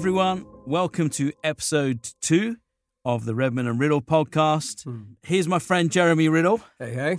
everyone. 0.00 0.46
Welcome 0.64 1.10
to 1.10 1.30
episode 1.44 2.08
two 2.22 2.56
of 3.04 3.26
the 3.26 3.34
Redman 3.34 3.66
and 3.66 3.78
Riddle 3.78 4.00
podcast. 4.00 4.86
Here's 5.22 5.46
my 5.46 5.58
friend 5.58 5.92
Jeremy 5.92 6.26
Riddle, 6.30 6.62
Hey, 6.78 6.94
hey. 6.94 7.18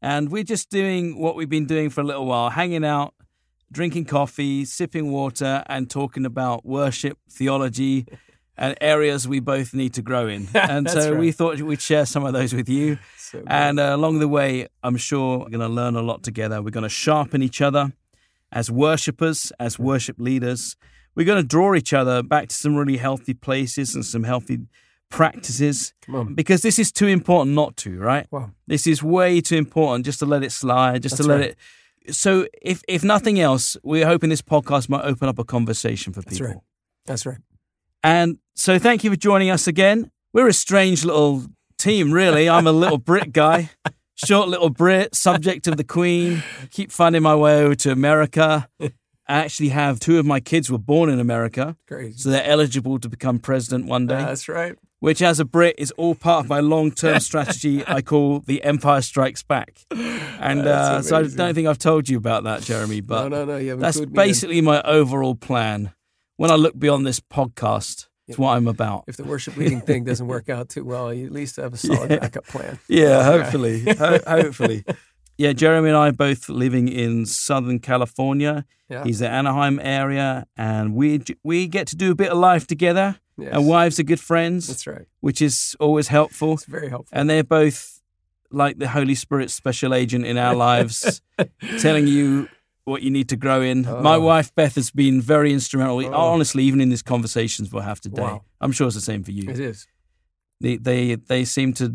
and 0.00 0.30
we're 0.30 0.42
just 0.42 0.70
doing 0.70 1.18
what 1.18 1.36
we've 1.36 1.50
been 1.50 1.66
doing 1.66 1.90
for 1.90 2.00
a 2.00 2.04
little 2.04 2.24
while 2.24 2.48
hanging 2.48 2.82
out, 2.82 3.12
drinking 3.70 4.06
coffee, 4.06 4.64
sipping 4.64 5.12
water, 5.12 5.62
and 5.66 5.90
talking 5.90 6.24
about 6.24 6.64
worship, 6.64 7.18
theology, 7.30 8.06
and 8.56 8.74
areas 8.80 9.28
we 9.28 9.38
both 9.38 9.74
need 9.74 9.92
to 9.92 10.00
grow 10.00 10.28
in. 10.28 10.48
And 10.54 10.88
so 10.88 11.14
we 11.14 11.30
thought 11.30 11.60
we'd 11.60 11.82
share 11.82 12.06
some 12.06 12.24
of 12.24 12.32
those 12.32 12.54
with 12.54 12.70
you. 12.70 12.98
So. 13.18 13.42
And 13.46 13.78
uh, 13.78 13.94
along 13.94 14.20
the 14.20 14.28
way, 14.28 14.68
I'm 14.82 14.96
sure 14.96 15.40
we're 15.40 15.50
going 15.50 15.60
to 15.60 15.68
learn 15.68 15.94
a 15.94 16.00
lot 16.00 16.22
together. 16.22 16.62
We're 16.62 16.70
going 16.70 16.84
to 16.84 16.88
sharpen 16.88 17.42
each 17.42 17.60
other 17.60 17.92
as 18.50 18.70
worshippers, 18.70 19.52
as 19.60 19.78
worship 19.78 20.16
leaders. 20.18 20.74
We're 21.18 21.24
going 21.24 21.42
to 21.42 21.48
draw 21.48 21.74
each 21.74 21.92
other 21.92 22.22
back 22.22 22.46
to 22.46 22.54
some 22.54 22.76
really 22.76 22.96
healthy 22.96 23.34
places 23.34 23.96
and 23.96 24.06
some 24.06 24.22
healthy 24.22 24.60
practices 25.10 25.92
because 26.36 26.62
this 26.62 26.78
is 26.78 26.92
too 26.92 27.08
important 27.08 27.56
not 27.56 27.76
to, 27.78 27.98
right? 27.98 28.28
Wow. 28.30 28.52
This 28.68 28.86
is 28.86 29.02
way 29.02 29.40
too 29.40 29.56
important 29.56 30.04
just 30.04 30.20
to 30.20 30.26
let 30.26 30.44
it 30.44 30.52
slide, 30.52 31.02
just 31.02 31.16
to 31.16 31.24
That's 31.24 31.28
let 31.28 31.40
right. 31.40 31.56
it. 32.06 32.14
So, 32.14 32.46
if 32.62 32.82
if 32.86 33.02
nothing 33.02 33.40
else, 33.40 33.76
we're 33.82 34.06
hoping 34.06 34.30
this 34.30 34.42
podcast 34.42 34.88
might 34.88 35.02
open 35.04 35.28
up 35.28 35.40
a 35.40 35.44
conversation 35.44 36.12
for 36.12 36.22
That's 36.22 36.38
people. 36.38 36.52
right. 36.52 36.62
That's 37.06 37.26
right. 37.26 37.38
And 38.04 38.38
so, 38.54 38.78
thank 38.78 39.02
you 39.02 39.10
for 39.10 39.16
joining 39.16 39.50
us 39.50 39.66
again. 39.66 40.12
We're 40.32 40.46
a 40.46 40.52
strange 40.52 41.04
little 41.04 41.46
team, 41.78 42.12
really. 42.12 42.48
I'm 42.48 42.68
a 42.68 42.72
little 42.72 42.96
Brit 42.96 43.32
guy, 43.42 43.70
short 44.14 44.48
little 44.48 44.70
Brit, 44.70 45.16
subject 45.16 45.66
of 45.66 45.78
the 45.78 45.84
Queen. 45.84 46.44
Keep 46.70 46.92
finding 46.92 47.22
my 47.22 47.34
way 47.34 47.60
over 47.60 47.74
to 47.74 47.90
America. 47.90 48.68
I 49.28 49.38
actually 49.40 49.68
have 49.70 50.00
two 50.00 50.18
of 50.18 50.24
my 50.26 50.40
kids 50.40 50.70
were 50.70 50.78
born 50.78 51.10
in 51.10 51.20
America, 51.20 51.76
Crazy. 51.86 52.16
so 52.16 52.30
they're 52.30 52.44
eligible 52.46 52.98
to 52.98 53.08
become 53.08 53.38
president 53.38 53.86
one 53.86 54.06
day. 54.06 54.16
That's 54.18 54.48
right. 54.48 54.74
which, 55.00 55.20
as 55.20 55.38
a 55.38 55.44
Brit, 55.44 55.74
is 55.78 55.90
all 55.92 56.14
part 56.14 56.44
of 56.44 56.48
my 56.48 56.60
long-term 56.60 57.20
strategy. 57.20 57.84
I 57.86 58.00
call 58.00 58.40
the 58.40 58.62
Empire 58.64 59.02
Strikes 59.02 59.42
Back. 59.42 59.80
And 59.90 60.66
uh, 60.66 61.02
so 61.02 61.18
I 61.18 61.22
don't 61.24 61.54
think 61.54 61.68
I've 61.68 61.78
told 61.78 62.08
you 62.08 62.16
about 62.16 62.44
that, 62.44 62.62
Jeremy. 62.62 63.00
But 63.02 63.28
no, 63.28 63.40
no, 63.40 63.44
no. 63.44 63.56
You 63.58 63.76
that's 63.76 63.98
clued 63.98 64.00
me 64.00 64.06
in. 64.06 64.12
basically 64.14 64.60
my 64.62 64.80
overall 64.82 65.34
plan. 65.34 65.92
When 66.36 66.50
I 66.50 66.54
look 66.54 66.78
beyond 66.78 67.04
this 67.06 67.20
podcast, 67.20 68.06
it's 68.28 68.38
what 68.38 68.56
I'm 68.56 68.66
about. 68.68 69.04
If 69.08 69.16
the 69.16 69.24
worship 69.24 69.56
leading 69.56 69.80
thing 69.80 70.04
doesn't 70.04 70.26
work 70.26 70.48
out 70.48 70.68
too 70.68 70.84
well, 70.84 71.12
you 71.12 71.26
at 71.26 71.32
least 71.32 71.56
have 71.56 71.74
a 71.74 71.76
solid 71.88 72.10
Yeah. 72.10 72.18
backup 72.20 72.46
plan. 72.46 72.78
Yeah, 72.88 73.24
hopefully, 73.24 73.80
Ho- 73.98 74.20
hopefully. 74.26 74.84
Yeah, 75.38 75.52
Jeremy 75.52 75.88
and 75.88 75.96
I 75.96 76.08
are 76.08 76.12
both 76.12 76.48
living 76.48 76.88
in 76.88 77.24
Southern 77.24 77.78
California. 77.78 78.64
Yeah. 78.90 79.04
He's 79.04 79.20
the 79.20 79.28
Anaheim 79.28 79.78
area, 79.82 80.46
and 80.56 80.94
we 80.94 81.22
we 81.44 81.68
get 81.68 81.86
to 81.88 81.96
do 81.96 82.10
a 82.10 82.14
bit 82.14 82.30
of 82.32 82.38
life 82.38 82.66
together. 82.66 83.20
Yes. 83.36 83.54
Our 83.54 83.62
wives 83.62 84.00
are 84.00 84.02
good 84.02 84.18
friends, 84.20 84.66
That's 84.66 84.86
right. 84.86 85.06
which 85.20 85.40
is 85.40 85.76
always 85.78 86.08
helpful. 86.08 86.54
It's 86.54 86.64
very 86.64 86.88
helpful. 86.88 87.16
And 87.16 87.30
they're 87.30 87.44
both 87.44 88.02
like 88.50 88.78
the 88.78 88.88
Holy 88.88 89.14
Spirit 89.14 89.50
special 89.50 89.94
agent 89.94 90.24
in 90.26 90.36
our 90.38 90.56
lives, 90.56 91.22
telling 91.78 92.08
you 92.08 92.48
what 92.84 93.02
you 93.02 93.10
need 93.10 93.28
to 93.28 93.36
grow 93.36 93.60
in. 93.62 93.86
Oh. 93.86 94.00
My 94.02 94.16
Oh. 94.16 94.20
wife 94.22 94.52
Beth 94.56 94.74
has 94.74 94.90
been 94.90 95.20
very 95.20 95.52
instrumental. 95.52 96.04
Oh. 96.06 96.12
Honestly, 96.12 96.64
even 96.64 96.80
in 96.80 96.88
these 96.88 97.02
conversations 97.02 97.70
we'll 97.72 97.82
have 97.84 98.00
today, 98.00 98.22
Wow. 98.22 98.42
I'm 98.60 98.72
sure 98.72 98.86
it's 98.88 98.96
the 98.96 99.02
same 99.02 99.22
for 99.22 99.30
you. 99.30 99.48
It 99.48 99.60
is. 99.60 99.86
They, 100.60 100.76
they 100.78 101.14
they 101.14 101.44
seem 101.44 101.74
to 101.74 101.94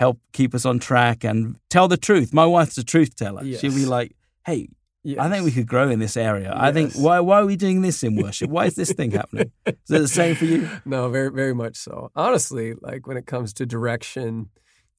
help 0.00 0.18
keep 0.32 0.54
us 0.54 0.64
on 0.64 0.78
track 0.78 1.22
and 1.24 1.56
tell 1.68 1.86
the 1.86 1.98
truth. 1.98 2.32
My 2.32 2.46
wife's 2.46 2.78
a 2.78 2.82
truth 2.84 3.14
teller. 3.14 3.44
She'll 3.44 3.74
be 3.74 3.84
like, 3.84 4.16
"Hey, 4.46 4.68
Yes. 5.02 5.18
I 5.18 5.30
think 5.30 5.46
we 5.46 5.50
could 5.50 5.66
grow 5.66 5.88
in 5.88 5.98
this 5.98 6.14
area. 6.14 6.52
I 6.54 6.72
think 6.72 6.92
why 6.92 7.20
why 7.20 7.40
are 7.40 7.46
we 7.46 7.56
doing 7.56 7.80
this 7.80 8.02
in 8.02 8.16
worship? 8.16 8.50
Why 8.50 8.66
is 8.66 8.74
this 8.74 8.92
thing 8.92 9.12
happening? 9.12 9.50
Is 9.64 9.74
it 9.88 9.98
the 9.98 10.08
same 10.08 10.34
for 10.34 10.44
you? 10.44 10.68
No, 10.84 11.08
very, 11.08 11.30
very 11.30 11.54
much 11.54 11.76
so. 11.76 12.10
Honestly, 12.14 12.74
like 12.82 13.06
when 13.06 13.16
it 13.16 13.24
comes 13.26 13.54
to 13.54 13.64
direction, 13.64 14.50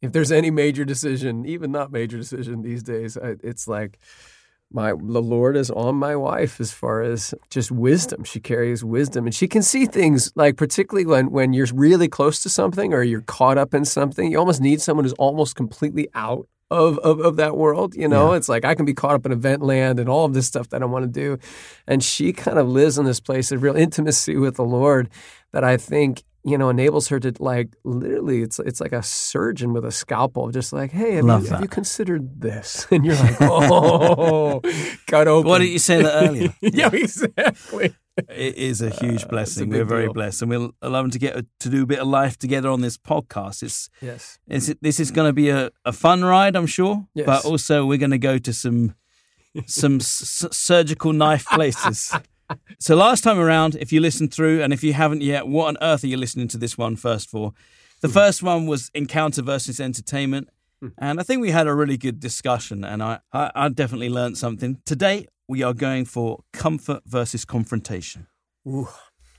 if 0.02 0.12
there's 0.12 0.32
any 0.32 0.50
major 0.50 0.86
decision, 0.86 1.46
even 1.46 1.72
not 1.72 1.92
major 1.92 2.18
decision 2.18 2.64
these 2.64 2.82
days, 2.82 3.16
it's 3.22 3.68
like 3.68 4.00
my 4.74 4.92
the 4.92 5.22
Lord 5.22 5.56
is 5.58 5.70
on 5.72 5.96
my 5.96 6.16
wife 6.16 6.60
as 6.60 6.72
far 6.72 7.02
as 7.02 7.34
just 7.50 7.72
wisdom. 7.72 8.24
She 8.24 8.40
carries 8.40 8.84
wisdom, 8.84 9.26
and 9.26 9.34
she 9.36 9.48
can 9.48 9.62
see 9.62 9.86
things 9.86 10.32
like 10.36 10.58
particularly 10.58 11.06
when 11.06 11.32
when 11.32 11.54
you're 11.54 11.68
really 11.74 12.08
close 12.08 12.42
to 12.44 12.50
something 12.50 12.94
or 12.94 13.04
you're 13.04 13.22
caught 13.22 13.58
up 13.58 13.74
in 13.74 13.86
something. 13.86 14.32
You 14.32 14.40
almost 14.40 14.62
need 14.62 14.82
someone 14.82 15.06
who's 15.06 15.14
almost 15.14 15.56
completely 15.56 16.08
out. 16.14 16.48
Of, 16.74 17.00
of, 17.00 17.20
of 17.20 17.36
that 17.36 17.58
world, 17.58 17.96
you 17.96 18.08
know, 18.08 18.32
Yeah. 18.32 18.38
it's 18.38 18.48
like 18.48 18.64
I 18.64 18.76
can 18.76 18.86
be 18.86 18.94
caught 18.94 19.14
up 19.16 19.26
in 19.26 19.34
event 19.34 19.62
land 19.62 20.00
and 20.00 20.08
all 20.08 20.24
of 20.24 20.34
this 20.34 20.48
stuff 20.48 20.70
that 20.70 20.82
I 20.82 20.86
want 20.86 21.04
to 21.04 21.12
do. 21.12 21.38
And 21.86 22.02
she 22.02 22.32
kind 22.32 22.58
of 22.58 22.66
lives 22.70 22.98
in 22.98 23.04
this 23.04 23.20
place 23.20 23.52
of 23.52 23.62
real 23.62 23.76
intimacy 23.76 24.38
with 24.38 24.56
the 24.56 24.64
Lord 24.64 25.10
that 25.52 25.66
I 25.66 25.76
think 25.76 26.24
you 26.44 26.58
know 26.58 26.70
enables 26.70 27.08
her 27.10 27.20
to 27.20 27.32
like 27.40 27.70
literally 27.84 28.42
it's 28.42 28.58
it's 28.60 28.82
like 28.82 28.94
a 28.94 29.04
surgeon 29.04 29.74
with 29.74 29.86
a 29.86 29.92
scalpel 29.92 30.50
just 30.52 30.74
like 30.74 30.92
hey 30.92 31.14
have, 31.16 31.26
Love 31.26 31.44
you, 31.44 31.50
have 31.52 31.62
you 31.62 31.68
considered 31.68 32.42
this 32.42 32.88
and 32.92 33.06
you're 33.06 33.16
like 33.16 33.38
oh 33.42 34.60
cut 35.08 35.28
open 35.28 35.50
Why 35.50 35.60
didn't 35.60 35.74
you 35.74 35.80
say 35.80 36.02
that 36.02 36.24
earlier? 36.24 36.54
yeah 36.62 36.90
exactly 36.92 37.94
It 38.30 38.56
is 38.56 38.82
a 38.82 38.90
huge 38.90 39.24
Uh, 39.24 39.28
blessing. 39.28 39.74
a 39.74 39.78
We're 39.78 39.86
very 39.86 40.06
deal. 40.06 40.14
blessed, 40.14 40.42
and 40.42 40.52
we're 40.52 40.70
allowing 40.82 41.12
to 41.12 41.20
get 41.20 41.46
to 41.60 41.70
do 41.70 41.84
a 41.84 41.86
bit 41.86 42.00
of 42.00 42.08
life 42.08 42.38
together 42.38 42.70
on 42.70 42.82
this 42.82 42.98
podcast. 42.98 43.64
It's, 43.64 43.90
yes 44.02 44.38
it's 44.48 44.68
this 44.82 45.00
is 45.00 45.12
going 45.12 45.30
to 45.30 45.34
be 45.34 45.50
a, 45.50 45.70
a 45.86 45.94
fun 45.94 46.24
ride, 46.24 46.56
I'm 46.58 46.68
sure, 46.68 47.08
Yes. 47.16 47.26
but 47.26 47.46
also 47.46 47.86
we're 47.86 47.98
going 48.06 48.12
to 48.12 48.18
go 48.32 48.38
to 48.38 48.52
some 48.54 48.96
some 49.66 49.96
s- 49.98 50.44
s- 50.44 50.58
surgical 50.58 51.14
knife 51.14 51.46
places. 51.46 52.12
so 52.80 52.96
last 52.96 53.24
time 53.24 53.40
around, 53.40 53.76
if 53.76 53.92
you 53.92 54.00
listened 54.02 54.34
through, 54.34 54.62
and 54.62 54.74
if 54.74 54.84
you 54.84 54.94
haven't 54.94 55.22
yet, 55.22 55.48
what 55.48 55.68
on 55.68 55.78
earth 55.82 56.04
are 56.04 56.08
you 56.08 56.18
listening 56.18 56.48
to 56.50 56.58
this 56.58 56.78
one 56.78 56.96
first 56.96 57.30
for? 57.30 57.54
The 58.02 58.08
Hmm. 58.08 58.14
first 58.14 58.44
one 58.44 58.66
was 58.68 58.90
encounter 58.94 59.42
versus 59.42 59.80
entertainment. 59.80 60.50
And 60.98 61.20
I 61.20 61.24
think 61.24 61.42
we 61.42 61.52
had 61.52 61.68
a 61.68 61.76
really 61.76 61.96
good 61.98 62.20
discussion, 62.20 62.84
and 62.84 63.04
I, 63.04 63.20
I, 63.32 63.52
I 63.54 63.70
definitely 63.70 64.10
learned 64.10 64.40
something. 64.40 64.80
Today, 64.84 65.28
we 65.48 65.62
are 65.62 65.76
going 65.76 66.06
for 66.06 66.40
comfort 66.54 67.04
versus 67.06 67.46
confrontation. 67.46 68.26
Ooh. 68.68 68.88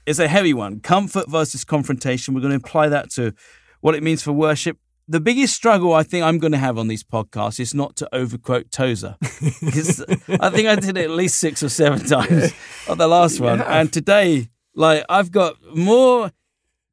It's 0.07 0.21
a 0.21 0.29
heavy 0.29 0.55
one. 0.55 0.79
Comfort 0.79 1.29
versus 1.29 1.65
confrontation. 1.65 2.33
We're 2.35 2.43
going 2.43 2.53
to 2.59 2.65
apply 2.65 2.91
that 2.91 3.11
to 3.13 3.33
what 3.81 3.97
it 3.97 4.05
means 4.05 4.23
for 4.23 4.31
worship. 4.33 4.79
The 5.09 5.21
biggest 5.21 5.55
struggle 5.55 5.93
I 5.93 6.05
think 6.05 6.25
I'm 6.25 6.39
going 6.39 6.53
to 6.53 6.59
have 6.59 6.79
on 6.79 6.89
these 6.89 7.03
podcasts 7.03 7.59
is 7.59 7.75
not 7.75 7.97
to 7.97 8.09
overquote 8.15 8.71
Tozer. 8.71 9.17
Because 9.61 10.05
I 10.41 10.51
think 10.51 10.69
I 10.69 10.77
did 10.77 10.97
it 10.97 11.05
at 11.05 11.11
least 11.11 11.39
six 11.39 11.63
or 11.63 11.69
seven 11.69 12.05
times 12.07 12.53
on 12.89 12.99
the 12.99 13.09
last 13.09 13.41
one. 13.41 13.59
Yeah. 13.59 13.81
And 13.81 13.93
today, 13.93 14.49
like, 14.75 15.05
I've 15.09 15.33
got 15.33 15.57
more 15.75 16.31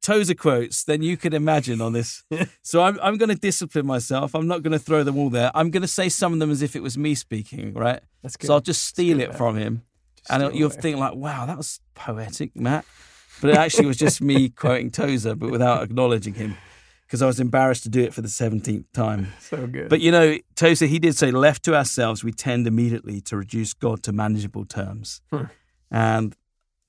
Tozer 0.02 0.34
quotes 0.34 0.84
than 0.84 1.02
you 1.02 1.16
could 1.16 1.34
imagine 1.34 1.80
on 1.80 1.92
this. 1.92 2.24
so 2.62 2.82
I'm, 2.82 2.98
I'm 3.02 3.16
going 3.16 3.28
to 3.28 3.34
discipline 3.34 3.86
myself. 3.86 4.34
I'm 4.34 4.46
not 4.48 4.62
going 4.62 4.72
to 4.72 4.78
throw 4.78 5.04
them 5.04 5.16
all 5.18 5.30
there. 5.30 5.50
I'm 5.54 5.70
going 5.70 5.82
to 5.82 5.88
say 5.88 6.08
some 6.08 6.32
of 6.32 6.38
them 6.38 6.50
as 6.50 6.62
if 6.62 6.74
it 6.74 6.82
was 6.82 6.96
me 6.96 7.14
speaking, 7.14 7.74
right? 7.74 8.00
That's 8.22 8.36
good. 8.36 8.48
So 8.48 8.54
I'll 8.54 8.60
just 8.60 8.84
steal 8.84 9.18
good, 9.18 9.24
it 9.24 9.28
man. 9.30 9.36
from 9.38 9.56
him. 9.56 9.82
Just 10.16 10.30
and 10.30 10.54
you'll 10.54 10.70
think 10.70 10.98
like, 10.98 11.14
wow, 11.14 11.46
that 11.46 11.56
was 11.56 11.80
poetic, 11.94 12.56
Matt. 12.56 12.84
But 13.40 13.50
it 13.50 13.56
actually 13.56 13.86
was 13.86 13.96
just 13.96 14.20
me 14.20 14.48
quoting 14.50 14.90
Tozer, 14.90 15.34
but 15.34 15.50
without 15.50 15.82
acknowledging 15.82 16.34
him. 16.34 16.56
Because 17.10 17.22
I 17.22 17.26
was 17.26 17.40
embarrassed 17.40 17.82
to 17.82 17.88
do 17.88 18.02
it 18.02 18.14
for 18.14 18.20
the 18.20 18.28
17th 18.28 18.84
time. 18.92 19.32
so 19.40 19.66
good 19.66 19.88
But 19.88 20.00
you 20.00 20.12
know, 20.12 20.38
Tozer, 20.54 20.86
he 20.86 21.00
did 21.00 21.16
say, 21.16 21.32
left 21.32 21.64
to 21.64 21.74
ourselves, 21.74 22.22
we 22.22 22.30
tend 22.30 22.68
immediately 22.68 23.20
to 23.22 23.36
reduce 23.36 23.74
God 23.74 24.04
to 24.04 24.12
manageable 24.12 24.64
terms. 24.64 25.20
Hmm. 25.32 25.46
And 25.90 26.36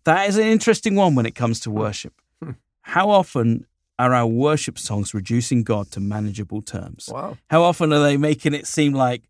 that 0.03 0.29
is 0.29 0.37
an 0.37 0.45
interesting 0.45 0.93
one 0.93 1.15
when 1.15 1.25
it 1.25 1.33
comes 1.33 1.59
to 1.61 1.71
worship. 1.71 2.13
Hmm. 2.39 2.51
How 2.81 3.09
often 3.09 3.65
are 3.97 4.13
our 4.13 4.27
worship 4.27 4.77
songs 4.77 5.15
reducing 5.15 5.63
God 5.63 5.89
to 5.93 5.99
manageable 5.99 6.61
terms? 6.61 7.09
wow 7.11 7.37
How 7.49 7.63
often 7.63 7.91
are 7.91 8.03
they 8.03 8.15
making 8.15 8.53
it 8.53 8.67
seem 8.67 8.93
like, 8.93 9.23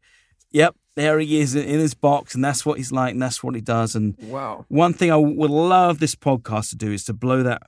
yep, 0.51 0.75
there 0.95 1.19
he 1.19 1.39
is 1.39 1.55
in 1.55 1.79
his 1.79 1.93
box, 1.93 2.35
and 2.35 2.43
that's 2.43 2.65
what 2.65 2.77
he's 2.77 2.91
like, 2.91 3.13
and 3.13 3.21
that's 3.21 3.41
what 3.41 3.55
he 3.55 3.61
does. 3.61 3.95
And 3.95 4.17
wow 4.19 4.65
one 4.67 4.93
thing 4.93 5.09
I 5.09 5.15
would 5.15 5.51
love 5.51 5.99
this 5.99 6.15
podcast 6.15 6.71
to 6.71 6.75
do 6.75 6.91
is 6.91 7.05
to 7.05 7.13
blow 7.13 7.43
that 7.43 7.63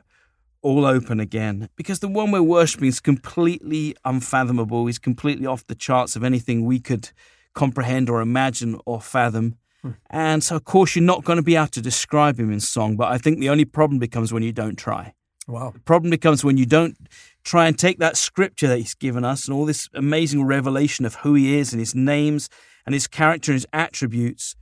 all 0.63 0.85
open 0.85 1.19
again, 1.19 1.69
because 1.75 1.99
the 1.99 2.07
one 2.07 2.31
we're 2.31 2.41
worshiping 2.41 2.87
is 2.87 2.99
completely 2.99 3.95
unfathomable. 4.03 4.87
He's 4.87 4.99
completely 4.99 5.45
off 5.45 5.67
the 5.67 5.75
charts 5.75 6.15
of 6.15 6.23
anything 6.23 6.65
we 6.65 6.79
could 6.79 7.11
comprehend 7.53 8.09
or 8.09 8.21
imagine 8.21 8.79
or 8.85 8.99
fathom. 8.99 9.57
Hmm. 9.81 9.91
And 10.09 10.43
so, 10.43 10.55
of 10.55 10.63
course, 10.63 10.95
you're 10.95 11.03
not 11.03 11.23
going 11.23 11.37
to 11.37 11.43
be 11.43 11.55
able 11.55 11.67
to 11.67 11.81
describe 11.81 12.39
him 12.39 12.51
in 12.51 12.59
song. 12.59 12.95
But 12.95 13.11
I 13.11 13.19
think 13.19 13.39
the 13.39 13.49
only 13.49 13.65
problem 13.65 13.99
becomes 13.99 14.33
when 14.33 14.41
you 14.41 14.53
don't 14.53 14.77
try 14.77 15.13
wow 15.47 15.71
The 15.71 15.79
problem 15.79 16.09
becomes 16.09 16.43
when 16.43 16.57
you 16.57 16.65
don't 16.65 16.97
try 17.43 17.67
and 17.67 17.77
take 17.77 17.99
that 17.99 18.17
scripture 18.17 18.67
that 18.67 18.77
he's 18.77 18.93
given 18.93 19.25
us 19.25 19.47
and 19.47 19.55
all 19.55 19.65
this 19.65 19.89
amazing 19.93 20.43
revelation 20.45 21.05
of 21.05 21.15
who 21.15 21.33
he 21.33 21.57
is 21.57 21.73
and 21.73 21.79
his 21.79 21.93
names 21.93 22.49
and 22.85 22.93
his 22.93 23.07
character 23.07 23.51
and 23.51 23.57
his 23.57 23.67
attributes 23.73 24.55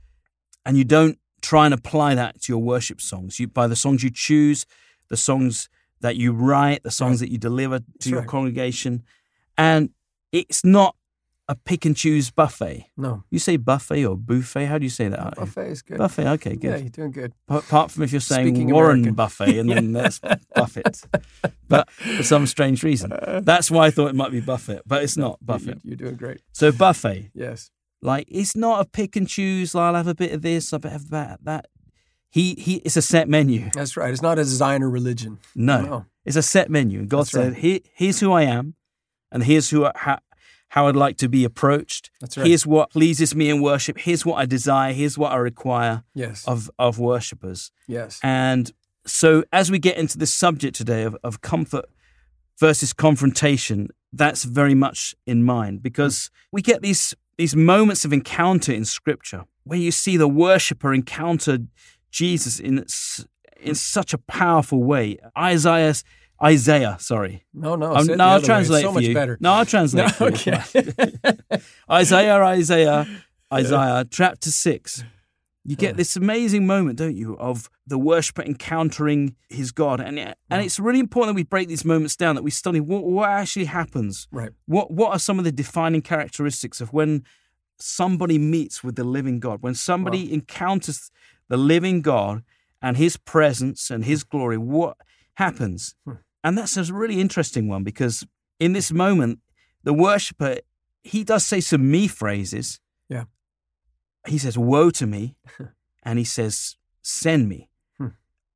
and 0.66 0.76
you 0.76 0.84
don't 0.84 1.18
try 1.40 1.64
and 1.64 1.74
apply 1.74 2.14
that 2.14 2.40
to 2.42 2.52
your 2.52 2.62
worship 2.62 3.00
songs 3.00 3.38
you 3.38 3.46
by 3.46 3.66
the 3.66 3.76
songs 3.76 4.02
you 4.02 4.10
choose 4.10 4.66
the 5.08 5.16
songs 5.16 5.68
that 6.02 6.16
you 6.16 6.32
write 6.32 6.82
the 6.82 6.90
songs 6.90 7.18
that 7.20 7.30
you 7.30 7.38
deliver 7.38 7.80
to 8.00 8.08
your 8.10 8.20
right. 8.20 8.28
congregation 8.28 9.02
and 9.58 9.90
it's 10.30 10.64
not 10.64 10.94
a 11.48 11.56
pick 11.56 11.84
and 11.84 11.96
choose 11.96 12.30
buffet. 12.30 12.86
No, 12.96 13.24
You 13.30 13.38
say 13.38 13.56
buffet 13.56 14.04
or 14.06 14.16
buffet? 14.16 14.64
How 14.66 14.78
do 14.78 14.84
you 14.84 14.90
say 14.90 15.08
that? 15.08 15.34
buffet 15.36 15.66
is 15.70 15.82
good. 15.82 15.98
Buffet. 15.98 16.26
Okay, 16.34 16.54
good. 16.56 16.70
Yeah, 16.70 16.76
you're 16.76 16.88
doing 16.88 17.10
good. 17.10 17.32
Pa- 17.48 17.58
Apart 17.58 17.90
from 17.90 18.04
if 18.04 18.12
you're 18.12 18.20
saying 18.20 18.54
Speaking 18.54 18.70
Warren 18.72 19.00
American. 19.00 19.14
Buffet, 19.14 19.58
and 19.58 19.68
then 19.68 19.92
that's 19.98 20.20
Buffett. 20.54 21.02
But 21.68 21.90
for 21.90 22.22
some 22.22 22.46
strange 22.46 22.82
reason, 22.84 23.12
that's 23.42 23.70
why 23.70 23.86
I 23.86 23.90
thought 23.90 24.08
it 24.08 24.14
might 24.14 24.30
be 24.30 24.40
Buffett, 24.40 24.82
but 24.86 25.02
it's 25.02 25.16
not 25.16 25.38
You- 25.40 25.46
Buffett. 25.46 25.78
You're 25.82 25.96
doing 25.96 26.14
great. 26.16 26.40
So 26.52 26.70
buffet, 26.72 27.30
Yes. 27.34 27.70
like 28.00 28.26
it's 28.28 28.54
not 28.56 28.80
a 28.80 28.84
pick 28.88 29.16
and 29.16 29.28
choose. 29.28 29.74
Like, 29.74 29.82
I'll 29.88 29.94
have 29.94 30.06
a 30.08 30.14
bit 30.14 30.32
of 30.32 30.42
this, 30.42 30.72
I'll 30.72 30.80
have 30.84 31.10
that. 31.10 31.40
That 31.44 31.66
he 32.32 32.54
he. 32.56 32.76
It's 32.86 32.96
a 32.96 33.02
set 33.02 33.28
menu. 33.28 33.70
That's 33.74 33.96
right. 33.96 34.10
It's 34.12 34.22
not 34.22 34.38
a 34.38 34.42
designer 34.44 34.88
religion. 34.90 35.38
No, 35.54 35.82
No. 35.82 36.06
it's 36.24 36.36
a 36.36 36.42
set 36.42 36.68
menu. 36.70 37.04
God 37.04 37.18
That's 37.20 37.30
said, 37.30 37.52
right. 37.52 37.60
Here, 37.64 37.78
"Here's 37.94 38.20
who 38.20 38.32
I 38.32 38.42
am, 38.42 38.74
and 39.30 39.44
here's 39.44 39.68
who 39.70 39.84
I, 39.84 39.92
how, 39.94 40.18
how 40.68 40.88
I'd 40.88 40.96
like 40.96 41.18
to 41.18 41.28
be 41.28 41.44
approached. 41.44 42.10
That's 42.20 42.36
right. 42.38 42.46
Here's 42.46 42.66
what 42.66 42.90
pleases 42.90 43.34
me 43.34 43.50
in 43.50 43.60
worship. 43.60 43.98
Here's 43.98 44.24
what 44.26 44.36
I 44.42 44.46
desire. 44.46 44.92
Here's 44.94 45.16
what 45.18 45.30
I 45.32 45.36
require 45.36 46.04
Yes. 46.14 46.48
of 46.48 46.70
of 46.78 46.98
worshippers." 46.98 47.70
yes. 47.86 48.18
And 48.22 48.72
so, 49.06 49.44
as 49.52 49.70
we 49.70 49.78
get 49.78 49.96
into 49.98 50.16
this 50.16 50.32
subject 50.32 50.74
today 50.76 51.02
of, 51.02 51.16
of 51.22 51.40
comfort 51.42 51.84
versus 52.58 52.92
confrontation, 52.92 53.88
that's 54.12 54.44
very 54.44 54.74
much 54.74 55.14
in 55.26 55.42
mind 55.44 55.82
because 55.82 56.30
we 56.50 56.62
get 56.62 56.80
these 56.82 57.14
these 57.38 57.56
moments 57.56 58.04
of 58.04 58.12
encounter 58.12 58.72
in 58.72 58.84
Scripture 58.84 59.44
where 59.64 59.78
you 59.78 59.90
see 59.90 60.16
the 60.16 60.28
worshiper 60.28 60.92
encounter 60.92 61.58
Jesus 62.12 62.60
in 62.60 62.84
in 63.60 63.74
such 63.74 64.12
a 64.12 64.18
powerful 64.18 64.82
way. 64.84 65.18
Isaiah, 65.36 65.94
Isaiah, 66.42 66.96
sorry. 67.00 67.44
No, 67.54 67.74
no. 67.74 67.94
Um, 67.94 68.06
no, 68.06 68.24
I'll 68.24 68.42
translate 68.42 68.82
so 68.82 68.92
for 68.92 69.00
you. 69.00 69.14
better. 69.14 69.38
No, 69.40 69.52
I'll 69.52 69.66
translate 69.66 70.12
No, 70.20 70.26
okay. 70.28 70.60
Isaiah, 71.90 72.42
Isaiah, 72.42 73.06
Isaiah, 73.52 74.06
chapter 74.10 74.50
six. 74.50 75.04
You 75.64 75.76
get 75.76 75.96
this 75.96 76.16
amazing 76.16 76.66
moment, 76.66 76.98
don't 76.98 77.14
you, 77.14 77.38
of 77.38 77.70
the 77.86 77.96
worshiper 77.96 78.42
encountering 78.42 79.36
his 79.48 79.70
God, 79.70 80.00
and 80.00 80.18
and 80.18 80.64
it's 80.64 80.80
really 80.80 80.98
important 80.98 81.34
that 81.34 81.36
we 81.36 81.44
break 81.44 81.68
these 81.68 81.84
moments 81.84 82.16
down, 82.16 82.34
that 82.34 82.42
we 82.42 82.50
study 82.50 82.80
what 82.80 83.04
what 83.04 83.28
actually 83.28 83.66
happens. 83.66 84.26
right. 84.32 84.50
What 84.66 84.90
what 84.90 85.12
are 85.12 85.20
some 85.20 85.38
of 85.38 85.44
the 85.44 85.52
defining 85.52 86.02
characteristics 86.02 86.80
of 86.80 86.92
when 86.92 87.22
somebody 87.78 88.38
meets 88.38 88.82
with 88.82 88.96
the 88.96 89.04
living 89.04 89.38
God, 89.38 89.62
when 89.62 89.74
somebody 89.74 90.32
encounters 90.32 91.12
the 91.52 91.58
living 91.58 92.00
God 92.00 92.42
and 92.80 92.96
His 92.96 93.18
presence 93.18 93.90
and 93.90 94.06
His 94.06 94.24
glory? 94.24 94.56
What 94.56 94.96
happens? 95.34 95.94
Hmm. 96.06 96.14
And 96.42 96.56
that's 96.56 96.78
a 96.78 96.92
really 96.92 97.20
interesting 97.20 97.68
one 97.68 97.84
because 97.84 98.26
in 98.58 98.72
this 98.72 98.90
moment, 98.90 99.40
the 99.84 99.92
worshiper 99.92 100.56
he 101.04 101.24
does 101.24 101.44
say 101.44 101.60
some 101.60 101.90
me 101.90 102.08
phrases. 102.08 102.80
Yeah. 103.08 103.24
He 104.26 104.38
says, 104.38 104.56
"Woe 104.56 104.90
to 104.90 105.06
me," 105.06 105.36
and 106.02 106.18
he 106.18 106.24
says, 106.24 106.76
"Send 107.02 107.48
me." 107.48 107.68
Hmm. 107.98 108.14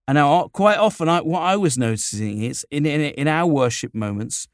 And 0.08 0.16
now, 0.16 0.49
quite 0.49 0.78
often, 0.78 1.08
I, 1.08 1.20
what 1.20 1.42
I 1.42 1.56
was 1.56 1.76
noticing 1.76 2.42
is 2.42 2.64
in, 2.70 2.87
in 2.87 3.00
in 3.00 3.28
our 3.28 3.46
worship 3.46 3.94
moments, 3.94 4.49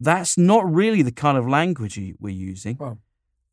that's 0.00 0.36
not 0.36 0.70
really 0.70 1.02
the 1.02 1.12
kind 1.12 1.38
of 1.38 1.46
language 1.46 2.00
we're 2.18 2.50
using. 2.52 2.78
Wow. 2.78 2.98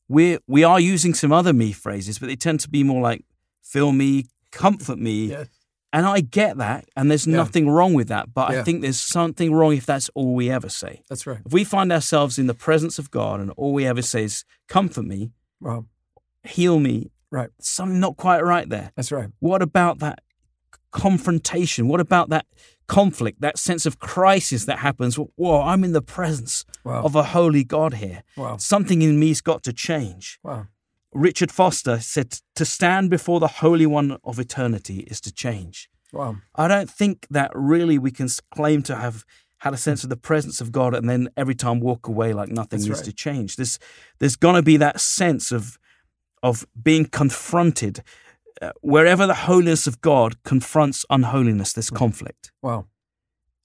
We 0.08 0.40
we 0.48 0.64
are 0.64 0.80
using 0.80 1.14
some 1.14 1.34
other 1.34 1.54
me 1.54 1.72
phrases, 1.74 2.20
but 2.20 2.28
they 2.30 2.38
tend 2.38 2.62
to 2.62 2.70
be 2.70 2.84
more 2.84 3.02
like 3.02 3.26
"fill 3.70 3.92
me," 3.92 4.26
"comfort 4.52 5.00
me," 5.00 5.28
Yes. 5.28 5.48
and 5.94 6.06
I 6.06 6.22
get 6.22 6.58
that, 6.58 6.86
and 6.96 7.10
there's 7.10 7.28
Yeah. 7.28 7.36
nothing 7.38 7.70
wrong 7.70 7.94
with 7.94 8.08
that. 8.10 8.34
But 8.34 8.52
I 8.52 8.64
think 8.64 8.82
there's 8.82 9.00
something 9.00 9.54
wrong 9.54 9.74
if 9.74 9.86
that's 9.86 10.10
all 10.16 10.34
we 10.36 10.50
ever 10.50 10.70
say. 10.70 11.02
That's 11.10 11.26
right. 11.28 11.42
If 11.46 11.52
we 11.54 11.64
find 11.64 11.92
ourselves 11.92 12.38
in 12.40 12.48
the 12.48 12.54
presence 12.54 12.98
of 13.00 13.12
God 13.12 13.40
and 13.40 13.52
all 13.52 13.74
we 13.74 13.86
ever 13.86 14.02
say 14.02 14.24
is 14.24 14.44
"comfort 14.68 15.06
me," 15.06 15.32
Wow. 15.62 15.86
"heal 16.44 16.80
me," 16.80 17.12
Right. 17.32 17.50
something 17.60 18.00
not 18.00 18.16
quite 18.18 18.44
right 18.44 18.68
there. 18.70 18.92
That's 18.96 19.12
right. 19.12 19.30
What 19.40 19.62
about 19.62 20.00
that 20.00 20.20
confrontation? 20.92 21.88
What 21.88 22.00
about 22.00 22.30
that 22.30 22.46
conflict, 22.88 23.42
that 23.42 23.60
sense 23.60 23.86
of 23.86 24.00
crisis 24.00 24.66
that 24.66 24.80
happens? 24.80 25.16
Whoa, 25.16 25.62
I'm 25.62 25.84
in 25.84 25.92
the 25.92 26.02
presence 26.02 26.64
Wow. 26.86 27.04
of 27.04 27.16
a 27.16 27.24
holy 27.24 27.64
God 27.64 27.96
here. 27.96 28.24
wow. 28.38 28.58
Something 28.58 29.02
in 29.02 29.20
me's 29.20 29.42
got 29.42 29.62
to 29.64 29.74
change. 29.74 30.40
Wow. 30.44 30.68
Richard 31.14 31.52
Foster 31.52 32.00
said, 32.00 32.40
To 32.56 32.66
stand 32.66 33.10
before 33.10 33.40
the 33.40 33.48
Holy 33.48 33.86
One 33.86 34.18
of 34.24 34.40
eternity 34.40 35.02
is 35.02 35.22
to 35.22 35.32
change. 35.34 35.90
Wow. 36.14 36.38
I 36.56 36.68
don't 36.68 36.90
think 36.90 37.28
that 37.30 37.52
really 37.54 37.98
we 37.98 38.12
can 38.12 38.30
claim 38.54 38.82
to 38.84 38.96
have 38.96 39.26
had 39.60 39.74
a 39.74 39.78
sense 39.78 40.04
of 40.04 40.10
the 40.10 40.18
presence 40.18 40.62
of 40.62 40.72
God 40.72 40.94
and 40.94 41.10
then 41.10 41.30
every 41.36 41.56
time 41.56 41.80
walk 41.80 42.08
away 42.08 42.32
like 42.34 42.50
nothing 42.50 42.80
That's 42.80 42.88
needs 42.90 43.00
right. 43.00 43.06
to 43.06 43.14
change. 43.14 43.56
There's, 43.56 43.80
there's 44.20 44.36
going 44.36 44.56
to 44.56 44.62
be 44.62 44.78
that 44.78 45.00
sense 45.00 45.52
of, 45.52 45.80
of 46.44 46.66
being 46.82 47.06
confronted. 47.06 48.04
Uh, 48.62 48.72
wherever 48.82 49.26
the 49.26 49.34
holiness 49.34 49.88
of 49.88 50.00
God 50.02 50.42
confronts 50.44 51.06
unholiness, 51.10 51.74
there's 51.74 51.90
conflict. 51.90 52.52
Wow. 52.62 52.86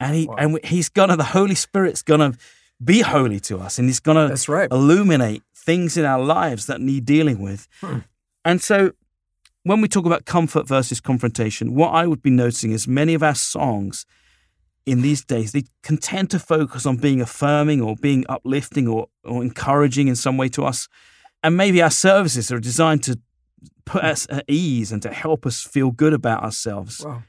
And, 0.00 0.16
he, 0.16 0.26
Wow. 0.26 0.34
and 0.38 0.64
he's 0.64 0.88
going 0.88 1.10
to, 1.10 1.16
the 1.16 1.24
Holy 1.24 1.54
Spirit's 1.54 2.02
going 2.02 2.32
to 2.32 2.38
be 2.82 3.00
holy 3.02 3.38
to 3.40 3.58
us 3.58 3.78
and 3.78 3.88
he's 3.88 4.00
going 4.00 4.16
to 4.16 4.52
right. 4.52 4.70
illuminate 4.72 5.42
things 5.64 5.96
in 5.96 6.04
our 6.04 6.20
lives 6.20 6.66
that 6.66 6.80
need 6.80 7.04
dealing 7.04 7.40
with. 7.40 7.68
Hmm. 7.80 7.98
And 8.44 8.60
so 8.60 8.92
when 9.62 9.80
we 9.80 9.88
talk 9.88 10.06
about 10.06 10.24
comfort 10.24 10.66
versus 10.66 11.00
confrontation, 11.00 11.74
what 11.74 11.90
I 11.90 12.06
would 12.06 12.22
be 12.22 12.30
noticing 12.30 12.72
is 12.72 12.88
many 12.88 13.14
of 13.14 13.22
our 13.22 13.34
songs 13.34 14.04
in 14.84 15.02
these 15.02 15.24
days, 15.24 15.52
they 15.52 15.64
can 15.82 15.96
tend 15.96 16.30
to 16.30 16.38
focus 16.38 16.86
on 16.86 16.96
being 16.96 17.20
affirming 17.20 17.80
or 17.80 17.94
being 17.96 18.24
uplifting 18.28 18.88
or, 18.88 19.06
or 19.24 19.42
encouraging 19.42 20.08
in 20.08 20.16
some 20.16 20.36
way 20.36 20.48
to 20.48 20.64
us. 20.64 20.88
And 21.42 21.56
maybe 21.56 21.80
our 21.80 21.90
services 21.90 22.50
are 22.50 22.58
designed 22.58 23.04
to 23.04 23.18
put 23.84 24.02
us 24.02 24.26
at 24.30 24.44
ease 24.48 24.90
and 24.90 25.00
to 25.02 25.12
help 25.12 25.46
us 25.46 25.62
feel 25.62 25.90
good 25.90 26.12
about 26.12 26.42
ourselves. 26.42 27.04
Wow. 27.04 27.22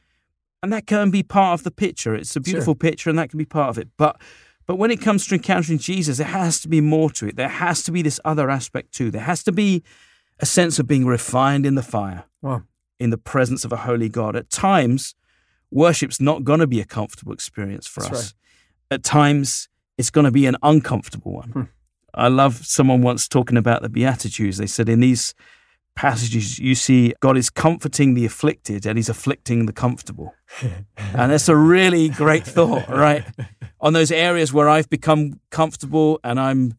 And 0.62 0.72
that 0.72 0.88
can 0.88 1.12
be 1.12 1.24
part 1.24 1.60
of 1.60 1.64
the 1.64 1.72
picture. 1.72 2.16
It's 2.16 2.36
a 2.36 2.40
beautiful 2.40 2.74
picture 2.74 3.10
and 3.10 3.20
that 3.20 3.30
can 3.30 3.38
be 3.38 3.46
part 3.46 3.70
of 3.70 3.78
it. 3.78 3.90
But 3.98 4.20
but 4.66 4.76
when 4.78 4.92
it 4.92 5.02
comes 5.02 5.28
to 5.28 5.36
encountering 5.36 5.78
Jesus, 5.80 6.18
there 6.18 6.28
has 6.28 6.60
to 6.62 6.68
be 6.68 6.82
more 6.82 7.10
to 7.12 7.28
it. 7.28 7.36
There 7.36 7.50
has 7.50 7.84
to 7.84 7.92
be 7.92 8.02
this 8.02 8.20
other 8.24 8.50
aspect 8.50 8.94
too. 8.94 9.12
There 9.12 9.22
has 9.22 9.44
to 9.44 9.52
be 9.52 9.84
a 10.40 10.46
sense 10.46 10.80
of 10.80 10.88
being 10.88 11.06
refined 11.06 11.66
in 11.66 11.76
the 11.76 11.84
fire, 11.84 12.26
Wow. 12.42 12.64
in 13.00 13.10
the 13.10 13.18
presence 13.18 13.66
of 13.66 13.72
a 13.72 13.78
holy 13.78 14.10
God. 14.10 14.36
At 14.36 14.50
times, 14.50 15.16
worship's 15.72 16.20
not 16.20 16.44
going 16.44 16.60
to 16.60 16.68
be 16.68 16.80
a 16.82 16.86
comfortable 16.86 17.34
experience 17.34 17.88
for 17.88 18.02
That's 18.02 18.14
us. 18.14 18.34
At 18.92 19.04
times, 19.04 19.70
it's 19.98 20.10
going 20.10 20.26
to 20.26 20.32
be 20.32 20.46
an 20.46 20.58
uncomfortable 20.64 21.34
one. 21.34 21.50
Hmm. 21.50 21.62
I 22.16 22.28
love 22.28 22.66
someone 22.66 23.02
once 23.02 23.28
talking 23.28 23.58
about 23.58 23.82
the 23.82 23.90
Beatitudes. 23.90 24.58
They 24.58 24.68
said 24.68 24.88
in 24.88 25.00
these 25.00 25.34
passages, 25.96 26.60
you 26.60 26.76
see 26.76 27.14
God 27.20 27.38
is 27.38 27.50
comforting 27.50 28.14
the 28.14 28.26
afflicted 28.26 28.86
and 28.86 28.98
he's 28.98 29.10
afflicting 29.10 29.66
the 29.66 29.74
comfortable. 29.74 30.34
and 30.62 31.32
that's 31.32 31.50
a 31.50 31.56
really 31.56 32.10
great 32.10 32.46
thought, 32.46 32.88
right? 32.90 33.24
On 33.80 33.94
those 33.94 34.12
areas 34.12 34.52
where 34.54 34.70
I've 34.70 34.90
become 34.90 35.40
comfortable 35.50 36.20
and 36.24 36.40
I'm 36.40 36.78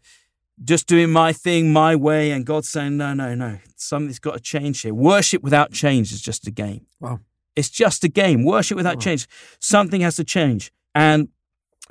just 0.63 0.87
doing 0.87 1.11
my 1.11 1.33
thing 1.33 1.73
my 1.73 1.97
way, 1.97 2.31
and 2.31 2.47
God's 2.47 2.69
saying, 2.69 2.97
no, 2.97 3.13
no, 3.13 3.35
no, 3.35 3.59
something's 3.77 4.21
got 4.21 4.35
to 4.35 4.41
change 4.41 4.83
here. 4.83 4.95
Worship 4.95 5.43
without 5.43 5.73
change 5.73 6.13
is 6.13 6.21
just 6.21 6.47
a 6.47 6.51
game. 6.53 6.87
Wow. 7.01 7.21
It's 7.57 7.69
just 7.69 8.05
a 8.05 8.09
game. 8.09 8.45
Worship 8.45 8.77
without 8.77 8.97
Wow. 8.97 9.01
change. 9.01 9.27
Something 9.59 10.01
has 10.03 10.17
to 10.17 10.25
change. 10.25 10.73
And 10.95 11.29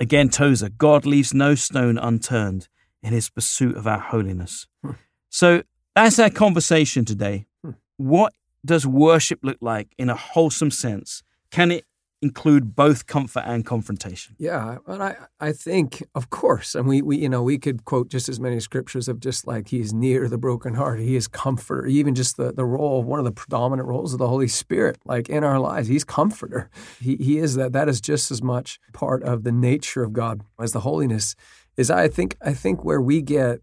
again, 0.00 0.30
Tozer, 0.30 0.70
God 0.70 1.04
leaves 1.04 1.34
no 1.34 1.54
stone 1.54 1.98
unturned 1.98 2.68
in 3.02 3.12
his 3.12 3.28
pursuit 3.28 3.76
of 3.76 3.86
our 3.86 3.98
holiness. 3.98 4.66
Hmm. 4.82 4.92
So 5.28 5.62
that's 5.94 6.18
our 6.18 6.30
conversation 6.30 7.04
today. 7.04 7.46
Hmm. 7.64 7.72
What 7.96 8.32
does 8.64 8.86
worship 8.86 9.40
look 9.42 9.58
like 9.60 9.94
in 9.98 10.08
a 10.08 10.16
wholesome 10.16 10.70
sense? 10.70 11.22
Can 11.50 11.70
it 11.70 11.84
include 12.24 12.74
both 12.74 13.06
comfort 13.06 13.42
and 13.46 13.66
confrontation? 13.66 14.34
Yeah, 14.38 14.78
and 14.86 15.02
I, 15.02 15.16
I 15.38 15.52
think, 15.52 16.02
of 16.14 16.30
course, 16.30 16.74
and 16.74 16.88
we, 16.88 17.02
we, 17.02 17.18
you 17.18 17.28
know, 17.28 17.42
we 17.42 17.58
could 17.58 17.84
quote 17.84 18.08
just 18.08 18.30
as 18.30 18.40
many 18.40 18.58
scriptures 18.60 19.08
of 19.08 19.20
just 19.20 19.46
like 19.46 19.68
He 19.68 19.80
is 19.80 19.92
near 19.92 20.26
the 20.26 20.38
broken 20.38 20.74
heart, 20.74 21.00
He 21.00 21.16
is 21.16 21.28
comforter. 21.28 21.86
Even 21.86 22.14
just 22.14 22.38
the 22.38 22.50
the 22.52 22.64
role, 22.64 23.02
one 23.02 23.18
of 23.18 23.26
the 23.26 23.32
predominant 23.32 23.86
roles 23.86 24.14
of 24.14 24.18
the 24.18 24.28
Holy 24.28 24.48
Spirit, 24.48 24.96
like 25.04 25.28
in 25.28 25.44
our 25.44 25.60
lives, 25.60 25.88
He's 25.88 26.04
comforter. 26.04 26.70
He 27.00 27.16
He 27.16 27.38
is 27.38 27.56
that. 27.56 27.72
That 27.74 27.88
is 27.88 28.00
just 28.00 28.30
as 28.30 28.42
much 28.42 28.80
part 28.92 29.22
of 29.22 29.44
the 29.44 29.52
nature 29.52 30.02
of 30.02 30.12
God 30.14 30.40
as 30.58 30.72
the 30.72 30.80
holiness 30.80 31.36
is. 31.76 31.90
I 31.90 32.08
think 32.08 32.36
I 32.40 32.54
think 32.54 32.84
where 32.84 33.02
we 33.02 33.20
get 33.20 33.60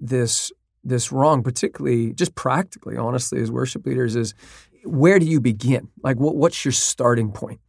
this 0.00 0.50
this 0.88 1.12
wrong, 1.12 1.42
particularly 1.42 2.12
just 2.12 2.34
practically, 2.34 2.96
honestly, 2.96 3.40
as 3.40 3.50
worship 3.50 3.86
leaders, 3.86 4.16
is 4.16 4.34
where 4.84 5.18
do 5.18 5.26
you 5.26 5.40
begin? 5.40 5.88
Like, 6.02 6.18
what 6.18 6.36
what's 6.36 6.64
your 6.64 6.72
starting 6.72 7.32
point? 7.32 7.60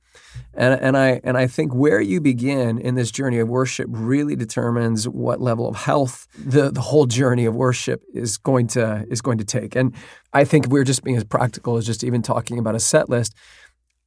And, 0.54 0.80
and 0.82 0.98
I 0.98 1.22
and 1.24 1.38
I 1.38 1.48
think 1.48 1.74
where 1.74 2.02
you 2.02 2.22
begin 2.22 2.80
in 2.80 2.96
this 2.96 3.12
journey 3.12 3.40
of 3.40 3.48
worship 3.48 3.88
really 3.90 4.36
determines 4.36 5.08
what 5.08 5.42
level 5.42 5.68
of 5.68 5.76
health 5.76 6.28
the, 6.38 6.72
the 6.72 6.82
whole 6.82 7.06
journey 7.06 7.46
of 7.46 7.56
worship 7.56 8.04
is 8.14 8.38
going 8.38 8.68
to 8.68 9.06
is 9.10 9.22
going 9.22 9.38
to 9.38 9.46
take. 9.46 9.76
And 9.76 9.94
I 10.34 10.44
think 10.46 10.68
we're 10.68 10.84
just 10.84 11.04
being 11.04 11.18
as 11.18 11.24
practical 11.24 11.78
as 11.78 11.86
just 11.86 12.04
even 12.04 12.22
talking 12.22 12.60
about 12.60 12.76
a 12.76 12.80
set 12.80 13.10
list, 13.10 13.36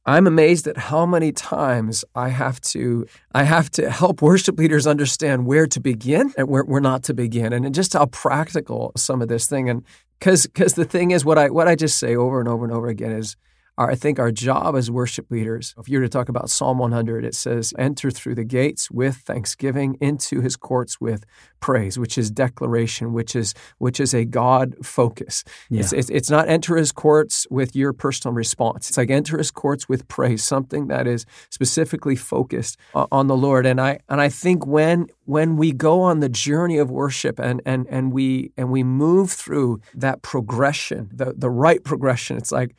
I'm 0.05 0.27
amazed 0.27 0.67
at 0.67 0.77
how 0.77 1.05
many 1.05 1.31
times 1.31 2.03
I 2.13 2.29
have 2.29 2.59
to 2.61 3.05
I 3.33 3.43
have 3.43 3.69
to 3.71 3.89
help 3.89 4.21
worship 4.21 4.57
leaders 4.57 4.85
understand 4.85 5.45
where 5.45 5.65
to 5.67 5.79
begin 5.79 6.33
and 6.37 6.49
where, 6.49 6.81
not 6.81 7.03
to 7.03 7.13
begin, 7.13 7.53
and 7.53 7.73
just 7.73 7.93
how 7.93 8.07
practical 8.07 8.91
some 8.97 9.21
of 9.21 9.29
this 9.29 9.47
thing. 9.47 9.69
And 9.69 9.83
because 10.19 10.45
because 10.45 10.73
the 10.73 10.85
thing 10.85 11.11
is, 11.11 11.23
what 11.23 11.37
I 11.37 11.49
what 11.49 11.67
I 11.67 11.75
just 11.75 11.99
say 11.99 12.15
over 12.15 12.39
and 12.39 12.49
over 12.49 12.65
and 12.65 12.73
over 12.73 12.87
again 12.87 13.11
is 13.11 13.37
our, 13.77 13.91
I 13.91 13.95
think 13.95 14.19
our 14.19 14.31
job 14.31 14.75
as 14.75 14.91
worship 14.91 15.31
leaders, 15.31 15.73
if 15.77 15.89
you 15.89 15.97
were 15.97 16.05
to 16.05 16.09
talk 16.09 16.29
about 16.29 16.49
Psalm 16.49 16.77
100, 16.77 17.25
it 17.25 17.35
says, 17.35 17.73
enter 17.77 18.11
through 18.11 18.35
the 18.35 18.43
gates 18.43 18.91
with 18.91 19.17
thanksgiving, 19.17 19.97
into 19.99 20.41
his 20.41 20.55
courts 20.55 21.01
with 21.01 21.25
praise, 21.59 21.97
which 21.97 22.17
is 22.17 22.29
declaration, 22.29 23.13
which 23.13 23.35
is 23.35 23.53
which 23.77 23.99
is 23.99 24.13
a 24.13 24.25
God 24.25 24.75
focus. 24.83 25.43
Yeah. 25.69 25.79
It's, 25.79 25.93
it's, 25.93 26.09
it's 26.09 26.29
not 26.29 26.49
enter 26.49 26.75
his 26.75 26.91
courts 26.91 27.47
with 27.49 27.75
your 27.75 27.93
personal 27.93 28.33
response. 28.35 28.89
It's 28.89 28.97
like 28.97 29.09
enter 29.09 29.37
his 29.37 29.49
courts 29.49 29.89
with 29.89 30.07
praise, 30.07 30.43
something 30.43 30.87
that 30.87 31.07
is 31.07 31.25
specifically 31.49 32.15
focused 32.15 32.77
on 32.93 33.27
the 33.27 33.37
Lord. 33.37 33.65
And 33.65 33.79
I 33.79 33.99
and 34.09 34.21
I 34.21 34.29
think 34.29 34.67
when 34.67 35.07
when 35.25 35.57
we 35.57 35.71
go 35.71 36.01
on 36.01 36.19
the 36.19 36.29
journey 36.29 36.77
of 36.77 36.91
worship 36.91 37.39
and 37.39 37.61
and 37.65 37.87
and 37.89 38.11
we 38.11 38.51
and 38.57 38.69
we 38.69 38.83
move 38.83 39.31
through 39.31 39.81
that 39.95 40.21
progression, 40.21 41.09
the 41.11 41.33
the 41.35 41.49
right 41.49 41.83
progression, 41.83 42.37
it's 42.37 42.51
like 42.51 42.75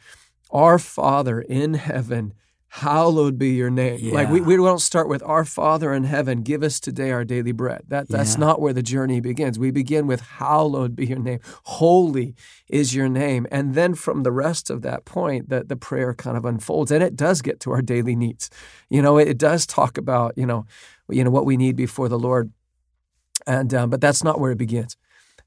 our 0.54 0.78
Father 0.78 1.40
in 1.40 1.74
heaven, 1.74 2.32
hallowed 2.68 3.38
be 3.38 3.50
your 3.50 3.70
name. 3.70 3.98
Yeah. 4.00 4.14
Like 4.14 4.30
we, 4.30 4.40
we 4.40 4.56
don't 4.56 4.80
start 4.80 5.08
with 5.08 5.22
our 5.24 5.44
Father 5.44 5.92
in 5.92 6.04
heaven, 6.04 6.42
give 6.42 6.62
us 6.62 6.80
today 6.80 7.10
our 7.10 7.24
daily 7.24 7.52
bread. 7.52 7.82
That 7.88 8.08
that's 8.08 8.34
yeah. 8.34 8.40
not 8.40 8.60
where 8.60 8.72
the 8.72 8.82
journey 8.82 9.20
begins. 9.20 9.58
We 9.58 9.70
begin 9.70 10.06
with 10.06 10.20
hallowed 10.20 10.96
be 10.96 11.06
your 11.06 11.18
name. 11.18 11.40
Holy 11.64 12.34
is 12.68 12.94
your 12.94 13.08
name. 13.08 13.46
And 13.50 13.74
then 13.74 13.94
from 13.94 14.22
the 14.22 14.32
rest 14.32 14.70
of 14.70 14.82
that 14.82 15.04
point, 15.04 15.50
that 15.50 15.68
the 15.68 15.76
prayer 15.76 16.14
kind 16.14 16.36
of 16.36 16.44
unfolds. 16.44 16.90
And 16.90 17.02
it 17.02 17.16
does 17.16 17.42
get 17.42 17.60
to 17.60 17.70
our 17.72 17.82
daily 17.82 18.16
needs. 18.16 18.50
You 18.88 19.02
know, 19.02 19.18
it, 19.18 19.28
it 19.28 19.38
does 19.38 19.66
talk 19.66 19.98
about, 19.98 20.36
you 20.36 20.46
know, 20.46 20.66
you 21.08 21.22
know, 21.22 21.30
what 21.30 21.46
we 21.46 21.56
need 21.56 21.76
before 21.76 22.08
the 22.08 22.18
Lord. 22.18 22.52
And 23.46 23.74
um, 23.74 23.90
but 23.90 24.00
that's 24.00 24.24
not 24.24 24.40
where 24.40 24.52
it 24.52 24.58
begins. 24.58 24.96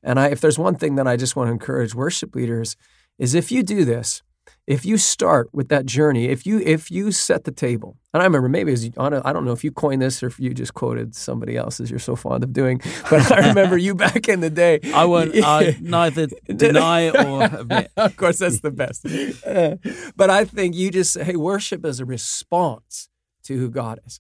And 0.04 0.20
I, 0.20 0.28
if 0.28 0.40
there's 0.40 0.60
one 0.60 0.76
thing 0.76 0.96
that 0.96 1.08
I 1.08 1.18
just 1.18 1.36
want 1.36 1.48
to 1.48 1.52
encourage 1.52 1.96
worship 1.96 2.36
leaders 2.36 2.78
is 3.18 3.34
if 3.34 3.52
you 3.52 3.64
do 3.64 3.84
this, 3.84 4.22
if 4.66 4.86
you 4.86 4.98
start 4.98 5.50
with 5.54 5.70
that 5.70 5.86
journey, 5.86 6.28
if 6.28 6.46
you 6.46 6.60
if 6.60 6.92
you 6.92 7.12
set 7.12 7.46
the 7.46 7.52
table, 7.52 7.98
and 8.14 8.22
I 8.22 8.26
remember 8.26 8.50
maybe 8.50 8.74
as 8.74 8.90
I 8.98 9.10
don't 9.10 9.46
know 9.46 9.52
if 9.52 9.64
you 9.64 9.72
coined 9.72 10.02
this 10.02 10.22
or 10.22 10.28
if 10.28 10.40
you 10.40 10.54
just 10.54 10.74
quoted 10.74 11.16
somebody 11.16 11.56
else 11.56 11.80
as 11.80 11.90
you're 11.90 12.00
so 12.00 12.16
fond 12.16 12.44
of 12.44 12.54
doing, 12.54 12.82
but 13.10 13.32
I 13.32 13.50
remember 13.50 13.78
you 13.78 13.96
back 13.96 14.28
in 14.28 14.42
the 14.42 14.50
day. 14.50 14.80
I 14.94 15.06
won't 15.06 15.32
I 15.36 15.78
neither 15.82 16.28
deny 16.48 17.10
or 17.10 17.44
admit. 17.44 17.92
of 17.98 18.18
course, 18.18 18.40
that's 18.40 18.60
the 18.60 18.72
best. 18.72 19.06
Uh, 19.46 19.78
but 20.16 20.30
I 20.30 20.46
think 20.46 20.76
you 20.76 20.92
just 20.92 21.14
say, 21.14 21.24
hey, 21.24 21.36
worship 21.36 21.86
is 21.86 22.00
a 22.00 22.06
response 22.06 23.10
to 23.44 23.58
who 23.58 23.70
God 23.70 24.00
is. 24.06 24.20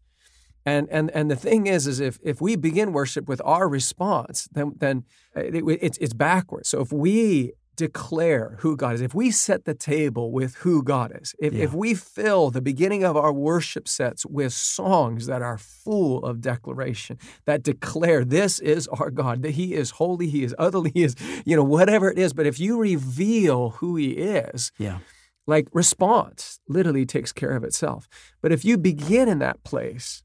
And, 0.68 0.90
and, 0.92 1.10
and 1.12 1.32
the 1.32 1.38
thing 1.38 1.66
is, 1.66 1.88
is 1.88 2.02
if, 2.02 2.20
if 2.22 2.42
we 2.42 2.58
begin 2.58 2.92
worship 2.92 3.30
with 3.30 3.42
our 3.46 3.70
response, 3.70 4.50
then, 4.52 4.74
then 4.78 5.06
it, 5.34 5.64
it's, 5.82 5.98
it's 6.00 6.12
backwards. 6.12 6.68
So 6.68 6.82
if 6.82 6.92
we 6.92 7.54
declare 7.78 8.58
who 8.60 8.76
God 8.76 8.96
is, 8.96 9.02
if 9.02 9.16
we 9.16 9.32
set 9.32 9.64
the 9.64 9.74
table 9.74 10.32
with 10.32 10.56
who 10.56 10.84
God 10.84 11.18
is, 11.22 11.34
if, 11.40 11.54
yeah. 11.54 11.64
if 11.64 11.74
we 11.74 11.94
fill 11.94 12.52
the 12.52 12.62
beginning 12.62 13.06
of 13.06 13.16
our 13.16 13.32
worship 13.32 13.88
sets 13.88 14.26
with 14.26 14.52
songs 14.52 15.28
that 15.28 15.42
are 15.42 15.58
full 15.58 16.26
of 16.26 16.42
declaration, 16.42 17.18
that 17.46 17.64
declare 17.64 18.26
this 18.26 18.60
is 18.60 18.88
our 18.90 19.10
God, 19.10 19.44
that 19.44 19.52
He 19.52 19.74
is 19.74 19.92
holy, 19.92 20.28
He 20.28 20.44
is 20.44 20.54
utterly, 20.60 20.92
He 20.94 21.04
is, 21.04 21.16
you 21.46 21.56
know, 21.56 21.64
whatever 21.64 22.12
it 22.12 22.18
is. 22.18 22.34
But 22.34 22.48
if 22.48 22.60
you 22.60 22.78
reveal 22.78 23.70
who 23.70 23.96
He 23.96 24.12
is, 24.14 24.72
yeah. 24.78 25.00
like 25.46 25.70
response 25.72 26.60
literally 26.68 27.06
takes 27.06 27.32
care 27.32 27.56
of 27.56 27.64
itself. 27.64 28.10
But 28.42 28.52
if 28.52 28.66
you 28.66 28.78
begin 28.78 29.30
in 29.30 29.40
that 29.40 29.64
place, 29.64 30.24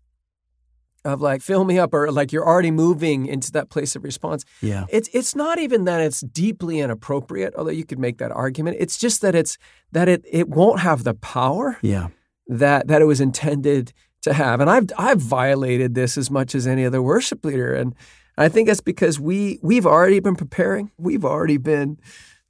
of 1.04 1.20
like 1.20 1.42
fill 1.42 1.64
me 1.64 1.78
up 1.78 1.92
or 1.92 2.10
like 2.12 2.32
you're 2.32 2.46
already 2.46 2.70
moving 2.70 3.26
into 3.26 3.50
that 3.52 3.70
place 3.70 3.96
of 3.96 4.04
response. 4.04 4.44
Yeah. 4.60 4.84
It's 4.88 5.08
it's 5.12 5.34
not 5.34 5.58
even 5.58 5.84
that 5.84 6.00
it's 6.00 6.20
deeply 6.20 6.80
inappropriate, 6.80 7.54
although 7.56 7.70
you 7.70 7.84
could 7.84 7.98
make 7.98 8.18
that 8.18 8.30
argument. 8.32 8.76
It's 8.78 8.98
just 8.98 9.20
that 9.22 9.34
it's 9.34 9.58
that 9.92 10.08
it 10.08 10.24
it 10.30 10.48
won't 10.48 10.80
have 10.80 11.04
the 11.04 11.14
power 11.14 11.78
yeah. 11.82 12.08
that 12.46 12.88
that 12.88 13.02
it 13.02 13.06
was 13.06 13.20
intended 13.20 13.92
to 14.22 14.32
have. 14.32 14.60
And 14.60 14.70
I've 14.70 14.86
I've 14.96 15.20
violated 15.20 15.94
this 15.94 16.16
as 16.16 16.30
much 16.30 16.54
as 16.54 16.66
any 16.66 16.84
other 16.84 17.02
worship 17.02 17.44
leader. 17.44 17.74
And 17.74 17.94
I 18.38 18.48
think 18.48 18.68
that's 18.68 18.80
because 18.80 19.18
we 19.18 19.58
we've 19.62 19.86
already 19.86 20.20
been 20.20 20.36
preparing. 20.36 20.90
We've 20.98 21.24
already 21.24 21.56
been 21.56 21.98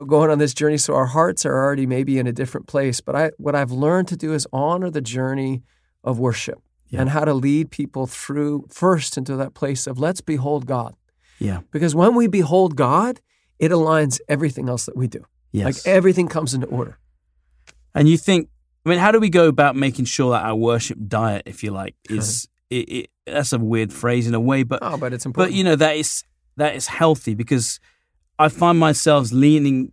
going 0.07 0.31
on 0.31 0.39
this 0.39 0.53
journey. 0.53 0.77
So 0.77 0.95
our 0.95 1.07
hearts 1.07 1.47
are 1.47 1.57
already 1.57 1.87
maybe 1.87 2.19
in 2.19 2.27
a 2.27 2.33
different 2.33 2.67
place. 2.67 3.01
But 3.01 3.17
I 3.17 3.31
what 3.39 3.55
I've 3.55 3.73
learned 3.73 4.09
to 4.09 4.17
do 4.17 4.35
is 4.35 4.47
honor 4.53 4.91
the 4.91 5.01
journey 5.01 5.63
of 6.05 6.19
worship 6.19 6.61
yeah. 6.93 7.01
and 7.01 7.11
how 7.11 7.25
to 7.25 7.35
lead 7.35 7.71
people 7.71 8.07
through 8.07 8.67
first 8.69 9.17
into 9.17 9.35
that 9.37 9.55
place 9.55 9.87
of 9.87 9.99
let's 9.99 10.21
behold 10.21 10.67
God. 10.67 10.95
Yeah. 11.39 11.61
Because 11.71 11.95
when 11.95 12.15
we 12.15 12.27
behold 12.29 12.77
God, 12.77 13.21
it 13.59 13.71
aligns 13.71 14.21
everything 14.29 14.69
else 14.69 14.87
that 14.87 14.97
we 14.97 15.09
do. 15.09 15.25
Yes. 15.53 15.65
Like 15.65 15.93
everything 15.93 16.29
comes 16.29 16.55
into 16.55 16.67
order. 16.69 16.99
And 17.95 18.09
you 18.09 18.17
think, 18.17 18.49
I 18.85 18.91
mean, 18.91 18.99
how 18.99 19.11
do 19.11 19.21
we 19.21 19.31
go 19.31 19.49
about 19.49 19.75
making 19.75 20.05
sure 20.05 20.33
that 20.33 20.45
our 20.45 20.55
worship 20.55 20.99
diet, 21.09 21.43
if 21.47 21.65
you 21.65 21.71
like, 21.71 21.95
is 22.11 22.47
it, 22.71 22.89
it, 22.89 23.11
that's 23.27 23.53
a 23.53 23.59
weird 23.59 23.93
phrase 23.93 24.27
in 24.27 24.35
a 24.35 24.41
way, 24.41 24.63
but 24.63 24.81
oh, 24.83 24.97
but 24.97 25.13
it's 25.13 25.27
important. 25.27 25.53
But 25.53 25.57
you 25.57 25.65
know 25.65 25.77
that 25.77 25.97
is 25.97 26.25
that 26.57 26.75
is 26.75 26.87
healthy 26.87 27.35
because 27.35 27.81
I 28.39 28.49
find 28.49 28.79
myself 28.79 29.31
leaning. 29.31 29.93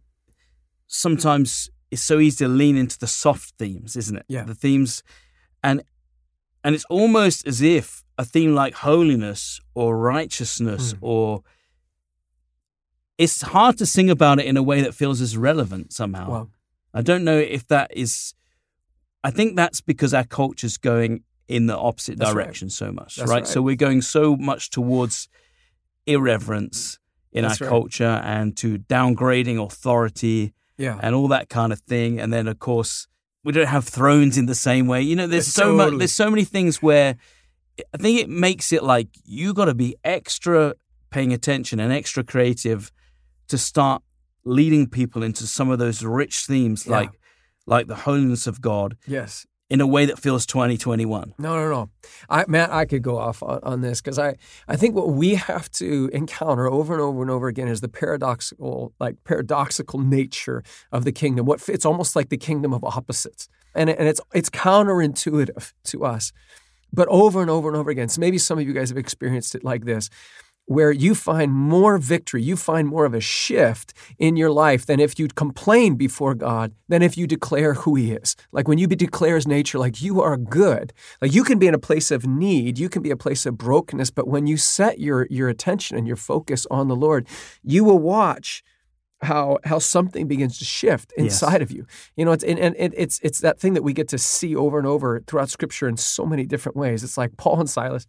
Sometimes 0.88 1.70
it's 1.92 2.02
so 2.02 2.20
easy 2.20 2.46
to 2.46 2.48
lean 2.48 2.78
into 2.78 2.98
the 2.98 3.08
soft 3.08 3.56
themes, 3.60 3.96
isn't 3.96 4.18
it? 4.18 4.26
Yeah. 4.28 4.44
The 4.44 4.56
themes, 4.56 5.04
and 5.64 5.84
and 6.64 6.76
it's 6.76 6.86
almost 6.86 7.48
as 7.48 7.62
if 7.62 8.04
a 8.18 8.26
theme 8.26 8.54
like 8.54 8.76
holiness 8.76 9.62
or 9.74 9.98
righteousness 9.98 10.94
mm. 10.94 10.98
or 11.02 11.44
it's 13.18 13.42
hard 13.42 13.78
to 13.78 13.86
sing 13.86 14.10
about 14.10 14.40
it 14.40 14.46
in 14.46 14.58
a 14.58 14.64
way 14.64 14.82
that 14.82 14.94
feels 14.94 15.20
as 15.22 15.36
relevant 15.36 15.92
somehow. 15.92 16.30
Wow. 16.30 16.50
I 16.94 17.02
don't 17.02 17.24
know 17.24 17.38
if 17.38 17.68
that 17.68 17.92
is 17.96 18.34
I 19.24 19.32
think 19.32 19.56
that's 19.56 19.82
because 19.82 20.14
our 20.14 20.24
culture's 20.24 20.78
going 20.78 21.24
in 21.48 21.68
the 21.68 21.78
opposite 21.78 22.18
that's 22.18 22.32
direction 22.32 22.68
right. 22.68 22.72
so 22.72 22.92
much, 22.92 23.18
right? 23.20 23.28
right? 23.28 23.48
So 23.48 23.62
we're 23.62 23.76
going 23.76 24.02
so 24.02 24.38
much 24.38 24.70
towards 24.70 25.28
irreverence 26.06 27.00
in 27.32 27.44
that's 27.44 27.62
our 27.62 27.68
right. 27.68 27.72
culture 27.72 28.22
and 28.24 28.56
to 28.58 28.80
downgrading 28.80 29.64
authority 29.64 30.54
yeah. 30.78 30.98
and 31.02 31.14
all 31.14 31.28
that 31.28 31.50
kind 31.50 31.74
of 31.74 31.80
thing. 31.82 32.20
And 32.20 32.32
then 32.32 32.48
of 32.48 32.60
course 32.60 33.08
we 33.44 33.54
don't 33.54 33.68
have 33.68 33.88
thrones 33.88 34.38
in 34.38 34.46
the 34.46 34.56
same 34.56 34.88
way. 34.88 35.02
You 35.02 35.16
know, 35.16 35.28
there's 35.28 35.48
so 35.48 35.64
totally. 35.64 35.92
much. 35.92 36.00
There's 36.00 36.14
so 36.14 36.30
many 36.30 36.44
things 36.44 36.82
where 36.82 37.16
I 37.94 37.98
think 37.98 38.20
it 38.20 38.30
makes 38.30 38.74
it 38.74 38.84
like 38.84 39.08
you 39.24 39.54
got 39.54 39.66
to 39.66 39.76
be 39.76 39.96
extra 40.04 40.76
paying 41.10 41.34
attention 41.34 41.80
and 41.80 41.92
extra 41.92 42.24
creative 42.24 42.92
to 43.48 43.58
start 43.58 44.04
leading 44.44 44.88
people 44.88 45.24
into 45.24 45.48
some 45.48 45.70
of 45.70 45.80
those 45.80 46.04
rich 46.04 46.46
themes, 46.46 46.86
yeah. 46.86 46.94
like 46.94 47.12
like 47.66 47.88
the 47.88 47.96
holiness 47.96 48.48
of 48.48 48.62
God. 48.62 48.98
Yes, 49.08 49.46
in 49.70 49.82
a 49.82 49.88
way 49.88 50.06
that 50.06 50.18
feels 50.18 50.46
2021. 50.46 51.36
No, 51.38 51.56
no, 51.56 51.70
no. 51.70 51.90
I, 52.30 52.46
Matt, 52.48 52.72
I 52.72 52.86
could 52.86 53.04
go 53.04 53.18
off 53.18 53.44
on, 53.44 53.60
on 53.62 53.82
this 53.82 54.02
because 54.02 54.18
I, 54.18 54.36
I 54.68 54.76
think 54.76 54.96
what 54.96 55.10
we 55.10 55.36
have 55.36 55.70
to 55.74 56.10
encounter 56.12 56.68
over 56.68 56.94
and 56.94 57.02
over 57.02 57.22
and 57.22 57.30
over 57.30 57.48
again 57.48 57.68
is 57.68 57.82
the 57.82 57.88
paradoxical, 57.88 58.94
like 59.00 59.24
paradoxical 59.24 60.00
nature 60.00 60.64
of 60.92 61.06
the 61.06 61.12
kingdom. 61.12 61.46
What 61.46 61.68
it's 61.70 61.86
almost 61.86 62.16
like 62.16 62.30
the 62.30 62.38
kingdom 62.38 62.74
of 62.74 62.84
opposites, 62.84 63.48
and 63.76 63.90
and 63.90 64.08
it's 64.08 64.22
it's 64.34 64.50
counterintuitive 64.50 65.74
to 65.86 66.06
us, 66.06 66.32
but 66.92 67.08
over 67.10 67.42
and 67.42 67.52
over 67.52 67.68
and 67.68 67.78
over 67.78 67.92
again. 67.92 68.10
So 68.10 68.20
maybe 68.20 68.40
some 68.40 68.58
of 68.58 68.66
you 68.66 68.74
guys 68.74 68.90
have 68.90 68.98
experienced 68.98 69.54
it 69.54 69.64
like 69.64 69.86
this 69.86 70.10
where 70.70 70.92
you 70.92 71.16
find 71.16 71.52
more 71.52 71.98
victory, 71.98 72.44
you 72.44 72.56
find 72.56 72.88
more 72.88 73.04
of 73.04 73.16
a 73.16 73.20
shift 73.20 73.92
in 74.20 74.36
your 74.36 74.52
life 74.52 74.86
than 74.86 75.00
if 75.00 75.18
you 75.18 75.28
complain 75.30 75.96
before 75.96 76.36
God, 76.36 76.76
than 76.88 77.02
if 77.02 77.18
you 77.18 77.26
declare 77.26 77.74
who 77.74 77.96
He 77.96 78.12
is. 78.12 78.36
Like 78.52 78.68
when 78.68 78.78
you 78.78 78.86
declare 78.86 79.34
His 79.34 79.48
nature, 79.48 79.80
like 79.80 80.00
you 80.00 80.22
are 80.22 80.38
good. 80.38 80.94
Like 81.24 81.34
you 81.34 81.44
can 81.44 81.58
be 81.58 81.66
in 81.66 81.74
a 81.74 81.80
place 81.80 82.12
of 82.12 82.28
need, 82.28 82.78
you 82.78 82.88
can 82.88 83.02
be 83.02 83.10
a 83.10 83.18
place 83.18 83.48
of 83.48 83.58
brokenness, 83.58 84.12
but 84.12 84.28
when 84.28 84.46
you 84.46 84.58
set 84.58 85.00
your, 85.00 85.26
your 85.32 85.50
attention 85.50 85.98
and 85.98 86.06
your 86.06 86.16
focus 86.16 86.68
on 86.70 86.88
the 86.88 86.96
Lord, 86.96 87.28
you 87.64 87.84
will 87.84 87.98
watch 87.98 88.64
how 89.22 89.58
how 89.66 89.80
something 89.80 90.28
begins 90.28 90.60
to 90.60 90.66
shift 90.66 91.12
inside 91.18 91.62
yes. 91.62 91.62
of 91.64 91.72
you. 91.72 91.86
You 92.16 92.26
know, 92.26 92.32
it's 92.32 92.44
and, 92.44 92.60
and 92.60 92.94
it's 92.96 93.20
it's 93.24 93.40
that 93.40 93.60
thing 93.60 93.74
that 93.74 93.84
we 93.84 93.92
get 93.92 94.08
to 94.10 94.18
see 94.18 94.56
over 94.56 94.78
and 94.78 94.88
over 94.88 95.20
throughout 95.26 95.50
Scripture 95.50 95.90
in 95.90 95.98
so 95.98 96.26
many 96.26 96.46
different 96.46 96.78
ways. 96.78 97.04
It's 97.04 97.18
like 97.18 97.36
Paul 97.38 97.60
and 97.60 97.70
Silas 97.70 98.06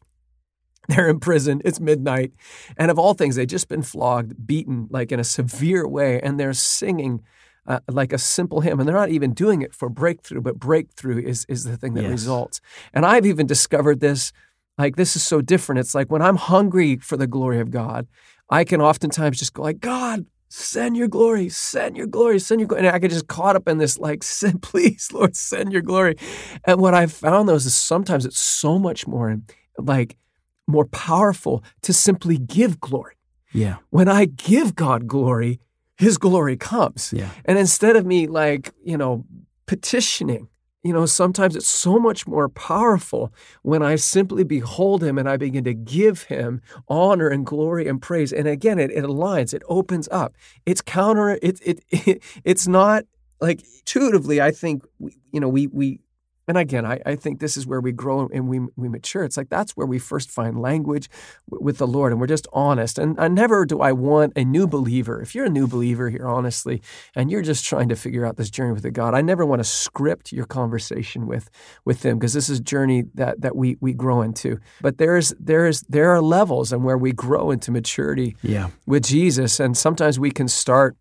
they're 0.91 1.09
in 1.09 1.21
prison. 1.21 1.63
It's 1.65 1.81
midnight. 1.81 2.33
And 2.77 2.91
of 2.91 2.99
all 2.99 3.15
things, 3.15 3.37
they've 3.37 3.47
just 3.47 3.69
been 3.69 3.83
flogged, 3.83 4.47
beaten 4.47 4.89
like 4.91 5.13
in 5.13 5.21
a 5.21 5.25
severe 5.25 5.87
way, 5.87 6.21
and 6.21 6.39
they're 6.39 6.53
singing 6.53 7.23
uh, 7.67 7.81
like 7.89 8.13
a 8.13 8.19
simple 8.19 8.61
hymn. 8.61 8.81
And 8.81 8.89
they're 8.89 8.97
not 8.97 9.11
even 9.11 9.33
doing 9.33 9.63
it 9.63 9.75
for 9.75 9.89
breakthrough, 9.89 10.41
but 10.41 10.59
breakthrough 10.59 11.23
is, 11.23 11.45
is 11.49 11.65
the 11.65 11.77
thing 11.77 11.95
that 11.95 12.03
yes. 12.03 12.11
results. 12.11 12.61
And 12.93 13.05
I've 13.05 13.27
even 13.27 13.47
discovered 13.47 14.01
this 14.01 14.33
like, 14.81 14.97
this 14.97 15.15
is 15.15 15.23
so 15.23 15.43
different. 15.43 15.79
It's 15.79 15.95
like 15.95 16.11
when 16.11 16.23
I'm 16.23 16.37
hungry 16.37 16.97
for 16.97 17.19
the 17.19 17.27
glory 17.27 17.61
of 17.61 17.71
God, 17.71 18.07
I 18.49 18.65
can 18.65 18.81
oftentimes 18.81 19.39
just 19.39 19.53
go 19.53 19.63
like, 19.63 19.79
God, 19.79 20.25
send 20.49 20.97
your 20.97 21.07
glory, 21.07 21.51
send 21.51 21.99
your 21.99 22.07
glory, 22.07 22.39
send 22.39 22.61
your 22.61 22.67
glory. 22.67 22.87
And 22.87 22.95
I 22.95 22.99
get 22.99 23.11
just 23.11 23.29
caught 23.29 23.57
up 23.57 23.69
in 23.69 23.77
this, 23.77 23.99
like, 23.99 24.23
send, 24.25 24.63
please, 24.63 25.11
Lord, 25.13 25.37
send 25.37 25.73
your 25.73 25.83
glory. 25.83 26.17
And 26.65 26.81
what 26.81 26.95
I've 26.95 27.13
found 27.13 27.49
though 27.49 27.55
is 27.55 27.75
sometimes 27.75 28.25
it's 28.25 28.39
so 28.39 28.79
much 28.79 29.07
more 29.07 29.39
like 29.79 30.17
more 30.71 30.87
powerful 30.87 31.63
to 31.83 31.93
simply 31.93 32.39
give 32.39 32.81
glory. 32.81 33.15
Yeah. 33.53 33.77
When 33.91 34.09
I 34.09 34.27
give 34.27 34.75
God 34.75 35.07
glory, 35.07 35.61
his 35.97 36.19
glory 36.19 36.57
comes. 36.57 37.13
Yeah. 37.13 37.31
And 37.45 37.59
instead 37.59 37.97
of 37.97 38.07
me 38.07 38.27
like, 38.27 38.73
you 38.83 38.97
know, 38.97 39.25
petitioning, 39.67 40.49
you 40.83 40.95
know, 40.95 41.05
sometimes 41.05 41.57
it's 41.57 41.69
so 41.69 41.99
much 41.99 42.27
more 42.27 42.49
powerful 42.49 43.35
when 43.63 43.83
I 43.83 43.97
simply 43.97 44.45
behold 44.45 45.05
him 45.05 45.19
and 45.19 45.29
I 45.29 45.37
begin 45.37 45.65
to 45.65 45.75
give 45.75 46.25
him 46.25 46.63
honor 46.89 47.29
and 47.29 47.45
glory 47.45 47.87
and 47.87 48.01
praise. 48.01 48.33
And 48.33 48.49
again, 48.49 48.79
it, 48.79 48.91
it 48.91 49.05
aligns, 49.05 49.53
it 49.53 49.63
opens 49.69 50.09
up. 50.11 50.35
It's 50.65 50.81
counter, 50.81 51.39
it, 51.43 51.61
it, 51.63 51.85
it 51.91 52.23
it's 52.45 52.67
not 52.67 53.05
like 53.41 53.63
intuitively, 53.81 54.41
I 54.41 54.53
think, 54.53 54.85
you 55.33 55.41
know, 55.41 55.49
we, 55.49 55.67
we, 55.67 56.01
and 56.49 56.59
again, 56.59 56.85
I, 56.85 57.01
I 57.07 57.15
think 57.17 57.39
this 57.39 57.57
is 57.57 57.67
where 57.67 57.81
we 57.81 57.93
grow 57.93 58.29
and 58.33 58.49
we, 58.49 58.61
we 58.77 58.89
mature. 58.89 59.23
It's 59.23 59.37
like 59.37 59.51
that's 59.51 59.73
where 59.73 59.87
we 59.87 59.99
first 60.01 60.31
find 60.31 60.61
language 60.61 61.09
w- 61.49 61.65
with 61.65 61.79
the 61.79 61.87
Lord, 61.87 62.11
and 62.13 62.21
we're 62.21 62.27
just 62.27 62.49
honest. 62.53 62.99
And 62.99 63.19
I 63.21 63.29
never 63.29 63.65
do 63.65 63.81
I 63.81 63.93
want 63.93 64.33
a 64.37 64.45
new 64.45 64.67
believer. 64.67 65.21
If 65.23 65.35
you're 65.35 65.45
a 65.45 65.51
new 65.51 65.69
believer 65.69 66.11
here, 66.11 66.27
honestly, 66.27 66.83
and 67.15 67.31
you're 67.31 67.43
just 67.43 67.65
trying 67.65 67.89
to 67.91 67.97
figure 67.97 68.27
out 68.27 68.37
this 68.37 68.51
journey 68.51 68.73
with 68.73 68.83
the 68.83 68.91
God, 68.91 69.15
I 69.15 69.21
never 69.21 69.47
want 69.47 69.61
to 69.61 69.65
script 69.65 70.33
your 70.33 70.47
conversation 70.47 71.27
with 71.27 71.49
with 71.85 72.01
them 72.01 72.19
because 72.19 72.33
this 72.33 72.49
is 72.49 72.59
a 72.59 72.63
journey 72.63 73.05
that 73.15 73.41
that 73.43 73.55
we 73.55 73.77
we 73.81 73.93
grow 73.93 74.23
into. 74.23 74.59
But 74.81 74.99
there's 74.99 75.33
there's 75.39 75.83
there 75.83 76.11
are 76.11 76.21
levels 76.21 76.73
and 76.73 76.83
where 76.85 76.99
we 76.99 77.13
grow 77.13 77.51
into 77.51 77.71
maturity 77.71 78.37
Yeah. 78.43 78.71
with 78.87 79.05
Jesus, 79.05 79.61
and 79.61 79.77
sometimes 79.77 80.19
we 80.19 80.31
can 80.31 80.49
start 80.49 80.97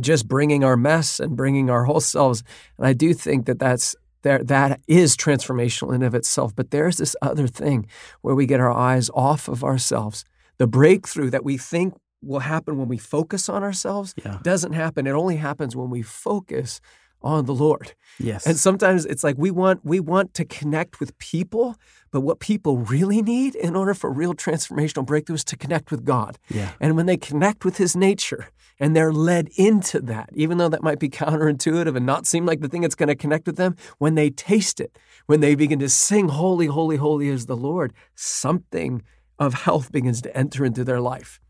just 0.00 0.26
bringing 0.28 0.64
our 0.64 0.76
mess 0.76 1.20
and 1.20 1.36
bringing 1.36 1.68
our 1.68 1.84
whole 1.84 2.00
selves. 2.00 2.42
And 2.78 2.86
I 2.86 2.92
do 2.94 3.12
think 3.12 3.44
that 3.46 3.58
that's 3.58 3.94
there, 4.22 4.42
that 4.44 4.80
is 4.86 5.16
transformational 5.16 5.94
in 5.94 6.02
of 6.02 6.14
itself. 6.14 6.54
But 6.54 6.70
there's 6.70 6.98
this 6.98 7.16
other 7.22 7.46
thing 7.46 7.86
where 8.20 8.34
we 8.34 8.46
get 8.46 8.60
our 8.60 8.70
eyes 8.72 9.10
off 9.14 9.48
of 9.48 9.64
ourselves. 9.64 10.24
The 10.58 10.66
breakthrough 10.66 11.30
that 11.30 11.44
we 11.44 11.56
think 11.56 11.94
will 12.22 12.40
happen 12.40 12.76
when 12.76 12.88
we 12.88 12.98
focus 12.98 13.48
on 13.48 13.62
ourselves 13.62 14.14
Yeah. 14.24 14.38
doesn't 14.42 14.72
happen. 14.72 15.06
It 15.06 15.12
only 15.12 15.36
happens 15.36 15.74
when 15.74 15.88
we 15.90 16.02
focus 16.02 16.80
on 17.22 17.44
the 17.44 17.54
Lord. 17.54 17.94
Yes. 18.18 18.46
And 18.46 18.56
sometimes 18.58 19.04
it's 19.06 19.22
like 19.22 19.36
we 19.38 19.50
want 19.50 19.80
we 19.84 20.00
want 20.00 20.32
to 20.34 20.44
connect 20.44 21.00
with 21.00 21.16
people, 21.18 21.76
but 22.10 22.20
what 22.22 22.40
people 22.40 22.78
really 22.78 23.20
need 23.22 23.54
in 23.54 23.76
order 23.76 23.92
for 23.94 24.10
real 24.10 24.32
transformational 24.34 25.04
breakthrough 25.04 25.36
is 25.36 25.44
to 25.44 25.56
connect 25.56 25.90
with 25.90 26.04
God. 26.04 26.38
yeah. 26.48 26.70
And 26.80 26.96
when 26.96 27.06
they 27.06 27.16
connect 27.18 27.64
with 27.64 27.76
his 27.76 27.94
nature 27.94 28.48
and 28.80 28.96
they're 28.96 29.12
led 29.12 29.50
into 29.56 30.00
that, 30.00 30.30
even 30.32 30.58
though 30.58 30.70
that 30.70 30.82
might 30.82 30.98
be 30.98 31.08
counterintuitive 31.08 31.94
and 31.94 32.06
not 32.06 32.26
seem 32.26 32.46
like 32.46 32.60
the 32.60 32.68
thing 32.68 32.80
that's 32.80 32.94
going 32.94 33.08
to 33.08 33.14
connect 33.14 33.46
with 33.46 33.56
them, 33.56 33.76
when 33.98 34.14
they 34.14 34.30
taste 34.30 34.80
it, 34.80 34.98
when 35.26 35.40
they 35.40 35.54
begin 35.54 35.78
to 35.78 35.88
sing, 35.88 36.28
Holy, 36.30 36.66
Holy, 36.66 36.96
Holy 36.96 37.28
is 37.28 37.46
the 37.46 37.56
Lord, 37.56 37.92
something 38.14 39.02
of 39.38 39.54
health 39.54 39.92
begins 39.92 40.22
to 40.22 40.36
enter 40.36 40.64
into 40.64 40.82
their 40.82 41.00
life. 41.00 41.40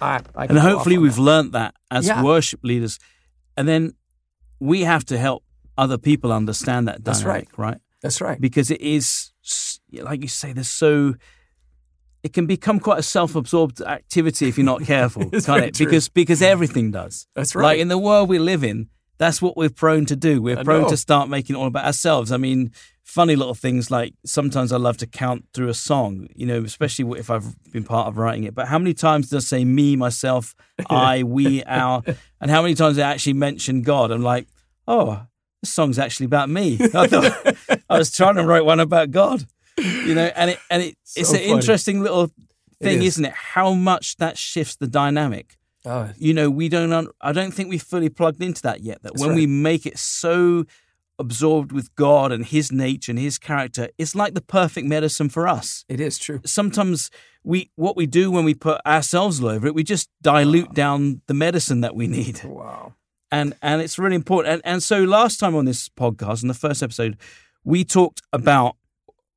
I, 0.00 0.20
I 0.34 0.44
And 0.46 0.58
hopefully 0.58 0.98
we've 0.98 1.18
learnt 1.18 1.52
that 1.52 1.74
as 1.90 2.06
Yeah. 2.06 2.22
worship 2.22 2.60
leaders. 2.64 2.98
And 3.56 3.68
then 3.68 3.92
we 4.58 4.82
have 4.82 5.04
to 5.06 5.16
help 5.18 5.44
other 5.78 5.98
people 5.98 6.32
understand 6.32 6.88
that 6.88 7.04
That's 7.04 7.24
right. 7.24 7.48
right? 7.56 7.78
That's 8.02 8.20
right. 8.20 8.40
Because 8.40 8.70
it 8.70 8.80
is, 8.80 9.30
like 9.92 10.22
you 10.22 10.28
say, 10.28 10.52
there's 10.52 10.68
so. 10.68 11.14
It 12.22 12.32
can 12.32 12.46
become 12.46 12.80
quite 12.80 12.98
a 12.98 13.02
self-absorbed 13.02 13.80
activity 13.80 14.48
if 14.48 14.58
you're 14.58 14.64
not 14.64 14.82
careful, 14.82 15.30
can't 15.30 15.64
it? 15.64 15.74
true. 15.74 15.86
Because 15.86 16.08
because 16.08 16.42
everything 16.42 16.90
does. 16.90 17.26
That's 17.34 17.54
right. 17.54 17.64
Like 17.64 17.78
in 17.78 17.88
the 17.88 17.98
world 17.98 18.28
we 18.28 18.38
live 18.38 18.62
in, 18.62 18.88
that's 19.18 19.40
what 19.40 19.56
we're 19.56 19.70
prone 19.70 20.06
to 20.06 20.16
do. 20.16 20.40
We're 20.40 20.58
I 20.58 20.62
prone 20.62 20.82
know. 20.82 20.88
to 20.88 20.96
start 20.96 21.28
making 21.28 21.56
it 21.56 21.58
all 21.58 21.66
about 21.66 21.84
ourselves. 21.84 22.32
I 22.32 22.36
mean, 22.36 22.72
funny 23.10 23.34
little 23.36 23.54
things 23.54 23.90
like 23.90 24.14
sometimes 24.24 24.72
I 24.72 24.76
love 24.76 24.96
to 24.98 25.06
count 25.06 25.44
through 25.52 25.68
a 25.68 25.74
song, 25.74 26.28
you 26.34 26.46
know, 26.46 26.62
especially 26.62 27.18
if 27.18 27.28
I've 27.28 27.60
been 27.72 27.84
part 27.84 28.06
of 28.06 28.16
writing 28.16 28.44
it. 28.44 28.54
But 28.54 28.68
how 28.68 28.78
many 28.78 28.94
times 28.94 29.28
does 29.28 29.44
it 29.44 29.46
say 29.46 29.64
me, 29.64 29.96
myself, 29.96 30.54
I, 30.90 31.24
we, 31.24 31.62
our, 31.64 32.02
and 32.40 32.50
how 32.50 32.62
many 32.62 32.74
times 32.74 32.98
I 32.98 33.10
actually 33.10 33.34
mention 33.34 33.82
God? 33.82 34.10
I'm 34.10 34.22
like, 34.22 34.46
oh, 34.86 35.26
this 35.60 35.72
song's 35.72 35.98
actually 35.98 36.26
about 36.26 36.48
me. 36.48 36.78
I 36.94 37.06
thought 37.06 37.80
I 37.90 37.98
was 37.98 38.12
trying 38.12 38.36
to 38.36 38.44
write 38.44 38.64
one 38.64 38.80
about 38.80 39.10
God, 39.10 39.44
you 39.80 40.14
know, 40.14 40.30
and 40.36 40.50
it 40.50 40.58
and 40.70 40.82
it, 40.82 40.96
So 41.04 41.20
it's 41.20 41.30
an 41.32 41.36
funny. 41.38 41.50
interesting 41.50 42.00
little 42.02 42.30
thing, 42.82 42.98
is. 42.98 43.14
isn't 43.14 43.24
it? 43.26 43.32
How 43.32 43.74
much 43.74 44.16
that 44.16 44.38
shifts 44.38 44.76
the 44.76 44.86
dynamic 44.86 45.56
Oh, 45.86 46.10
you 46.18 46.34
know 46.34 46.50
we 46.50 46.68
don't 46.68 46.92
un- 46.92 47.08
i 47.22 47.32
don't 47.32 47.52
think 47.52 47.70
we've 47.70 47.82
fully 47.82 48.10
plugged 48.10 48.42
into 48.42 48.60
that 48.60 48.82
yet 48.82 49.00
that 49.02 49.12
That's 49.14 49.20
when 49.22 49.30
right. 49.30 49.36
we 49.36 49.46
make 49.46 49.86
it 49.86 49.96
so 49.98 50.66
absorbed 51.18 51.72
with 51.72 51.94
god 51.96 52.32
and 52.32 52.44
his 52.44 52.70
nature 52.70 53.12
and 53.12 53.18
his 53.18 53.38
character 53.38 53.88
it's 53.96 54.14
like 54.14 54.34
the 54.34 54.42
perfect 54.42 54.86
medicine 54.86 55.30
for 55.30 55.48
us 55.48 55.86
it 55.88 55.98
is 55.98 56.18
true. 56.18 56.40
sometimes 56.44 57.10
we 57.44 57.70
what 57.76 57.96
we 57.96 58.04
do 58.04 58.30
when 58.30 58.44
we 58.44 58.52
put 58.54 58.78
ourselves 58.86 59.40
all 59.42 59.48
over 59.48 59.66
it 59.68 59.74
we 59.74 59.82
just 59.82 60.10
dilute 60.20 60.74
down 60.74 61.22
the 61.28 61.34
medicine 61.34 61.80
that 61.80 61.94
we 61.96 62.06
need 62.06 62.44
Wow. 62.44 62.92
and 63.32 63.54
and 63.62 63.80
it's 63.80 63.98
really 63.98 64.16
important 64.16 64.52
and, 64.52 64.62
and 64.64 64.82
so 64.82 65.02
last 65.04 65.40
time 65.40 65.54
on 65.54 65.64
this 65.64 65.88
podcast 65.88 66.42
in 66.42 66.48
the 66.48 66.54
first 66.54 66.82
episode 66.82 67.16
we 67.64 67.84
talked 67.84 68.20
about 68.34 68.76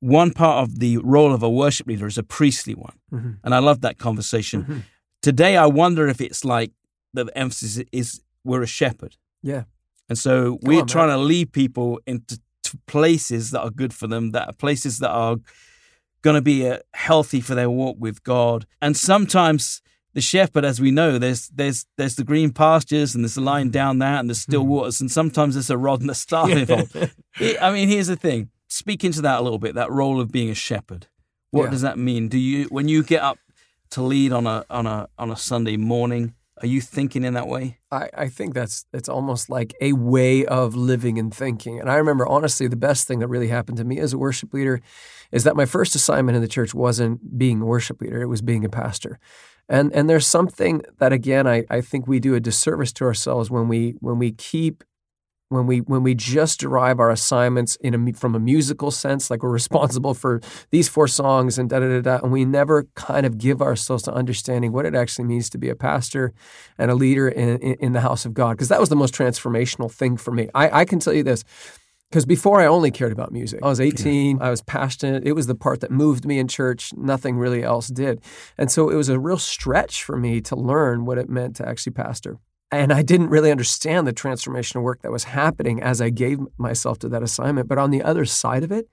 one 0.04 0.32
part 0.34 0.64
of 0.64 0.80
the 0.80 0.98
role 0.98 1.34
of 1.34 1.42
a 1.44 1.50
worship 1.50 1.88
leader 1.88 2.08
is 2.08 2.18
a 2.18 2.24
priestly 2.24 2.76
one. 2.76 2.96
Mhm. 3.12 3.38
and 3.44 3.54
i 3.56 3.60
love 3.60 3.80
that 3.82 3.98
conversation. 3.98 4.64
Mhm. 4.64 4.82
today 5.22 5.56
i 5.58 5.66
wonder 5.66 6.08
if 6.14 6.20
it's 6.22 6.44
like 6.44 6.72
the 7.14 7.26
emphasis 7.36 7.84
is 7.92 8.22
we're 8.44 8.64
a 8.64 8.68
shepherd. 8.68 9.16
Yeah. 9.42 9.64
and 10.10 10.18
so 10.18 10.60
we're 10.68 10.82
on, 10.82 10.88
trying 10.88 11.10
to 11.10 11.18
lead 11.18 11.48
people 11.54 12.00
into 12.06 12.40
to 12.64 12.78
places 12.88 13.52
that 13.52 13.62
are 13.62 13.70
good 13.82 13.94
for 13.94 14.08
them 14.08 14.32
that 14.32 14.46
are 14.50 14.54
places 14.66 15.00
that 15.00 15.10
are 15.12 15.38
going 16.22 16.36
to 16.36 16.42
be 16.42 16.58
uh, 16.70 16.78
healthy 16.94 17.42
for 17.42 17.56
their 17.56 17.70
walk 17.70 17.98
with 18.00 18.24
god. 18.24 18.66
And 18.82 18.96
sometimes 18.98 19.82
the 20.14 20.22
shepherd 20.22 20.64
as 20.66 20.80
we 20.80 20.92
know 20.92 21.18
there's 21.20 21.50
there's 21.60 21.86
there's 21.98 22.16
the 22.16 22.24
green 22.24 22.52
pastures 22.52 23.16
and 23.16 23.24
there's 23.24 23.36
the 23.36 23.42
line 23.54 23.70
down 23.72 24.00
there 24.00 24.18
and 24.20 24.30
there's 24.30 24.42
still 24.50 24.66
waters 24.66 25.02
and 25.02 25.10
sometimes 25.12 25.54
there's 25.56 25.70
a 25.70 25.78
rod 25.78 26.02
and 26.02 26.10
a 26.10 26.16
staff 26.16 26.50
involved. 26.50 26.96
I 27.66 27.72
mean, 27.76 27.88
here's 27.90 28.08
the 28.08 28.16
thing. 28.28 28.50
Speak 28.74 29.04
into 29.04 29.22
that 29.22 29.40
a 29.40 29.44
little 29.44 29.60
bit. 29.60 29.76
That 29.76 29.92
role 29.92 30.20
of 30.20 30.32
being 30.32 30.50
a 30.50 30.56
shepherd. 30.56 31.06
What 31.52 31.66
Yeah. 31.66 31.70
does 31.70 31.82
that 31.82 32.00
mean? 32.00 32.28
Do 32.28 32.40
you, 32.40 32.66
when 32.72 32.88
you 32.88 33.04
get 33.04 33.22
up 33.22 33.38
to 33.92 34.02
lead 34.02 34.34
on 34.34 34.48
a 34.48 34.66
on 34.72 34.88
a 34.88 35.08
on 35.20 35.30
a 35.30 35.36
Sunday 35.36 35.78
morning, 35.78 36.34
are 36.60 36.66
you 36.66 36.82
thinking 36.82 37.24
in 37.24 37.36
that 37.36 37.48
way? 37.48 37.78
I, 37.92 38.10
I 38.18 38.30
think 38.30 38.56
that's 38.56 38.86
it's 38.92 39.08
almost 39.08 39.48
like 39.48 39.76
a 39.80 39.94
way 39.94 40.44
of 40.48 40.76
living 40.76 41.20
and 41.20 41.32
thinking. 41.32 41.80
And 41.80 41.88
I 41.88 41.96
remember 41.98 42.26
honestly 42.28 42.68
the 42.68 42.76
best 42.76 43.08
thing 43.08 43.20
that 43.20 43.28
really 43.28 43.50
happened 43.50 43.78
to 43.78 43.84
me 43.84 44.00
as 44.00 44.12
a 44.14 44.18
worship 44.18 44.52
leader 44.56 44.82
is 45.32 45.44
that 45.44 45.56
my 45.56 45.66
first 45.66 45.94
assignment 45.94 46.36
in 46.36 46.42
the 46.42 46.48
church 46.48 46.74
wasn't 46.74 47.38
being 47.38 47.62
a 47.62 47.66
worship 47.66 48.02
leader, 48.02 48.24
it 48.24 48.28
was 48.28 48.42
being 48.42 48.66
a 48.66 48.70
pastor. 48.70 49.20
And 49.70 49.94
and 49.94 50.10
there's 50.10 50.26
something 50.26 50.82
that 50.98 51.14
again 51.14 51.46
I, 51.46 51.64
I 51.70 51.82
think 51.82 52.08
we 52.08 52.20
do 52.20 52.34
a 52.34 52.40
disservice 52.40 52.92
to 52.94 53.06
ourselves 53.06 53.52
when 53.52 53.68
we 53.68 53.98
when 54.00 54.18
we 54.18 54.32
keep 54.32 54.84
when 55.50 55.68
we 55.68 55.80
when 55.80 56.04
we 56.04 56.16
just 56.16 56.60
derive 56.60 57.00
our 57.00 57.12
assignments 57.12 57.76
in 57.78 57.94
a, 57.94 58.14
from 58.14 58.36
a 58.36 58.40
musical 58.40 58.92
sense, 58.92 59.30
like 59.30 59.44
we're 59.44 59.50
responsible 59.50 60.14
for 60.14 60.42
these 60.72 60.90
four 60.90 61.08
songs 61.08 61.58
and 61.58 61.70
da 61.70 61.80
da 61.80 61.88
da 61.88 62.02
da, 62.02 62.24
and 62.24 62.32
we 62.32 62.46
never 62.46 62.88
kind 62.96 63.26
of 63.26 63.38
give 63.38 63.62
ourselves 63.62 64.04
to 64.04 64.14
understanding 64.14 64.72
what 64.72 64.86
it 64.86 64.96
actually 64.96 65.26
means 65.26 65.50
to 65.52 65.58
be 65.58 65.70
a 65.70 65.76
pastor 65.76 66.34
and 66.78 66.90
a 66.92 66.96
leader 66.96 67.28
in, 67.28 67.58
in, 67.60 67.76
in 67.80 67.94
the 67.94 68.02
house 68.02 68.26
of 68.26 68.34
God, 68.34 68.52
because 68.52 68.70
that 68.70 68.80
was 68.80 68.90
the 68.90 68.96
most 68.96 69.14
transformational 69.14 69.92
thing 69.92 70.18
for 70.18 70.32
me. 70.32 70.50
I, 70.54 70.82
I 70.82 70.86
can 70.86 71.00
tell 71.00 71.14
you 71.14 71.24
this. 71.24 71.44
Because 72.10 72.28
before 72.28 72.62
I 72.62 72.68
only 72.68 72.92
cared 72.92 73.12
about 73.12 73.32
music. 73.32 73.62
I 73.64 73.68
was 73.70 73.82
18, 73.82 74.40
I 74.40 74.52
was 74.52 74.62
passionate. 74.62 75.26
It 75.26 75.32
was 75.32 75.48
the 75.48 75.56
part 75.56 75.80
that 75.80 75.90
moved 75.90 76.26
me 76.28 76.38
in 76.38 76.48
church. 76.48 76.94
Nothing 76.94 77.38
really 77.38 77.64
else 77.64 77.88
did. 77.88 78.22
And 78.56 78.70
so 78.70 78.92
it 78.92 78.96
was 78.96 79.10
a 79.10 79.18
real 79.18 79.40
stretch 79.40 80.04
for 80.04 80.16
me 80.16 80.40
to 80.42 80.56
learn 80.56 81.06
what 81.06 81.18
it 81.18 81.28
meant 81.28 81.56
to 81.56 81.68
actually 81.68 81.94
pastor. 81.94 82.38
And 82.76 82.92
I 82.94 83.02
didn't 83.02 83.30
really 83.30 83.52
understand 83.52 84.08
the 84.08 84.14
transformational 84.14 84.82
work 84.84 85.02
that 85.02 85.12
was 85.12 85.26
happening 85.26 85.82
as 85.82 86.02
I 86.02 86.10
gave 86.10 86.40
myself 86.58 87.00
to 87.00 87.10
that 87.10 87.24
assignment. 87.24 87.68
But 87.68 87.78
on 87.78 87.92
the 87.92 88.02
other 88.02 88.26
side 88.26 88.64
of 88.64 88.72
it, 88.72 88.90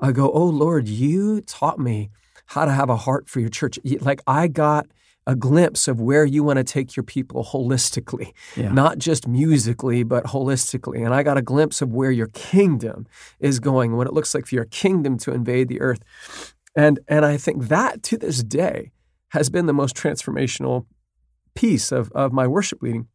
I 0.00 0.12
go, 0.12 0.30
Oh 0.32 0.46
Lord, 0.46 0.88
you 0.88 1.40
taught 1.42 1.78
me 1.78 2.10
how 2.46 2.64
to 2.64 2.72
have 2.72 2.90
a 2.90 2.96
heart 2.96 3.28
for 3.28 3.40
your 3.40 3.48
church. 3.48 3.78
Like 4.00 4.20
I 4.26 4.48
got 4.48 4.86
a 5.26 5.36
glimpse 5.36 5.86
of 5.86 6.00
where 6.00 6.24
you 6.24 6.42
want 6.42 6.56
to 6.56 6.64
take 6.64 6.96
your 6.96 7.04
people 7.04 7.44
holistically, 7.44 8.32
Yeah. 8.56 8.72
not 8.72 8.98
just 8.98 9.28
musically, 9.28 10.02
but 10.02 10.24
holistically. 10.24 11.04
And 11.04 11.14
I 11.14 11.22
got 11.22 11.36
a 11.38 11.42
glimpse 11.42 11.80
of 11.80 11.92
where 11.92 12.10
your 12.10 12.26
kingdom 12.28 13.06
is 13.38 13.60
going, 13.60 13.96
what 13.96 14.08
it 14.08 14.12
looks 14.12 14.34
like 14.34 14.46
for 14.46 14.56
your 14.56 14.64
kingdom 14.64 15.18
to 15.18 15.32
invade 15.32 15.68
the 15.68 15.80
earth. 15.80 16.00
And 16.74 16.98
and 17.06 17.24
I 17.24 17.36
think 17.36 17.68
that 17.68 18.02
to 18.04 18.18
this 18.18 18.42
day 18.42 18.90
has 19.28 19.48
been 19.48 19.66
the 19.66 19.72
most 19.72 19.94
transformational 19.96 20.86
piece 21.54 21.92
of, 21.92 22.10
of 22.12 22.32
my 22.32 22.46
worship 22.46 22.82
leading. 22.82 23.06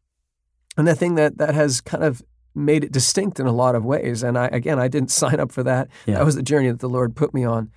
And 0.78 0.86
the 0.86 0.94
thing 0.94 1.16
that 1.16 1.36
that 1.36 1.54
has 1.54 1.82
kind 1.82 2.04
of 2.04 2.22
made 2.54 2.84
it 2.84 2.92
distinct 2.92 3.38
in 3.38 3.46
a 3.46 3.52
lot 3.52 3.74
of 3.74 3.84
ways. 3.84 4.22
And 4.22 4.38
I 4.38 4.46
again 4.46 4.78
I 4.78 4.88
didn't 4.88 5.10
sign 5.22 5.38
up 5.40 5.52
for 5.52 5.62
that. 5.64 5.88
Yeah. 6.06 6.14
That 6.14 6.24
was 6.24 6.36
the 6.36 6.42
journey 6.42 6.70
that 6.70 6.80
the 6.80 6.88
Lord 6.88 7.14
put 7.14 7.34
me 7.34 7.44
on. 7.44 7.70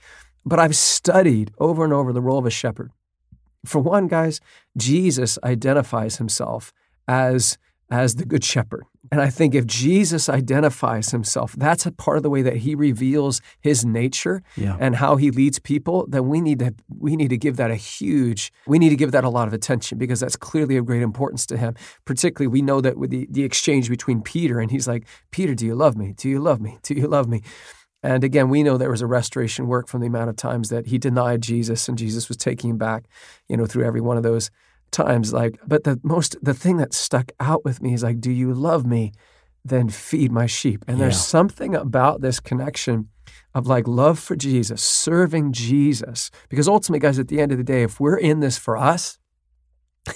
But 0.45 0.59
I've 0.59 0.75
studied 0.75 1.51
over 1.59 1.83
and 1.83 1.93
over 1.93 2.13
the 2.13 2.21
role 2.21 2.39
of 2.39 2.45
a 2.45 2.51
shepherd. 2.51 2.91
For 3.65 3.79
one, 3.79 4.07
guys, 4.07 4.39
Jesus 4.75 5.37
identifies 5.43 6.17
himself 6.17 6.73
as 7.07 7.57
as 7.89 8.15
the 8.15 8.25
good 8.25 8.43
shepherd. 8.43 8.85
And 9.11 9.19
I 9.19 9.29
think 9.29 9.53
if 9.53 9.65
Jesus 9.67 10.29
identifies 10.29 11.11
himself, 11.11 11.53
that's 11.57 11.85
a 11.85 11.91
part 11.91 12.15
of 12.15 12.23
the 12.23 12.29
way 12.29 12.41
that 12.41 12.57
he 12.57 12.75
reveals 12.75 13.41
his 13.59 13.83
nature 13.83 14.41
Yeah. 14.55 14.77
and 14.79 14.95
how 14.95 15.17
he 15.17 15.31
leads 15.31 15.59
people, 15.59 16.05
then 16.07 16.29
we 16.29 16.39
need 16.39 16.59
to 16.59 16.73
we 16.97 17.17
need 17.17 17.29
to 17.29 17.37
give 17.37 17.57
that 17.57 17.71
a 17.71 17.75
huge 17.75 18.53
we 18.65 18.79
need 18.79 18.89
to 18.89 18.95
give 18.95 19.11
that 19.11 19.25
a 19.25 19.29
lot 19.29 19.47
of 19.49 19.53
attention 19.53 19.97
because 19.97 20.21
that's 20.21 20.37
clearly 20.37 20.77
of 20.77 20.85
great 20.85 21.01
importance 21.01 21.45
to 21.47 21.57
him. 21.57 21.75
Particularly 22.05 22.47
we 22.47 22.61
know 22.61 22.79
that 22.79 22.97
with 22.97 23.09
the, 23.09 23.27
the 23.29 23.43
exchange 23.43 23.89
between 23.89 24.21
Peter 24.21 24.59
and 24.61 24.71
he's 24.71 24.87
like, 24.87 25.05
Peter, 25.31 25.53
do 25.55 25.65
you 25.65 25.75
love 25.75 25.97
me? 25.97 26.13
Do 26.15 26.29
you 26.29 26.39
love 26.39 26.61
me? 26.61 26.77
Do 26.81 26.93
you 26.93 27.07
love 27.07 27.27
me? 27.27 27.41
And 28.03 28.23
again, 28.23 28.49
we 28.49 28.63
know 28.63 28.77
there 28.77 28.89
was 28.89 29.01
a 29.01 29.07
restoration 29.07 29.67
work 29.67 29.87
from 29.87 30.01
the 30.01 30.07
amount 30.07 30.29
of 30.29 30.35
times 30.35 30.69
that 30.69 30.87
he 30.87 30.97
denied 30.97 31.41
Jesus 31.41 31.87
and 31.87 31.97
Jesus 31.97 32.29
was 32.29 32.37
taking 32.37 32.71
him 32.71 32.77
back, 32.77 33.03
you 33.47 33.57
know, 33.57 33.65
through 33.67 33.83
every 33.85 34.01
one 34.01 34.17
of 34.17 34.23
those 34.23 34.49
times 34.91 35.33
like 35.33 35.59
but 35.65 35.83
the 35.83 35.99
most 36.03 36.35
the 36.41 36.53
thing 36.53 36.77
that 36.77 36.93
stuck 36.93 37.31
out 37.39 37.63
with 37.63 37.81
me 37.81 37.93
is 37.93 38.03
like 38.03 38.19
do 38.19 38.31
you 38.31 38.53
love 38.53 38.85
me? 38.85 39.11
Then 39.63 39.89
feed 39.89 40.31
my 40.31 40.47
sheep. 40.47 40.83
And 40.87 40.99
there's 40.99 41.21
something 41.21 41.75
about 41.75 42.21
this 42.21 42.39
connection 42.39 43.09
of 43.53 43.67
like 43.67 43.87
love 43.87 44.17
for 44.17 44.35
Jesus 44.35 44.81
serving 44.81 45.53
Jesus. 45.53 46.31
Because 46.49 46.67
ultimately 46.67 46.99
guys 46.99 47.19
at 47.19 47.27
the 47.27 47.39
end 47.39 47.51
of 47.51 47.59
the 47.59 47.63
day 47.63 47.83
if 47.83 47.99
we're 47.99 48.17
in 48.17 48.39
this 48.39 48.57
for 48.57 48.75
us 48.75 49.19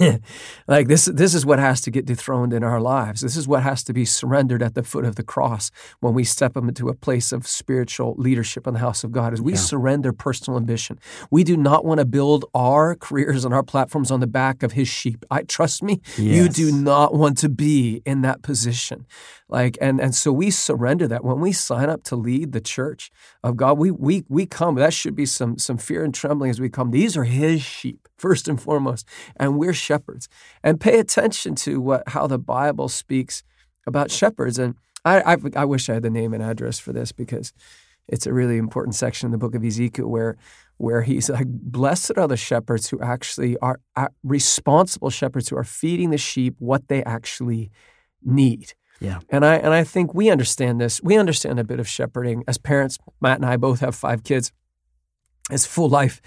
like 0.68 0.88
this 0.88 1.06
this 1.06 1.36
is 1.36 1.46
what 1.46 1.60
has 1.60 1.80
to 1.82 1.92
get 1.92 2.06
dethroned 2.06 2.54
in 2.54 2.64
our 2.64 2.82
lives. 2.82 3.22
This 3.22 3.38
is 3.38 3.48
what 3.48 3.62
has 3.62 3.84
to 3.84 3.94
be 3.94 4.04
surrendered 4.04 4.64
at 4.64 4.74
the 4.74 4.82
foot 4.82 5.06
of 5.06 5.16
the 5.16 5.24
cross 5.24 5.70
when 6.00 6.14
we 6.16 6.24
step 6.24 6.58
into 6.58 6.90
a 6.90 6.96
place 6.96 7.32
of 7.32 7.48
spiritual 7.48 8.16
leadership 8.18 8.66
in 8.66 8.74
the 8.74 8.80
house 8.80 9.04
of 9.04 9.12
god 9.12 9.32
is 9.34 9.42
we 9.42 9.54
Yeah. 9.54 9.60
surrender 9.60 10.12
personal 10.12 10.58
ambition. 10.58 10.98
We 11.30 11.44
do 11.44 11.56
not 11.56 11.86
want 11.86 12.00
to 12.00 12.06
build 12.06 12.46
our 12.56 12.96
careers 12.96 13.46
and 13.46 13.54
our 13.54 13.64
platforms 13.64 14.10
on 14.10 14.22
the 14.22 14.28
back 14.28 14.64
of 14.64 14.72
his 14.72 14.88
sheep. 14.88 15.24
I 15.30 15.44
trust 15.44 15.84
me 15.84 16.02
you 16.18 16.50
do 16.50 16.72
not 16.72 17.14
want 17.14 17.38
to 17.40 17.50
be 17.50 18.02
in 18.06 18.22
that 18.22 18.42
position 18.42 19.06
like 19.48 19.78
and 19.80 20.00
and 20.00 20.16
so 20.16 20.32
we 20.32 20.50
surrender 20.50 21.08
that. 21.08 21.24
When 21.24 21.40
we 21.40 21.52
sign 21.52 21.90
up 21.90 22.04
to 22.06 22.16
lead 22.16 22.52
the 22.52 22.62
church 22.62 23.12
of 23.44 23.56
god 23.58 23.78
we 23.78 23.92
we 23.92 24.24
we 24.28 24.46
come 24.46 24.76
that 24.76 24.94
should 24.94 25.16
be 25.16 25.26
some 25.26 25.58
some 25.58 25.78
fear 25.78 26.04
and 26.04 26.14
trembling 26.14 26.50
as 26.50 26.60
we 26.60 26.70
come. 26.70 26.92
These 26.92 27.16
are 27.16 27.26
his 27.26 27.62
sheep 27.62 28.08
first 28.18 28.48
and 28.48 28.62
foremost 28.62 29.08
and 29.38 29.58
we're 29.58 29.74
shepherds. 29.74 30.28
And 30.64 30.80
pay 30.80 31.00
attention 31.00 31.56
to 31.56 31.80
what 31.80 32.10
how 32.10 32.28
the 32.28 32.40
bible 32.40 32.90
speaks 32.90 33.44
about 33.86 34.10
shepherds. 34.12 34.58
And 34.58 34.76
i 35.04 35.34
i, 35.34 35.38
I 35.56 35.66
wish 35.66 35.90
i 35.90 35.94
had 35.94 36.04
the 36.04 36.10
name 36.10 36.34
and 36.34 36.44
address 36.44 36.80
for 36.80 36.92
this 36.92 37.12
because 37.12 37.54
it's 38.08 38.28
a 38.28 38.34
really 38.34 38.58
important 38.58 38.96
section 38.96 39.28
in 39.28 39.32
the 39.32 39.38
book 39.38 39.56
of 39.56 39.64
ezekiel 39.64 40.08
where 40.08 40.38
where 40.78 41.04
he's 41.04 41.30
like 41.30 41.48
blessed 41.48 42.18
are 42.18 42.28
the 42.28 42.38
shepherds 42.38 42.90
who 42.90 43.00
actually 43.00 43.58
are 43.60 43.80
are 43.96 44.12
responsible 44.24 45.10
shepherds 45.10 45.50
who 45.50 45.58
are 45.58 45.64
feeding 45.64 46.10
the 46.10 46.18
sheep 46.18 46.56
what 46.60 46.88
they 46.88 47.04
actually 47.04 47.72
need 48.24 48.74
Yeah. 49.00 49.20
and 49.30 49.46
I 49.46 49.56
and 49.56 49.74
I 49.74 49.84
think 49.84 50.14
we 50.14 50.30
understand 50.30 50.80
this. 50.80 51.02
We 51.04 51.18
understand 51.18 51.60
a 51.60 51.64
bit 51.64 51.80
of 51.80 51.88
shepherding 51.88 52.44
as 52.48 52.58
parents. 52.58 52.98
Matt 53.22 53.38
and 53.38 53.46
I 53.46 53.58
both 53.58 53.82
have 53.82 53.96
five 53.96 54.24
kids. 54.24 54.52
It's 55.52 55.66
full 55.66 55.90
life. 55.90 56.22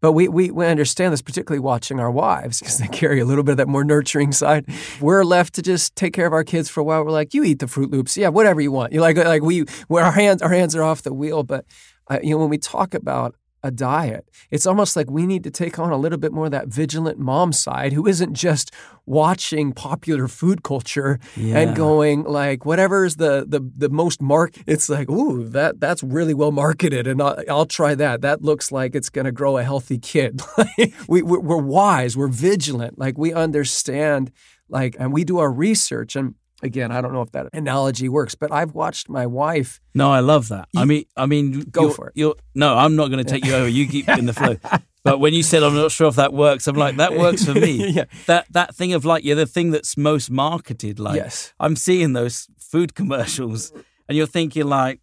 But 0.00 0.12
we, 0.12 0.28
we, 0.28 0.50
we 0.50 0.66
understand 0.66 1.14
this, 1.14 1.22
particularly 1.22 1.60
watching 1.60 1.98
our 1.98 2.10
wives, 2.10 2.58
because 2.58 2.76
they 2.76 2.88
carry 2.88 3.20
a 3.20 3.24
little 3.24 3.42
bit 3.42 3.52
of 3.52 3.56
that 3.56 3.68
more 3.68 3.84
nurturing 3.84 4.32
side. 4.32 4.66
We're 5.00 5.24
left 5.24 5.54
to 5.54 5.62
just 5.62 5.96
take 5.96 6.12
care 6.12 6.26
of 6.26 6.34
our 6.34 6.44
kids 6.44 6.68
for 6.68 6.80
a 6.80 6.84
while. 6.84 7.02
We're 7.04 7.10
like, 7.10 7.32
you 7.32 7.42
eat 7.42 7.58
the 7.60 7.66
Fruit 7.68 7.90
Loops, 7.90 8.14
yeah, 8.14 8.28
whatever 8.28 8.60
you 8.60 8.70
want. 8.70 8.92
You 8.92 9.00
like 9.00 9.16
like 9.16 9.42
we 9.42 9.60
where 9.88 10.04
our 10.04 10.12
hands 10.12 10.42
our 10.42 10.50
hands 10.50 10.76
are 10.76 10.82
off 10.82 11.00
the 11.02 11.14
wheel. 11.14 11.42
But 11.42 11.64
uh, 12.08 12.18
you 12.22 12.30
know 12.34 12.38
when 12.38 12.50
we 12.50 12.58
talk 12.58 12.92
about 12.92 13.34
a 13.64 13.70
diet, 13.70 14.24
it's 14.50 14.66
almost 14.66 14.94
like 14.94 15.10
we 15.10 15.26
need 15.26 15.42
to 15.44 15.50
take 15.50 15.78
on 15.78 15.90
a 15.90 15.96
little 15.96 16.18
bit 16.18 16.32
more 16.32 16.44
of 16.46 16.50
that 16.52 16.68
vigilant 16.68 17.18
mom 17.18 17.50
side, 17.52 17.92
who 17.94 18.06
isn't 18.06 18.34
just 18.34 18.70
watching 19.06 19.72
popular 19.72 20.28
food 20.28 20.62
culture 20.62 21.18
Yeah. 21.36 21.58
and 21.60 21.76
going 21.76 22.24
like 22.24 22.64
whatever's 22.64 23.16
the 23.16 23.44
the 23.48 23.60
the 23.76 23.88
most 23.88 24.20
mark. 24.22 24.54
It's 24.66 24.88
like 24.88 25.08
ooh 25.10 25.48
that 25.48 25.80
that's 25.80 26.02
really 26.02 26.34
well 26.34 26.52
marketed, 26.52 27.06
and 27.06 27.20
I'll, 27.22 27.36
I'll 27.50 27.66
try 27.66 27.94
that. 27.96 28.20
That 28.20 28.42
looks 28.42 28.70
like 28.70 28.94
it's 28.94 29.10
going 29.10 29.24
to 29.24 29.32
grow 29.32 29.56
a 29.58 29.62
healthy 29.64 29.98
kid. 29.98 30.42
we 31.08 31.22
we're, 31.22 31.40
we're 31.40 31.56
wise, 31.62 32.16
we're 32.16 32.28
vigilant, 32.28 32.98
like 32.98 33.16
we 33.18 33.32
understand, 33.32 34.30
like 34.68 34.94
and 34.98 35.12
we 35.12 35.24
do 35.24 35.38
our 35.38 35.50
research 35.50 36.16
and. 36.16 36.34
Again, 36.64 36.90
I 36.90 37.00
don't 37.02 37.12
know 37.12 37.20
if 37.22 37.30
that 37.32 37.48
analogy 37.52 38.08
works, 38.08 38.34
but 38.34 38.50
I've 38.50 38.74
watched 38.74 39.08
my 39.10 39.26
wife. 39.26 39.80
No, 39.94 40.10
I 40.10 40.20
love 40.20 40.48
that. 40.48 40.66
I 40.74 40.84
mean, 40.86 41.04
I 41.16 41.26
mean, 41.26 41.60
Go 41.70 41.82
you're- 41.82 41.94
for 41.94 42.12
it. 42.14 42.36
No, 42.54 42.74
I'm 42.76 42.96
not 42.96 43.08
going 43.10 43.22
to 43.22 43.30
take 43.30 43.44
you 43.44 43.54
over. 43.54 43.68
You 43.68 43.86
keep 43.86 44.08
in 44.08 44.26
the 44.26 44.32
flow. 44.32 44.56
But 45.04 45.20
when 45.20 45.34
you 45.34 45.42
said 45.42 45.62
I'm 45.62 45.74
not 45.74 45.90
sure 45.92 46.08
if 46.08 46.16
that 46.16 46.32
works, 46.32 46.66
I'm 46.66 46.76
like 46.76 46.96
that 46.96 47.12
works 47.14 47.44
for 47.44 47.52
me. 47.52 47.88
Yeah. 47.94 48.04
That 48.24 48.46
that 48.52 48.74
thing 48.74 48.94
of 48.94 49.04
like 49.04 49.22
you're 49.22 49.36
the 49.36 49.44
thing 49.44 49.70
that's 49.70 49.98
most 49.98 50.30
marketed. 50.30 50.98
Like 50.98 51.16
Yes. 51.16 51.52
I'm 51.60 51.76
seeing 51.76 52.14
those 52.14 52.48
food 52.58 52.94
commercials, 52.94 53.70
and 54.08 54.16
you're 54.16 54.26
thinking 54.26 54.64
like, 54.64 55.00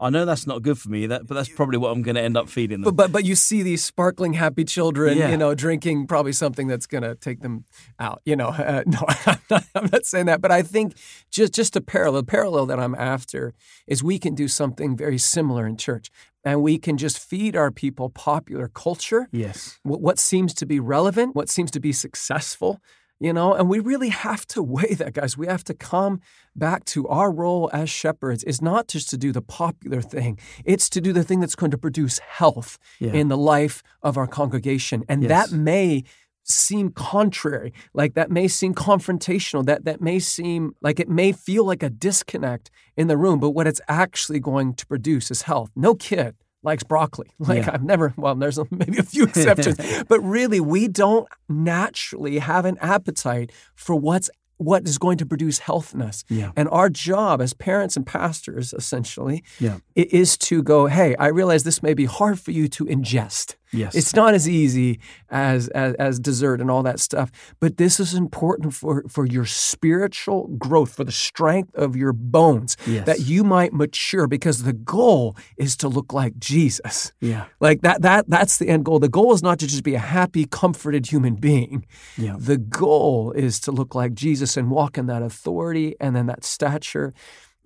I 0.00 0.10
know 0.10 0.24
that's 0.24 0.46
not 0.46 0.62
good 0.62 0.76
for 0.76 0.88
me. 0.88 1.06
That, 1.06 1.26
but 1.26 1.34
that's 1.34 1.48
probably 1.48 1.78
what 1.78 1.90
I'm 1.92 2.02
going 2.02 2.16
to 2.16 2.20
end 2.20 2.36
up 2.36 2.48
feeding 2.48 2.80
them. 2.80 2.84
But 2.84 2.96
but 2.96 3.12
but 3.12 3.24
you 3.24 3.34
see 3.36 3.62
these 3.62 3.84
sparkling 3.84 4.32
happy 4.34 4.64
children, 4.64 5.16
Yeah. 5.16 5.30
you 5.30 5.36
know, 5.36 5.54
drinking 5.54 6.08
probably 6.08 6.32
something 6.32 6.66
that's 6.66 6.86
going 6.86 7.02
to 7.02 7.14
take 7.14 7.40
them 7.40 7.64
out. 7.98 8.20
You 8.24 8.34
know, 8.36 8.48
uh, 8.48 8.82
no, 8.86 8.98
I'm 9.26 9.38
not, 9.50 9.64
I'm 9.74 9.88
not 9.92 10.04
saying 10.04 10.26
that, 10.26 10.40
but 10.40 10.50
I 10.50 10.62
think 10.62 10.94
just 11.30 11.54
just 11.54 11.76
a 11.76 11.80
parallel 11.80 12.24
parallel 12.24 12.66
that 12.66 12.80
I'm 12.80 12.94
after 12.96 13.54
is 13.86 14.02
we 14.02 14.18
can 14.18 14.34
do 14.34 14.48
something 14.48 14.96
very 14.96 15.18
similar 15.18 15.66
in 15.66 15.76
church, 15.76 16.10
and 16.44 16.60
we 16.60 16.76
can 16.78 16.98
just 16.98 17.18
feed 17.18 17.56
our 17.56 17.70
people 17.70 18.10
popular 18.10 18.68
culture, 18.68 19.28
yes. 19.30 19.78
what, 19.84 20.00
what 20.00 20.18
seems 20.18 20.54
to 20.54 20.66
be 20.66 20.80
relevant, 20.80 21.36
what 21.36 21.48
seems 21.48 21.70
to 21.70 21.80
be 21.80 21.92
successful. 21.92 22.80
You 23.20 23.32
know, 23.32 23.54
and 23.54 23.68
we 23.70 23.78
really 23.78 24.08
have 24.10 24.44
to 24.48 24.62
weigh 24.76 24.94
that, 24.94 25.14
guys. 25.14 25.38
We 25.38 25.46
have 25.46 25.64
to 25.64 25.74
come 25.74 26.20
back 26.56 26.84
to 26.86 27.06
our 27.08 27.30
role 27.32 27.70
as 27.72 27.88
shepherds 27.88 28.42
is 28.44 28.60
not 28.60 28.88
just 28.88 29.08
to 29.10 29.16
do 29.16 29.32
the 29.32 29.40
popular 29.42 30.02
thing, 30.02 30.38
it's 30.64 30.90
to 30.90 31.00
do 31.00 31.12
the 31.12 31.22
thing 31.24 31.40
that's 31.40 31.54
going 31.54 31.70
to 31.70 31.78
produce 31.78 32.18
health 32.18 32.78
Yeah. 32.98 33.12
in 33.12 33.28
the 33.28 33.36
life 33.38 33.82
of 34.02 34.16
our 34.16 34.26
congregation. 34.26 35.04
And 35.08 35.22
Yes. 35.22 35.50
that 35.50 35.56
may 35.56 36.02
seem 36.46 36.90
contrary, 36.90 37.72
like 37.94 38.12
that 38.14 38.30
may 38.30 38.46
seem 38.48 38.74
confrontational, 38.74 39.64
that 39.64 39.84
that 39.86 40.00
may 40.02 40.18
seem 40.18 40.74
like 40.82 41.00
it 41.00 41.08
may 41.08 41.32
feel 41.32 41.64
like 41.64 41.82
a 41.82 41.88
disconnect 41.88 42.70
in 42.96 43.06
the 43.06 43.16
room, 43.16 43.38
but 43.40 43.50
what 43.50 43.66
it's 43.66 43.80
actually 43.88 44.40
going 44.40 44.74
to 44.74 44.86
produce 44.86 45.30
is 45.30 45.42
health. 45.42 45.70
No 45.74 45.94
kid 45.94 46.34
likes 46.64 46.82
broccoli. 46.82 47.28
Like 47.38 47.64
Yeah. 47.66 47.70
I've 47.74 47.82
never, 47.84 48.14
well, 48.16 48.34
there's 48.34 48.58
maybe 48.70 48.98
a 48.98 49.02
few 49.02 49.24
exceptions, 49.24 49.78
but 50.08 50.20
really 50.20 50.60
we 50.60 50.88
don't 50.88 51.28
naturally 51.48 52.38
have 52.38 52.64
an 52.64 52.78
appetite 52.80 53.52
for 53.74 53.94
what's 53.94 54.30
what 54.56 54.86
is 54.86 54.98
going 54.98 55.18
to 55.18 55.26
produce 55.26 55.58
health 55.58 55.92
in 55.94 56.00
us. 56.00 56.24
Yeah. 56.28 56.52
And 56.54 56.68
our 56.70 56.88
job 56.88 57.40
as 57.42 57.52
parents 57.54 57.96
and 57.96 58.06
pastors, 58.06 58.72
essentially, 58.72 59.42
Yeah. 59.58 59.78
is 59.96 60.38
to 60.38 60.62
go, 60.62 60.86
hey, 60.86 61.16
I 61.18 61.26
realize 61.26 61.64
this 61.64 61.82
may 61.82 61.92
be 61.92 62.04
hard 62.04 62.38
for 62.38 62.52
you 62.52 62.68
to 62.68 62.84
ingest. 62.84 63.56
Yes. 63.74 63.94
It's 63.94 64.14
not 64.14 64.34
as 64.34 64.48
easy 64.48 65.00
as, 65.30 65.68
as 65.68 65.94
as 65.94 66.18
dessert 66.20 66.60
and 66.60 66.70
all 66.70 66.82
that 66.84 67.00
stuff, 67.00 67.30
but 67.60 67.76
this 67.76 67.98
is 68.00 68.14
important 68.14 68.74
for 68.74 69.04
for 69.08 69.26
your 69.26 69.44
spiritual 69.46 70.48
growth, 70.58 70.94
for 70.94 71.04
the 71.04 71.12
strength 71.12 71.74
of 71.74 71.96
your 71.96 72.12
bones, 72.12 72.76
Yes. 72.86 73.06
that 73.06 73.20
you 73.20 73.44
might 73.44 73.72
mature. 73.72 74.26
Because 74.26 74.62
the 74.62 74.72
goal 74.72 75.36
is 75.56 75.76
to 75.78 75.88
look 75.88 76.12
like 76.12 76.38
Jesus. 76.38 77.12
yeah. 77.20 77.44
Like 77.60 77.82
that 77.82 78.02
that 78.02 78.28
that's 78.28 78.58
the 78.58 78.68
end 78.68 78.84
goal. 78.84 78.98
The 78.98 79.08
goal 79.08 79.32
is 79.34 79.42
not 79.42 79.58
to 79.60 79.66
just 79.66 79.82
be 79.84 79.94
a 79.94 79.98
happy, 79.98 80.44
comforted 80.46 81.06
human 81.06 81.34
being. 81.34 81.84
Yeah. 82.16 82.36
The 82.38 82.56
goal 82.58 83.32
is 83.32 83.60
to 83.60 83.72
look 83.72 83.94
like 83.94 84.14
Jesus 84.14 84.56
and 84.56 84.70
walk 84.70 84.96
in 84.98 85.06
that 85.06 85.22
authority 85.22 85.94
and 86.00 86.14
then 86.14 86.26
that 86.26 86.44
stature. 86.44 87.12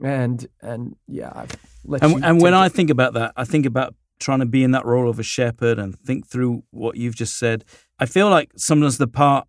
And 0.02 0.46
and 0.62 0.96
yeah, 1.08 1.32
I've 1.34 1.56
let 1.84 2.02
you 2.02 2.14
And, 2.16 2.24
and 2.24 2.40
when 2.40 2.52
take 2.52 2.60
I 2.60 2.68
think 2.68 2.90
about 2.90 3.14
that, 3.14 3.32
I 3.36 3.44
think 3.44 3.66
about 3.66 3.94
trying 4.18 4.40
to 4.40 4.46
be 4.46 4.62
in 4.64 4.70
that 4.72 4.84
role 4.84 5.08
of 5.08 5.18
a 5.18 5.22
shepherd 5.22 5.78
and 5.78 5.98
think 5.98 6.26
through 6.26 6.62
what 6.70 6.96
you've 6.96 7.14
just 7.16 7.38
said. 7.38 7.64
I 7.98 8.06
feel 8.06 8.28
like 8.30 8.50
sometimes 8.56 8.98
the 8.98 9.06
part. 9.08 9.46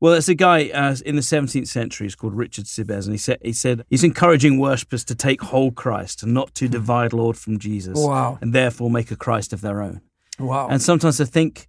Well, 0.00 0.12
there's 0.12 0.28
a 0.28 0.34
guy 0.34 0.68
uh, 0.68 0.96
in 1.06 1.16
the 1.16 1.22
17th 1.22 1.66
century. 1.68 2.04
He's 2.06 2.14
called 2.14 2.34
Richard 2.34 2.66
Sibbes, 2.66 3.04
and 3.04 3.12
he 3.14 3.18
said 3.18 3.38
he 3.42 3.52
said 3.54 3.84
he's 3.88 4.04
encouraging 4.04 4.58
worshippers 4.58 5.04
to 5.06 5.14
take 5.14 5.40
whole 5.40 5.70
Christ 5.70 6.22
and 6.22 6.34
not 6.34 6.54
to 6.56 6.68
divide 6.68 7.12
Lord 7.14 7.38
from 7.38 7.58
Jesus, 7.58 7.96
Wow. 7.98 8.38
and 8.42 8.52
therefore 8.52 8.90
make 8.90 9.10
a 9.10 9.16
Christ 9.16 9.52
of 9.54 9.60
their 9.62 9.80
own. 9.80 10.02
wow. 10.38 10.68
And 10.68 10.82
sometimes 10.82 11.20
I 11.20 11.24
think, 11.24 11.68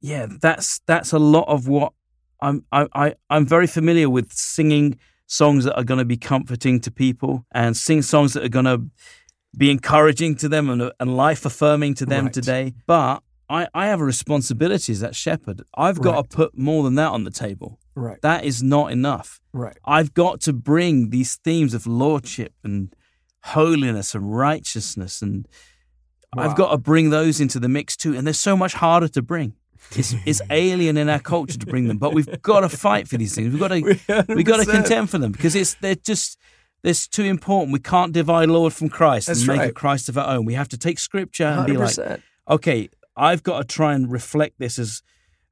yeah, 0.00 0.26
that's 0.40 0.80
that's 0.86 1.12
a 1.12 1.18
lot 1.18 1.46
of 1.48 1.68
what 1.68 1.92
I'm 2.40 2.64
I, 2.72 2.86
I 2.94 3.14
I'm 3.28 3.44
very 3.44 3.66
familiar 3.66 4.08
with 4.08 4.32
singing 4.32 4.98
songs 5.26 5.64
that 5.64 5.76
are 5.76 5.84
going 5.84 5.98
to 5.98 6.06
be 6.06 6.16
comforting 6.16 6.80
to 6.80 6.90
people 6.90 7.44
and 7.52 7.76
sing 7.76 8.00
songs 8.00 8.32
that 8.32 8.44
are 8.44 8.48
going 8.48 8.64
to 8.64 8.82
be 9.56 9.70
encouraging 9.70 10.36
to 10.36 10.48
them 10.48 10.68
and, 10.70 10.92
and 11.00 11.16
life 11.16 11.44
affirming 11.44 11.94
to 11.94 12.06
them 12.06 12.24
Right. 12.26 12.32
today. 12.32 12.74
But 12.86 13.22
I, 13.48 13.66
I 13.74 13.86
have 13.86 14.00
a 14.00 14.04
responsibility 14.04 14.92
as 14.92 15.00
that 15.00 15.16
shepherd. 15.16 15.62
I've 15.74 16.00
got 16.00 16.14
Right. 16.16 16.30
to 16.30 16.36
put 16.36 16.58
more 16.58 16.82
than 16.84 16.96
that 16.96 17.08
on 17.12 17.24
the 17.24 17.30
table. 17.30 17.78
right. 17.94 18.20
That 18.22 18.44
is 18.44 18.62
not 18.62 18.92
enough. 18.92 19.40
Right. 19.52 19.76
I've 19.84 20.12
got 20.14 20.40
to 20.42 20.52
bring 20.52 21.10
these 21.10 21.36
themes 21.36 21.74
of 21.74 21.86
lordship 21.86 22.52
and 22.62 22.94
holiness 23.44 24.14
and 24.14 24.34
righteousness 24.36 25.22
and 25.22 25.46
Wow. 26.36 26.42
I've 26.44 26.56
got 26.56 26.72
to 26.72 26.76
bring 26.76 27.08
those 27.08 27.40
into 27.40 27.58
the 27.58 27.70
mix 27.70 27.96
too. 27.96 28.14
And 28.14 28.26
they're 28.26 28.34
so 28.34 28.54
much 28.54 28.74
harder 28.74 29.08
to 29.08 29.22
bring. 29.22 29.54
It's, 29.96 30.14
it's 30.26 30.42
alien 30.50 30.98
in 30.98 31.08
our 31.08 31.20
culture 31.20 31.56
to 31.56 31.64
bring 31.66 31.88
them, 31.88 31.96
but 31.96 32.12
we've 32.12 32.42
got 32.42 32.60
to 32.60 32.68
fight 32.68 33.08
for 33.08 33.16
these 33.16 33.34
things. 33.34 33.48
We've 33.50 33.58
got 33.58 33.68
to 33.68 33.80
we've 34.34 34.44
got 34.44 34.58
to 34.62 34.70
contend 34.70 35.08
for 35.08 35.16
them 35.16 35.32
because 35.32 35.54
it's 35.54 35.72
they're 35.80 35.94
just 35.94 36.38
it's 36.82 37.08
too 37.08 37.24
important. 37.24 37.72
We 37.72 37.80
can't 37.80 38.12
divide 38.12 38.48
Lord 38.48 38.72
from 38.72 38.88
Christ 38.88 39.26
That's 39.26 39.40
and 39.40 39.48
make 39.48 39.58
right. 39.58 39.70
a 39.70 39.72
Christ 39.72 40.08
of 40.08 40.16
our 40.16 40.34
own. 40.34 40.44
We 40.44 40.54
have 40.54 40.68
to 40.68 40.78
take 40.78 40.98
Scripture 40.98 41.44
and 41.46 41.66
be 41.66 41.76
like, 41.76 42.20
okay, 42.48 42.88
I've 43.16 43.42
got 43.42 43.58
to 43.58 43.64
try 43.64 43.94
and 43.94 44.10
reflect 44.10 44.58
this 44.58 44.78
as 44.78 45.02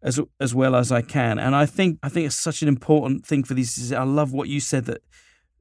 as 0.02 0.20
as 0.40 0.54
well 0.54 0.76
as 0.76 0.92
I 0.92 1.02
can. 1.02 1.38
And 1.38 1.54
I 1.56 1.66
think 1.66 1.98
I 2.02 2.08
think 2.08 2.26
it's 2.26 2.36
such 2.36 2.62
an 2.62 2.68
important 2.68 3.26
thing 3.26 3.42
for 3.44 3.54
these. 3.54 3.92
I 3.92 4.04
love 4.04 4.32
what 4.32 4.48
you 4.48 4.60
said 4.60 4.84
that 4.86 5.02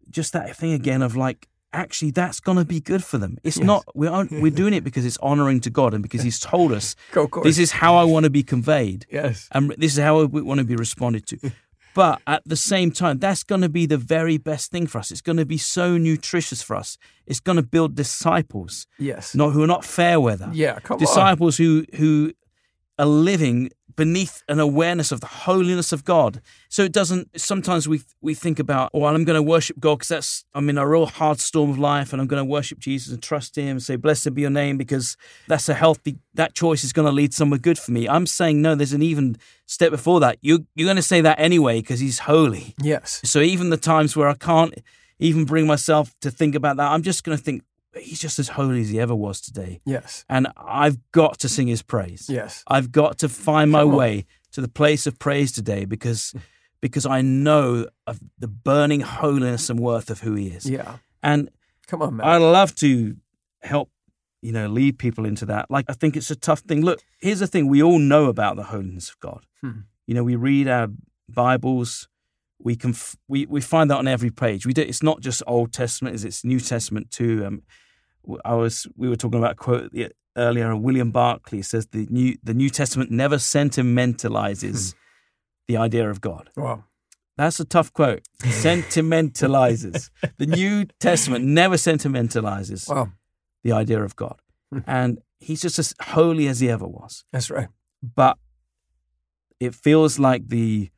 just 0.10 0.34
that 0.34 0.56
thing 0.56 0.74
again 0.74 1.02
of 1.02 1.16
like 1.16 1.48
actually 1.74 2.12
that's 2.12 2.40
going 2.40 2.58
to 2.58 2.64
be 2.66 2.80
good 2.80 3.04
for 3.04 3.18
them. 3.18 3.38
It's 3.44 3.58
Yes. 3.58 3.66
not 3.66 3.84
we 3.96 4.08
aren't 4.08 4.32
we're 4.32 4.52
doing 4.52 4.74
it 4.74 4.84
because 4.84 5.04
it's 5.06 5.18
honoring 5.18 5.60
to 5.62 5.70
God 5.70 5.94
and 5.94 6.04
because 6.04 6.22
He's 6.22 6.40
told 6.40 6.72
us 6.72 6.96
this 7.44 7.58
is 7.58 7.72
how 7.72 7.96
I 7.96 8.04
want 8.04 8.26
to 8.26 8.30
be 8.30 8.44
conveyed 8.44 9.06
yes. 9.12 9.50
and 9.52 9.74
this 9.78 9.94
is 9.94 10.04
how 10.04 10.24
we 10.26 10.42
want 10.42 10.60
to 10.60 10.64
be 10.64 10.76
responded 10.76 11.26
to. 11.28 11.52
But 11.96 12.22
at 12.28 12.42
the 12.46 12.56
same 12.58 12.92
time, 12.92 13.18
that's 13.20 13.44
going 13.44 13.62
to 13.62 13.70
be 13.70 13.86
the 13.88 13.98
very 13.98 14.38
best 14.38 14.70
thing 14.70 14.86
for 14.86 15.00
us. 15.00 15.10
It's 15.12 15.22
going 15.22 15.38
to 15.38 15.46
be 15.46 15.58
so 15.58 15.98
nutritious 15.98 16.62
for 16.62 16.76
us. 16.76 16.98
It's 17.26 17.40
going 17.40 17.56
to 17.56 17.64
build 17.64 17.96
disciples, 17.96 18.86
Yes. 19.00 19.34
not 19.34 19.50
who 19.54 19.64
are 19.64 19.68
not 19.76 19.84
fair 19.86 20.20
weather 20.20 20.50
Yeah, 20.54 20.80
come 20.84 20.96
on. 20.96 21.00
disciples 21.00 21.58
who 21.58 21.86
who 21.96 22.34
are 22.98 23.06
living 23.06 23.72
beneath 23.96 24.44
an 24.50 24.60
awareness 24.60 25.12
of 25.12 25.22
the 25.22 25.28
holiness 25.28 25.92
of 25.92 26.04
God. 26.04 26.42
So 26.70 26.84
it 26.84 26.92
doesn't. 26.92 27.40
Sometimes 27.40 27.88
we 27.88 28.02
we 28.22 28.34
think 28.34 28.60
about, 28.60 28.92
oh, 28.94 29.00
well, 29.00 29.16
I'm 29.16 29.24
going 29.24 29.38
to 29.38 29.44
worship 29.44 29.80
God 29.80 30.00
because 30.00 30.10
that's 30.10 30.46
I'm 30.54 30.70
in 30.70 30.78
a 30.78 30.88
real 30.88 31.06
hard 31.06 31.40
storm 31.40 31.70
of 31.70 31.80
life, 31.80 32.12
and 32.12 32.22
I'm 32.22 32.28
going 32.28 32.42
to 32.42 32.50
worship 32.50 32.80
Jesus 32.80 33.14
and 33.14 33.22
trust 33.22 33.58
Him 33.58 33.72
and 33.72 33.84
say, 33.84 33.96
"Blessed 33.96 34.34
be 34.34 34.42
Your 34.42 34.50
name," 34.50 34.78
because 34.78 35.18
that's 35.48 35.70
a 35.70 35.74
healthy. 35.74 36.18
That 36.34 36.54
choice 36.54 36.84
is 36.84 36.94
going 36.94 37.06
to 37.06 37.12
lead 37.12 37.34
somewhere 37.34 37.60
good 37.60 37.80
for 37.80 37.92
me. 37.92 38.08
I'm 38.08 38.28
saying 38.28 38.62
no. 38.62 38.76
There's 38.76 38.94
an 38.94 39.02
even 39.02 39.38
step 39.66 39.92
before 39.92 40.20
that. 40.22 40.38
You 40.42 40.66
you're 40.76 40.88
going 40.88 40.98
to 40.98 41.02
say 41.02 41.22
that 41.22 41.40
anyway 41.40 41.80
because 41.80 42.00
He's 42.00 42.20
holy. 42.20 42.76
Yes. 42.82 43.22
So 43.24 43.40
even 43.40 43.70
the 43.70 43.78
times 43.78 44.16
where 44.16 44.28
I 44.28 44.36
can't 44.36 44.74
even 45.20 45.46
bring 45.46 45.66
myself 45.66 46.14
to 46.22 46.30
think 46.30 46.56
about 46.56 46.78
that, 46.78 46.92
I'm 46.92 47.02
just 47.02 47.24
going 47.24 47.38
to 47.38 47.44
think 47.44 47.64
He's 47.98 48.20
just 48.20 48.40
as 48.40 48.50
holy 48.50 48.82
as 48.82 48.90
He 48.90 49.00
ever 49.00 49.16
was 49.16 49.40
today 49.42 49.82
Yes. 49.86 50.26
and 50.30 50.48
I've 50.58 50.98
got 51.12 51.40
to 51.40 51.50
sing 51.50 51.68
his 51.68 51.82
praise. 51.82 52.28
Yes. 52.30 52.64
I've 52.68 52.92
got 52.92 53.18
to 53.20 53.30
find 53.30 53.72
my 53.72 53.84
way 53.84 54.26
to 54.52 54.62
the 54.62 54.68
place 54.68 55.08
of 55.08 55.18
praise 55.20 55.52
today 55.52 55.86
because 55.86 56.34
because 56.82 57.06
I 57.06 57.22
know 57.22 57.88
of 58.06 58.20
the 58.38 58.48
burning 58.48 59.02
holiness 59.02 59.70
and 59.70 59.80
worth 59.80 60.10
of 60.10 60.20
who 60.22 60.36
he 60.36 60.48
is. 60.48 60.70
Yeah. 60.70 60.98
And 61.24 61.50
Come 61.88 62.02
on, 62.02 62.18
man. 62.18 62.28
I 62.28 62.38
love 62.38 62.76
to 62.76 63.16
help 63.62 63.90
you 64.42 64.52
know 64.52 64.68
lead 64.68 65.00
people 65.00 65.26
into 65.26 65.46
that. 65.48 65.72
Like 65.72 65.86
I 65.90 65.94
think 65.94 66.16
it's 66.16 66.30
a 66.32 66.36
tough 66.36 66.60
thing. 66.62 66.82
Look, 66.84 67.02
here's 67.20 67.40
the 67.40 67.48
thing 67.48 67.68
we 67.68 67.82
all 67.82 68.00
know 68.00 68.26
about 68.26 68.56
the 68.58 68.64
holiness 68.64 69.10
of 69.10 69.20
God. 69.20 69.46
Hmm. 69.62 69.72
You 70.06 70.14
know, 70.16 70.24
we 70.24 70.36
read 70.36 70.68
our 70.68 70.90
Bibles, 71.30 72.08
we 72.60 72.76
can 72.76 72.92
f- 72.92 73.16
we 73.28 73.46
we 73.48 73.62
find 73.62 73.90
that 73.90 73.98
on 73.98 74.08
every 74.08 74.30
page. 74.32 74.66
We 74.66 74.74
do 74.74 74.82
it's 74.82 75.04
not 75.04 75.22
just 75.22 75.42
Old 75.48 75.74
Testament, 75.74 76.24
it's 76.24 76.44
New 76.44 76.60
Testament 76.60 77.12
too. 77.12 77.44
Um, 77.46 77.64
I 78.44 78.54
was 78.56 78.88
we 78.96 79.10
were 79.10 79.16
talking 79.16 79.40
about 79.40 79.54
a 79.54 79.56
quote 79.56 79.92
earlier. 80.38 80.76
William 80.76 81.12
Barclay 81.12 81.62
says 81.62 81.88
the 81.88 82.08
new 82.10 82.38
the 82.44 82.54
New 82.54 82.70
Testament 82.70 83.12
never 83.12 83.38
sentimentalizes 83.38 84.94
hmm. 84.94 84.98
the 85.68 85.78
idea 85.78 86.10
of 86.10 86.22
God. 86.22 86.50
wow. 86.56 86.84
That's 87.38 87.60
a 87.60 87.66
tough 87.66 87.92
quote. 87.92 88.26
Sentimentalizes. 88.40 90.10
the 90.38 90.46
New 90.46 90.86
Testament 91.02 91.44
never 91.44 91.76
sentimentalizes 91.76 92.90
Wow. 92.90 93.12
the 93.62 93.74
idea 93.74 94.02
of 94.02 94.16
God, 94.16 94.40
hmm. 94.72 94.80
and 94.88 95.20
He's 95.40 95.62
just 95.62 95.78
as 95.78 95.94
holy 96.02 96.48
as 96.48 96.62
He 96.62 96.70
ever 96.70 96.88
was 96.88 97.26
That's 97.32 97.52
right. 97.52 97.68
but 98.02 98.38
it 99.60 99.76
feels 99.76 100.18
like 100.18 100.48
the 100.48 100.90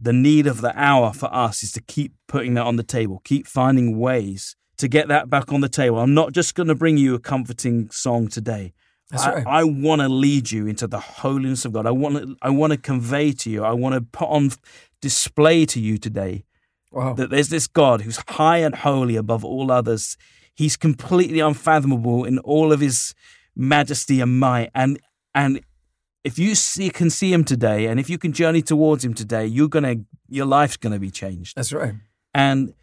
the 0.00 0.12
need 0.12 0.46
of 0.46 0.60
the 0.60 0.72
hour 0.80 1.12
for 1.12 1.32
us 1.34 1.62
is 1.62 1.72
to 1.72 1.82
keep 1.82 2.12
putting 2.28 2.54
that 2.54 2.64
on 2.64 2.76
the 2.76 2.82
table, 2.84 3.20
keep 3.24 3.46
finding 3.46 3.98
ways 3.98 4.56
to 4.78 4.88
get 4.88 5.08
that 5.08 5.28
back 5.28 5.52
on 5.52 5.60
the 5.60 5.68
table. 5.68 5.98
I'm 5.98 6.14
not 6.14 6.32
just 6.32 6.54
going 6.54 6.68
to 6.68 6.74
bring 6.74 6.96
you 6.96 7.14
a 7.14 7.18
comforting 7.18 7.90
song 7.90 8.28
today. 8.28 8.72
That's 9.10 9.24
I, 9.24 9.34
right. 9.34 9.46
I 9.46 9.64
want 9.64 10.00
to 10.02 10.08
lead 10.08 10.50
you 10.50 10.66
into 10.66 10.86
the 10.86 11.00
holiness 11.00 11.64
of 11.64 11.72
God. 11.72 11.86
I 11.86 11.90
want 11.90 12.16
to 12.16 12.36
I 12.42 12.50
want 12.50 12.72
to 12.72 12.76
convey 12.76 13.32
to 13.32 13.50
you. 13.50 13.64
I 13.64 13.72
want 13.72 13.94
to 13.94 14.00
put 14.00 14.28
on 14.28 14.50
display 15.00 15.64
to 15.66 15.80
you 15.80 15.98
today 15.98 16.44
Wow. 16.90 17.12
that 17.14 17.30
there's 17.30 17.48
this 17.50 17.66
God 17.66 18.02
who's 18.02 18.18
high 18.28 18.58
and 18.58 18.74
holy 18.74 19.16
above 19.16 19.44
all 19.44 19.70
others. 19.70 20.16
He's 20.54 20.76
completely 20.76 21.40
unfathomable 21.40 22.24
in 22.24 22.38
all 22.40 22.72
of 22.72 22.80
his 22.80 23.14
majesty 23.54 24.20
and 24.20 24.38
might. 24.38 24.70
And 24.74 24.98
and 25.34 25.60
if 26.24 26.38
you 26.38 26.54
see 26.54 26.90
can 26.90 27.10
see 27.10 27.32
him 27.32 27.44
today, 27.44 27.86
and 27.86 27.98
if 27.98 28.10
you 28.10 28.18
can 28.18 28.32
journey 28.32 28.62
towards 28.62 29.04
him 29.04 29.14
today, 29.14 29.46
you're 29.46 29.68
gonna 29.68 29.96
your 30.28 30.46
life's 30.46 30.76
gonna 30.76 30.98
be 30.98 31.10
changed. 31.10 31.56
That's 31.56 31.72
right. 31.72 31.94
And 32.34 32.74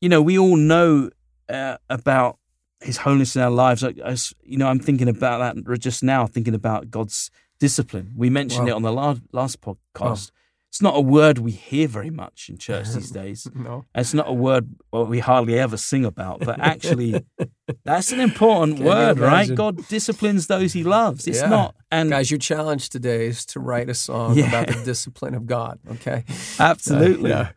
you 0.00 0.08
know, 0.08 0.20
we 0.22 0.38
all 0.38 0.56
know 0.56 1.10
uh, 1.48 1.76
about 1.88 2.38
his 2.80 2.98
holiness 2.98 3.36
in 3.36 3.42
our 3.42 3.50
lives. 3.50 3.82
Like, 3.82 3.98
as, 3.98 4.32
you 4.44 4.58
know, 4.58 4.68
I'm 4.68 4.78
thinking 4.80 5.08
about 5.08 5.38
that 5.54 5.78
just 5.78 6.02
now, 6.02 6.26
thinking 6.26 6.54
about 6.54 6.90
God's 6.90 7.30
discipline. 7.58 8.12
We 8.16 8.28
mentioned 8.30 8.66
Wow. 8.66 8.72
it 8.72 8.76
on 8.76 8.82
the 8.82 8.92
last, 8.92 9.22
last 9.32 9.60
podcast. 9.60 10.30
It's 10.68 10.82
not 10.82 10.94
a 10.94 11.00
word 11.00 11.38
we 11.38 11.52
hear 11.52 11.88
very 11.88 12.10
much 12.10 12.50
in 12.50 12.58
church 12.58 12.88
these 12.90 13.10
days. 13.22 13.48
No. 13.54 13.86
It's 13.94 14.12
not 14.12 14.28
a 14.28 14.32
word 14.34 14.68
well, 14.92 15.06
we 15.06 15.20
hardly 15.20 15.58
ever 15.58 15.78
sing 15.78 16.04
about, 16.04 16.40
but 16.40 16.60
actually, 16.60 17.24
that's 17.84 18.12
an 18.12 18.20
important 18.20 18.80
word, 18.80 19.18
right? 19.18 19.54
God 19.54 19.88
disciplines 19.88 20.48
those 20.48 20.74
he 20.74 20.82
loves. 20.84 21.26
It's 21.26 21.40
Yeah. 21.40 21.48
not, 21.48 21.76
and 21.90 22.10
Guys, 22.10 22.30
your 22.30 22.36
challenge 22.38 22.90
today 22.90 23.26
is 23.26 23.46
to 23.46 23.60
write 23.60 23.88
a 23.88 23.94
song 23.94 24.34
Yeah. 24.36 24.48
about 24.48 24.66
the 24.66 24.84
discipline 24.84 25.34
of 25.34 25.46
God. 25.46 25.78
Okay. 25.92 26.24
absolutely, 26.60 27.30
Yeah. 27.30 27.52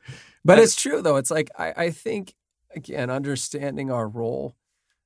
But 0.45 0.59
it's 0.59 0.75
true 0.75 1.01
though. 1.01 1.17
It's 1.17 1.31
like 1.31 1.49
I, 1.57 1.73
I 1.75 1.89
think 1.91 2.33
again, 2.75 3.09
understanding 3.09 3.91
our 3.91 4.07
role, 4.07 4.55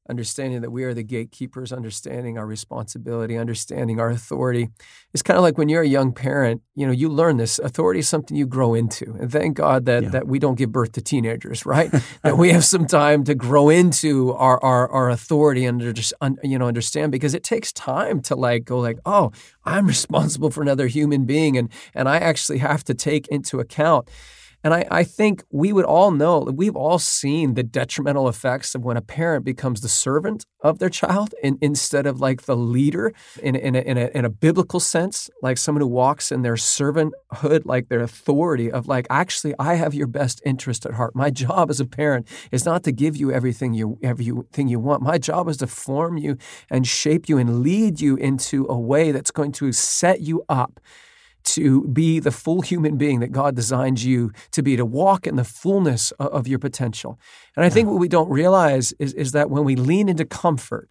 understanding 0.09 0.59
that 0.61 0.69
we 0.69 0.83
are 0.83 0.93
the 0.93 1.03
gatekeepers, 1.03 1.71
understanding 1.71 2.37
our 2.37 2.45
responsibility, 2.45 3.37
understanding 3.37 4.01
our 4.01 4.09
authority. 4.09 4.67
It's 5.13 5.23
kind 5.23 5.37
of 5.37 5.43
like 5.43 5.57
when 5.57 5.69
you're 5.69 5.81
a 5.81 5.87
young 5.87 6.11
parent, 6.11 6.61
you 6.75 6.85
know, 6.85 6.91
you 6.91 7.07
learn 7.07 7.37
this. 7.37 7.57
Authority 7.59 8.01
is 8.01 8.09
something 8.09 8.35
you 8.35 8.45
grow 8.45 8.73
into. 8.73 9.15
And 9.19 9.31
thank 9.31 9.55
God 9.55 9.85
that 9.85 10.03
Yeah. 10.03 10.09
that 10.09 10.27
we 10.27 10.39
don't 10.39 10.55
give 10.55 10.73
birth 10.73 10.91
to 10.93 11.01
teenagers, 11.01 11.65
right? 11.75 11.89
that 12.21 12.37
we 12.37 12.51
have 12.51 12.65
some 12.65 12.85
time 12.85 13.23
to 13.23 13.33
grow 13.35 13.69
into 13.69 14.33
our 14.33 14.61
our, 14.61 14.89
our 14.89 15.09
authority 15.09 15.65
and 15.65 15.79
just 15.95 16.13
you 16.43 16.59
know 16.59 16.67
understand 16.67 17.11
because 17.13 17.33
it 17.33 17.43
takes 17.43 17.71
time 17.71 18.21
to 18.23 18.35
like 18.35 18.65
go 18.65 18.79
like, 18.79 18.99
oh, 19.05 19.31
I'm 19.63 19.87
responsible 19.95 20.49
for 20.51 20.61
another 20.61 20.87
human 20.87 21.25
being 21.25 21.57
and 21.57 21.69
and 21.95 22.09
I 22.09 22.17
actually 22.17 22.57
have 22.59 22.83
to 22.85 22.93
take 22.93 23.27
into 23.29 23.59
account 23.61 24.09
and 24.63 24.73
I, 24.73 24.85
I 24.89 25.03
think 25.03 25.43
we 25.51 25.73
would 25.73 25.85
all 25.85 26.11
know, 26.11 26.39
we've 26.39 26.75
all 26.75 26.97
seen 26.97 27.55
the 27.55 27.63
detrimental 27.63 28.29
effects 28.29 28.75
of 28.75 28.83
when 28.83 28.95
a 28.95 29.01
parent 29.01 29.43
becomes 29.43 29.81
the 29.81 29.89
servant 29.89 30.45
of 30.61 30.79
their 30.79 30.89
child 30.89 31.35
in, 31.43 31.57
instead 31.61 32.05
of 32.05 32.21
like 32.21 32.43
the 32.43 32.55
leader 32.55 33.13
in, 33.41 33.55
in, 33.55 33.75
a, 33.75 33.79
in, 33.79 33.97
a, 33.97 34.09
in 34.15 34.23
a 34.23 34.29
biblical 34.29 34.79
sense, 34.79 35.29
like 35.41 35.57
someone 35.57 35.81
who 35.81 35.87
walks 35.87 36.31
in 36.31 36.43
their 36.43 36.55
servanthood, 36.55 37.65
like 37.65 37.89
their 37.89 37.99
authority 37.99 38.71
of 38.71 38.87
like, 38.87 39.05
actually, 39.09 39.53
I 39.59 39.75
have 39.75 39.93
your 39.93 40.07
best 40.07 40.41
interest 40.45 40.85
at 40.85 40.93
heart. 40.93 41.13
My 41.13 41.29
job 41.29 41.69
as 41.69 41.81
a 41.81 41.85
parent 41.85 42.27
is 42.51 42.65
not 42.65 42.83
to 42.83 42.93
give 42.93 43.17
you 43.17 43.31
everything 43.31 43.73
you, 43.73 43.99
everything 44.01 44.69
you 44.69 44.79
want. 44.79 45.03
My 45.03 45.17
job 45.17 45.49
is 45.49 45.57
to 45.57 45.67
form 45.67 46.17
you 46.17 46.37
and 46.69 46.87
shape 46.87 47.27
you 47.27 47.37
and 47.37 47.61
lead 47.61 47.99
you 47.99 48.15
into 48.15 48.65
a 48.69 48.79
way 48.79 49.11
that's 49.11 49.31
going 49.31 49.51
to 49.53 49.73
set 49.73 50.21
you 50.21 50.43
up 50.47 50.79
to 51.43 51.87
be 51.87 52.19
the 52.19 52.31
full 52.31 52.61
human 52.61 52.97
being 52.97 53.19
that 53.19 53.31
God 53.31 53.55
designed 53.55 54.01
you 54.01 54.31
to 54.51 54.61
be, 54.61 54.75
to 54.75 54.85
walk 54.85 55.27
in 55.27 55.35
the 55.35 55.43
fullness 55.43 56.11
of, 56.19 56.47
your 56.47 56.59
potential. 56.59 57.17
And 57.55 57.65
I 57.65 57.69
think 57.69 57.87
what 57.87 57.99
we 57.99 58.07
don't 58.07 58.29
realize 58.29 58.93
is, 58.99 59.13
is 59.13 59.31
that 59.31 59.49
when 59.49 59.63
we 59.63 59.75
lean 59.75 60.09
into 60.09 60.25
comfort, 60.25 60.89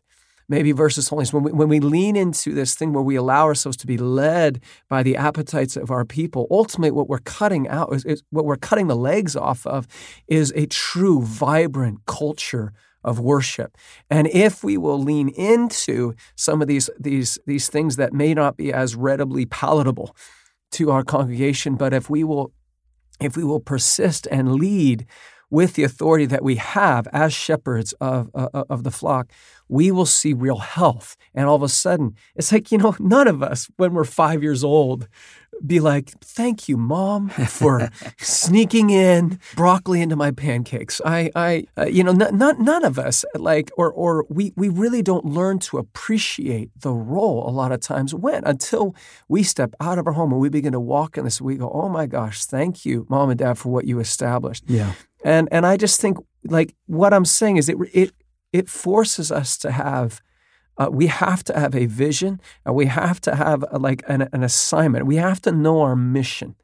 maybe 0.48 0.72
versus 0.72 1.08
holiness, 1.08 1.32
when 1.32 1.42
we, 1.42 1.52
when 1.52 1.68
we 1.68 1.78
lean 1.80 2.16
into 2.16 2.54
this 2.54 2.74
thing 2.74 2.92
where 2.92 3.02
we 3.02 3.16
allow 3.16 3.44
ourselves 3.44 3.76
to 3.78 3.86
be 3.86 3.98
led 3.98 4.60
by 4.88 5.02
the 5.02 5.16
appetites 5.16 5.76
of 5.76 5.90
our 5.90 6.04
people, 6.04 6.46
ultimately 6.50 6.90
what 6.90 7.08
we're 7.08 7.18
cutting 7.18 7.68
out 7.68 7.92
is, 7.94 8.04
is 8.04 8.22
what 8.30 8.44
we're 8.44 8.56
cutting 8.56 8.88
the 8.88 8.96
legs 8.96 9.36
off 9.36 9.66
of 9.66 9.86
is 10.26 10.52
a 10.56 10.66
true, 10.66 11.22
vibrant 11.22 12.00
culture 12.06 12.72
of 13.04 13.18
worship. 13.18 13.76
And 14.10 14.26
if 14.28 14.62
we 14.62 14.76
will 14.76 14.98
lean 14.98 15.28
into 15.30 16.14
some 16.36 16.62
of 16.62 16.68
these 16.68 16.88
these 16.98 17.38
these 17.46 17.68
things 17.68 17.96
that 17.96 18.12
may 18.12 18.34
not 18.34 18.56
be 18.56 18.72
as 18.72 18.94
readily 18.94 19.46
palatable 19.46 20.14
to 20.72 20.90
our 20.90 21.04
congregation, 21.04 21.76
but 21.76 21.92
if 21.92 22.10
we 22.10 22.24
will 22.24 22.52
if 23.20 23.36
we 23.36 23.44
will 23.44 23.60
persist 23.60 24.26
and 24.30 24.54
lead 24.54 25.06
with 25.52 25.74
the 25.74 25.84
authority 25.84 26.24
that 26.24 26.42
we 26.42 26.56
have 26.56 27.06
as 27.12 27.32
shepherds 27.32 27.92
of, 28.00 28.30
uh, 28.34 28.48
of 28.70 28.84
the 28.84 28.90
flock, 28.90 29.30
we 29.68 29.90
will 29.90 30.06
see 30.06 30.32
real 30.32 30.56
health. 30.56 31.14
And 31.34 31.46
all 31.46 31.56
of 31.56 31.62
a 31.62 31.68
sudden, 31.68 32.16
it's 32.34 32.50
like, 32.50 32.72
you 32.72 32.78
know, 32.78 32.96
none 32.98 33.28
of 33.28 33.42
us, 33.42 33.68
when 33.76 33.92
we're 33.92 34.04
five 34.04 34.42
years 34.42 34.64
old, 34.64 35.08
be 35.66 35.80
like, 35.80 36.10
"Thank 36.20 36.68
you, 36.68 36.76
mom, 36.76 37.28
for 37.28 37.88
sneaking 38.18 38.90
in 38.90 39.38
broccoli 39.54 40.00
into 40.00 40.16
my 40.16 40.30
pancakes." 40.30 41.00
I, 41.04 41.30
I, 41.34 41.64
uh, 41.76 41.86
you 41.86 42.04
know, 42.04 42.12
n- 42.12 42.42
n- 42.42 42.64
none 42.64 42.84
of 42.84 42.98
us 42.98 43.24
like, 43.34 43.70
or, 43.76 43.92
or 43.92 44.26
we, 44.28 44.52
we 44.56 44.68
really 44.68 45.02
don't 45.02 45.24
learn 45.24 45.58
to 45.60 45.78
appreciate 45.78 46.70
the 46.80 46.92
role 46.92 47.48
a 47.48 47.50
lot 47.50 47.72
of 47.72 47.80
times 47.80 48.14
when 48.14 48.44
until 48.44 48.94
we 49.28 49.42
step 49.42 49.74
out 49.80 49.98
of 49.98 50.06
our 50.06 50.12
home 50.12 50.32
and 50.32 50.40
we 50.40 50.48
begin 50.48 50.72
to 50.72 50.80
walk 50.80 51.16
in 51.16 51.24
this. 51.24 51.40
We 51.40 51.56
go, 51.56 51.70
"Oh 51.70 51.88
my 51.88 52.06
gosh, 52.06 52.44
thank 52.44 52.84
you, 52.84 53.06
mom 53.08 53.30
and 53.30 53.38
dad, 53.38 53.58
for 53.58 53.70
what 53.70 53.86
you 53.86 54.00
established." 54.00 54.64
Yeah. 54.66 54.92
And 55.24 55.48
and 55.52 55.66
I 55.66 55.76
just 55.76 56.00
think 56.00 56.18
like 56.44 56.74
what 56.86 57.14
I'm 57.14 57.24
saying 57.24 57.56
is 57.56 57.68
it 57.68 57.76
it 57.92 58.12
it 58.52 58.68
forces 58.68 59.32
us 59.32 59.56
to 59.58 59.70
have 59.70 60.20
uh, 60.78 60.88
we 60.90 61.06
have 61.06 61.44
to 61.44 61.58
have 61.58 61.74
a 61.74 61.86
vision 61.86 62.40
and 62.64 62.74
we 62.74 62.86
have 62.86 63.20
to 63.22 63.34
have 63.34 63.64
a, 63.70 63.78
like 63.78 64.02
an, 64.08 64.28
an 64.32 64.42
assignment. 64.42 65.06
We 65.06 65.16
have 65.16 65.40
to 65.42 65.52
know 65.52 65.80
our 65.80 65.96
mission. 65.96 66.54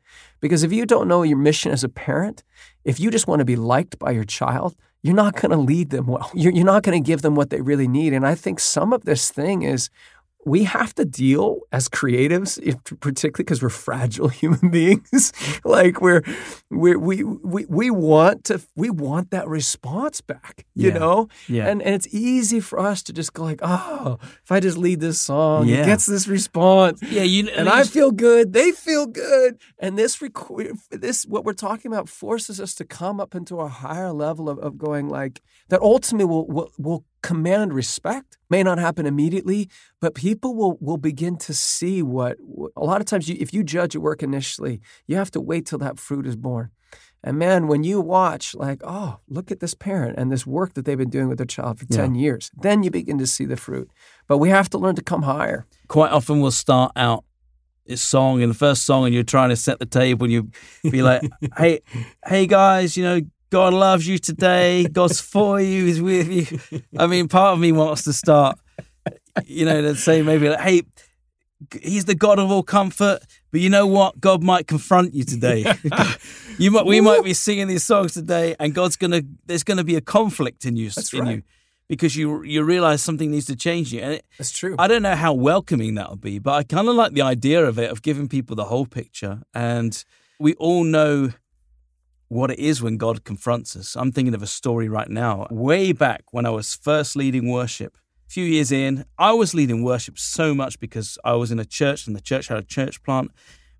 Because 0.40 0.62
if 0.62 0.72
you 0.72 0.86
don't 0.86 1.08
know 1.08 1.22
your 1.22 1.38
mission 1.38 1.72
as 1.72 1.82
a 1.82 1.88
parent, 1.88 2.44
if 2.84 3.00
you 3.00 3.10
just 3.10 3.26
want 3.26 3.40
to 3.40 3.44
be 3.44 3.56
liked 3.56 3.98
by 3.98 4.12
your 4.12 4.24
child, 4.24 4.76
you're 5.02 5.14
not 5.14 5.34
going 5.34 5.50
to 5.50 5.56
lead 5.56 5.90
them 5.90 6.06
well. 6.06 6.30
You're, 6.34 6.52
you're 6.52 6.64
not 6.64 6.82
going 6.82 7.00
to 7.00 7.06
give 7.06 7.22
them 7.22 7.36
what 7.36 7.50
they 7.50 7.60
really 7.60 7.86
need. 7.86 8.12
And 8.12 8.26
I 8.26 8.34
think 8.34 8.58
some 8.58 8.92
of 8.92 9.04
this 9.04 9.30
thing 9.30 9.62
is 9.62 9.90
we 10.46 10.64
have 10.64 10.94
to 10.94 11.04
deal 11.04 11.60
as 11.72 11.88
creatives, 11.88 12.58
particularly 13.00 13.44
because 13.44 13.62
we're 13.62 13.68
fragile 13.68 14.28
human 14.42 14.70
beings. 14.70 15.32
like 15.64 16.00
we're, 16.00 16.22
we're 16.70 16.98
we 16.98 17.22
we 17.24 17.66
we 17.68 17.90
want 17.90 18.44
to 18.44 18.60
we 18.76 18.88
want 18.88 19.30
that 19.30 19.48
response 19.48 20.20
back, 20.20 20.64
you 20.74 20.88
Yeah. 20.90 20.98
know. 20.98 21.28
Yeah. 21.48 21.66
And 21.68 21.82
and 21.82 21.94
it's 21.94 22.06
easy 22.14 22.60
for 22.60 22.78
us 22.78 23.02
to 23.04 23.12
just 23.12 23.32
go 23.34 23.42
like, 23.44 23.58
oh, 23.62 24.18
if 24.44 24.50
I 24.52 24.60
just 24.60 24.78
lead 24.78 25.00
this 25.00 25.20
song, 25.20 25.66
Yeah. 25.66 25.82
it 25.82 25.86
gets 25.86 26.06
this 26.06 26.26
response. 26.28 27.02
yeah, 27.02 27.24
you 27.24 27.48
And 27.48 27.68
I 27.68 27.84
feel 27.84 28.10
good. 28.12 28.52
They 28.52 28.70
feel 28.72 29.06
good. 29.06 29.60
And 29.78 29.98
this, 29.98 30.18
requ- 30.18 30.76
this, 30.90 31.24
what 31.26 31.44
we're 31.44 31.52
talking 31.52 31.92
about, 31.92 32.08
forces 32.08 32.60
us 32.60 32.74
to 32.76 32.84
come 32.84 33.20
up 33.20 33.34
into 33.34 33.60
a 33.60 33.68
higher 33.68 34.12
level 34.12 34.48
of, 34.48 34.58
of 34.60 34.78
going 34.78 35.08
like 35.08 35.40
that. 35.68 35.80
Ultimately, 35.82 36.24
will 36.26 36.46
will 36.46 36.70
will 36.78 37.04
command 37.22 37.72
respect. 37.74 38.36
May 38.50 38.62
not 38.62 38.78
happen 38.78 39.06
immediately, 39.06 39.68
but 40.00 40.14
people 40.14 40.54
will 40.54 40.78
will 40.80 40.96
begin 40.96 41.36
to 41.38 41.54
see 41.54 42.02
what. 42.02 42.36
A 42.76 42.84
lot 42.84 43.00
of 43.00 43.06
times, 43.06 43.28
you, 43.28 43.36
if 43.38 43.52
you 43.52 43.62
judge 43.64 43.94
a 43.94 44.00
work 44.00 44.22
initially, 44.22 44.80
you 45.06 45.16
have 45.16 45.30
to 45.32 45.40
wait 45.40 45.66
till 45.66 45.78
that 45.78 45.98
fruit 45.98 46.26
is 46.26 46.36
born. 46.36 46.70
And 47.24 47.36
man, 47.36 47.66
when 47.66 47.82
you 47.82 48.00
watch, 48.00 48.54
like, 48.54 48.80
oh, 48.84 49.18
look 49.28 49.50
at 49.50 49.58
this 49.58 49.74
parent 49.74 50.16
and 50.18 50.30
this 50.30 50.46
work 50.46 50.74
that 50.74 50.84
they've 50.84 50.96
been 50.96 51.10
doing 51.10 51.28
with 51.28 51.38
their 51.38 51.46
child 51.46 51.80
for 51.80 51.86
Yeah. 51.90 51.96
10 52.02 52.14
years, 52.14 52.50
then 52.56 52.84
you 52.84 52.92
begin 52.92 53.18
to 53.18 53.26
see 53.26 53.44
the 53.44 53.56
fruit. 53.56 53.90
But 54.28 54.38
we 54.38 54.50
have 54.50 54.70
to 54.70 54.78
learn 54.78 54.94
to 54.94 55.02
come 55.02 55.22
higher. 55.22 55.66
quite 55.88 56.12
often 56.12 56.40
we'll 56.40 56.52
start 56.52 56.92
out 56.94 57.24
song 57.96 58.40
in 58.42 58.48
the 58.50 58.54
first 58.54 58.84
song 58.84 59.06
and 59.06 59.14
you're 59.14 59.24
trying 59.24 59.48
to 59.48 59.56
set 59.56 59.78
the 59.78 59.86
table 59.86 60.24
and 60.24 60.32
you 60.32 60.50
be 60.90 61.00
like 61.02 61.22
hey 61.56 61.80
hey 62.26 62.46
guys 62.46 62.98
you 62.98 63.02
know 63.02 63.18
god 63.50 63.72
loves 63.74 64.06
you 64.06 64.18
today. 64.18 64.86
God's 64.86 65.20
for 65.32 65.60
you 65.60 65.86
he's 65.86 66.00
with 66.00 66.28
you. 66.28 66.82
I 66.98 67.06
mean 67.06 67.28
part 67.28 67.54
of 67.54 67.58
me 67.60 67.72
wants 67.72 68.04
to 68.04 68.12
start 68.12 68.58
you 69.44 69.64
know 69.64 69.80
to 69.82 69.94
say 69.94 70.22
maybe 70.22 70.48
like 70.48 70.60
hey 70.60 70.82
he's 71.82 72.04
the 72.04 72.14
god 72.14 72.38
of 72.38 72.50
all 72.50 72.62
comfort 72.62 73.20
but 73.50 73.60
you 73.60 73.70
know 73.70 73.86
what? 73.86 74.20
God 74.20 74.42
might 74.42 74.66
confront 74.66 75.14
you 75.14 75.24
today. 75.24 75.64
You 76.60 76.72
might 76.72 76.86
we 76.86 77.00
might 77.00 77.22
be 77.22 77.34
singing 77.34 77.68
these 77.68 77.84
songs 77.84 78.14
today 78.14 78.56
and 78.58 78.74
god's 78.74 78.96
gonna 78.96 79.22
there's 79.46 79.62
gonna 79.62 79.84
be 79.84 79.94
a 79.94 80.00
conflict 80.00 80.64
in 80.64 80.76
you 80.76 80.90
That's 80.90 81.12
in 81.12 81.20
right. 81.20 81.36
you 81.36 81.42
because 81.88 82.16
you 82.16 82.42
you 82.42 82.62
realize 82.64 83.00
something 83.00 83.30
needs 83.30 83.46
to 83.46 83.56
change 83.56 83.92
you. 83.92 84.00
And 84.00 84.14
it, 84.14 84.26
That's 84.38 84.50
true. 84.50 84.74
I 84.78 84.88
don't 84.88 85.02
know 85.02 85.14
how 85.14 85.32
welcoming 85.32 85.94
that'll 85.94 86.16
be, 86.16 86.38
but 86.40 86.54
I 86.54 86.62
kind 86.64 86.88
of 86.88 86.96
like 86.96 87.12
the 87.12 87.22
idea 87.22 87.64
of 87.64 87.78
it, 87.78 87.90
of 87.90 88.02
giving 88.02 88.28
people 88.28 88.56
the 88.56 88.64
whole 88.64 88.86
picture. 88.86 89.42
And 89.54 90.04
we 90.38 90.54
all 90.54 90.84
know 90.84 91.30
what 92.28 92.50
it 92.50 92.58
is 92.58 92.82
when 92.82 92.96
God 92.96 93.24
confronts 93.24 93.74
us. 93.74 93.96
I'm 93.96 94.12
thinking 94.12 94.34
of 94.34 94.42
a 94.42 94.46
story 94.46 94.88
right 94.88 95.08
now. 95.08 95.46
Way 95.50 95.92
back 95.92 96.24
when 96.30 96.46
I 96.46 96.50
was 96.50 96.74
first 96.74 97.16
leading 97.16 97.50
worship, 97.50 97.96
a 98.26 98.30
few 98.30 98.44
years 98.44 98.70
in, 98.70 99.06
I 99.18 99.32
was 99.32 99.54
leading 99.54 99.82
worship 99.82 100.18
so 100.18 100.54
much 100.54 100.78
because 100.78 101.18
I 101.24 101.32
was 101.32 101.50
in 101.50 101.58
a 101.58 101.64
church 101.64 102.06
and 102.06 102.14
the 102.14 102.20
church 102.20 102.48
had 102.48 102.58
a 102.58 102.62
church 102.62 103.02
plant. 103.02 103.30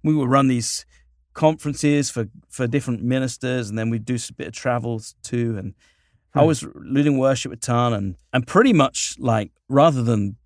We 0.03 0.15
would 0.15 0.31
run 0.31 0.49
these 0.49 0.87
conferences 1.35 2.11
for, 2.11 2.29
for 2.49 2.67
different 2.67 3.03
ministers 3.03 3.69
and 3.69 3.79
then 3.79 3.91
we'd 3.91 4.07
do 4.07 4.17
a 4.17 4.33
bit 4.33 4.49
of 4.49 4.55
travels 4.55 5.15
too. 5.23 5.57
And 5.59 5.75
I 6.35 6.41
hmm. 6.41 6.47
was 6.47 6.67
leading 6.75 7.19
worship 7.19 7.53
a 7.53 7.57
ton 7.57 7.93
and, 7.93 8.17
and 8.33 8.47
pretty 8.47 8.73
much 8.73 9.17
like 9.19 9.53
rather 9.69 10.03
than 10.03 10.37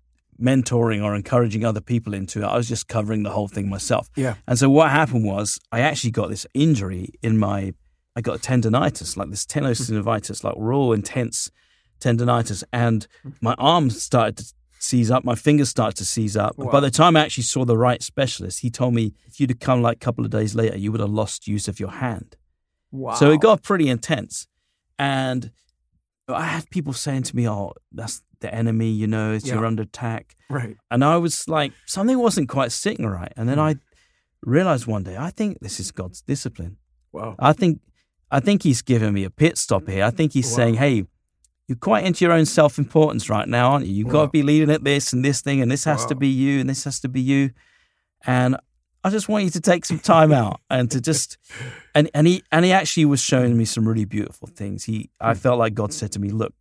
mentoring 0.41 1.03
or 1.03 1.15
encouraging 1.15 1.63
other 1.63 1.81
people 1.81 2.13
into 2.13 2.41
it, 2.41 2.45
I 2.45 2.57
was 2.57 2.67
just 2.67 2.87
covering 2.87 3.23
the 3.23 3.31
whole 3.31 3.47
thing 3.47 3.69
myself. 3.69 4.09
Yeah. 4.15 4.35
And 4.47 4.59
so 4.59 4.69
what 4.69 4.91
happened 4.91 5.25
was 5.25 5.59
I 5.71 5.79
actually 5.79 6.11
got 6.11 6.29
this 6.29 6.45
injury 6.53 7.09
in 7.21 7.37
my, 7.37 7.73
I 8.15 8.21
got 8.21 8.35
a 8.35 8.39
tendonitis, 8.39 9.17
like 9.17 9.29
this 9.29 9.45
tenosynovitis, 9.45 10.43
like 10.43 10.53
raw, 10.57 10.91
intense 10.91 11.49
tendonitis. 11.99 12.63
And 12.71 13.07
my 13.41 13.55
arms 13.57 14.01
started 14.01 14.37
to 14.37 14.53
seize 14.79 15.09
up, 15.09 15.23
my 15.23 15.35
fingers 15.35 15.69
started 15.69 15.97
to 15.97 16.05
seize 16.05 16.35
up. 16.37 16.57
And 16.59 16.69
By 16.69 16.79
the 16.79 16.91
time 16.91 17.15
I 17.15 17.21
actually 17.21 17.43
saw 17.45 17.65
the 17.65 17.77
right 17.77 18.03
specialist, 18.03 18.59
he 18.59 18.69
told 18.69 18.93
me 18.93 19.13
if 19.25 19.39
you'd 19.39 19.49
have 19.49 19.59
come 19.59 19.81
like 19.81 19.97
a 19.97 19.99
couple 19.99 20.25
of 20.25 20.31
days 20.31 20.53
later, 20.55 20.77
you 20.77 20.91
would 20.91 21.01
have 21.01 21.09
lost 21.09 21.47
use 21.47 21.67
of 21.67 21.79
your 21.79 21.89
hand. 21.91 22.35
Wow. 22.91 23.13
So 23.15 23.31
it 23.31 23.39
got 23.41 23.63
pretty 23.63 23.89
intense. 23.89 24.45
And 24.99 25.51
I 26.27 26.43
had 26.45 26.69
people 26.69 26.93
saying 26.93 27.23
to 27.23 27.35
me, 27.35 27.49
oh, 27.49 27.73
that's 27.91 28.21
the 28.41 28.53
enemy, 28.53 28.91
you 28.91 29.07
know, 29.07 29.31
it's 29.31 29.47
Yeah. 29.47 29.55
you're 29.55 29.65
under 29.65 29.83
attack. 29.83 30.35
right. 30.49 30.75
And 30.91 31.03
I 31.03 31.17
was 31.17 31.47
like, 31.47 31.71
something 31.87 32.19
wasn't 32.19 32.49
quite 32.49 32.71
sitting 32.71 33.05
right. 33.07 33.31
And 33.37 33.47
then 33.49 33.57
Hmm. 33.57 33.63
I 33.63 33.75
realized 34.41 34.85
one 34.85 35.03
day, 35.03 35.15
I 35.17 35.29
think 35.31 35.59
this 35.61 35.79
is 35.79 35.91
God's 35.91 36.21
discipline. 36.21 36.77
Wow. 37.13 37.35
I 37.39 37.53
think 37.53 37.79
I 38.33 38.39
think 38.39 38.63
he's 38.63 38.81
giving 38.81 39.13
me 39.13 39.23
a 39.23 39.29
pit 39.29 39.57
stop 39.57 39.87
here. 39.87 40.03
I 40.03 40.09
think 40.09 40.33
he's 40.33 40.49
Wow. 40.51 40.55
saying, 40.57 40.75
hey, 40.75 41.05
you're 41.67 41.77
quite 41.77 42.03
into 42.05 42.25
your 42.25 42.33
own 42.33 42.45
self 42.45 42.77
importance 42.77 43.29
right 43.29 43.47
now, 43.47 43.71
aren't 43.71 43.85
you? 43.85 43.93
You've 43.93 44.09
got 44.09 44.23
to 44.25 44.29
be 44.31 44.43
leading 44.43 44.69
at 44.71 44.83
this 44.83 45.13
and 45.13 45.23
this 45.23 45.41
thing, 45.41 45.61
and 45.61 45.71
this 45.71 45.83
has 45.85 46.05
to 46.07 46.15
be 46.15 46.27
you, 46.27 46.59
and 46.59 46.69
this 46.69 46.83
has 46.83 46.99
to 47.01 47.07
be 47.09 47.21
you. 47.21 47.51
And 48.25 48.57
I 49.03 49.09
just 49.09 49.27
want 49.29 49.43
you 49.45 49.49
to 49.51 49.61
take 49.61 49.85
some 49.85 49.99
time 49.99 50.31
out 50.31 50.59
and 50.69 50.89
to 50.91 50.99
just 51.01 51.37
and 51.95 52.09
and 52.13 52.25
he 52.27 52.43
and 52.51 52.65
he 52.65 52.71
actually 52.71 53.05
was 53.05 53.21
showing 53.21 53.57
me 53.57 53.65
some 53.65 53.87
really 53.87 54.05
beautiful 54.05 54.47
things. 54.47 54.85
He 54.85 55.09
Hmm. 55.21 55.27
I 55.29 55.33
felt 55.35 55.59
like 55.59 55.73
God 55.73 55.93
said 55.93 56.11
to 56.13 56.19
me, 56.19 56.29
Look, 56.29 56.53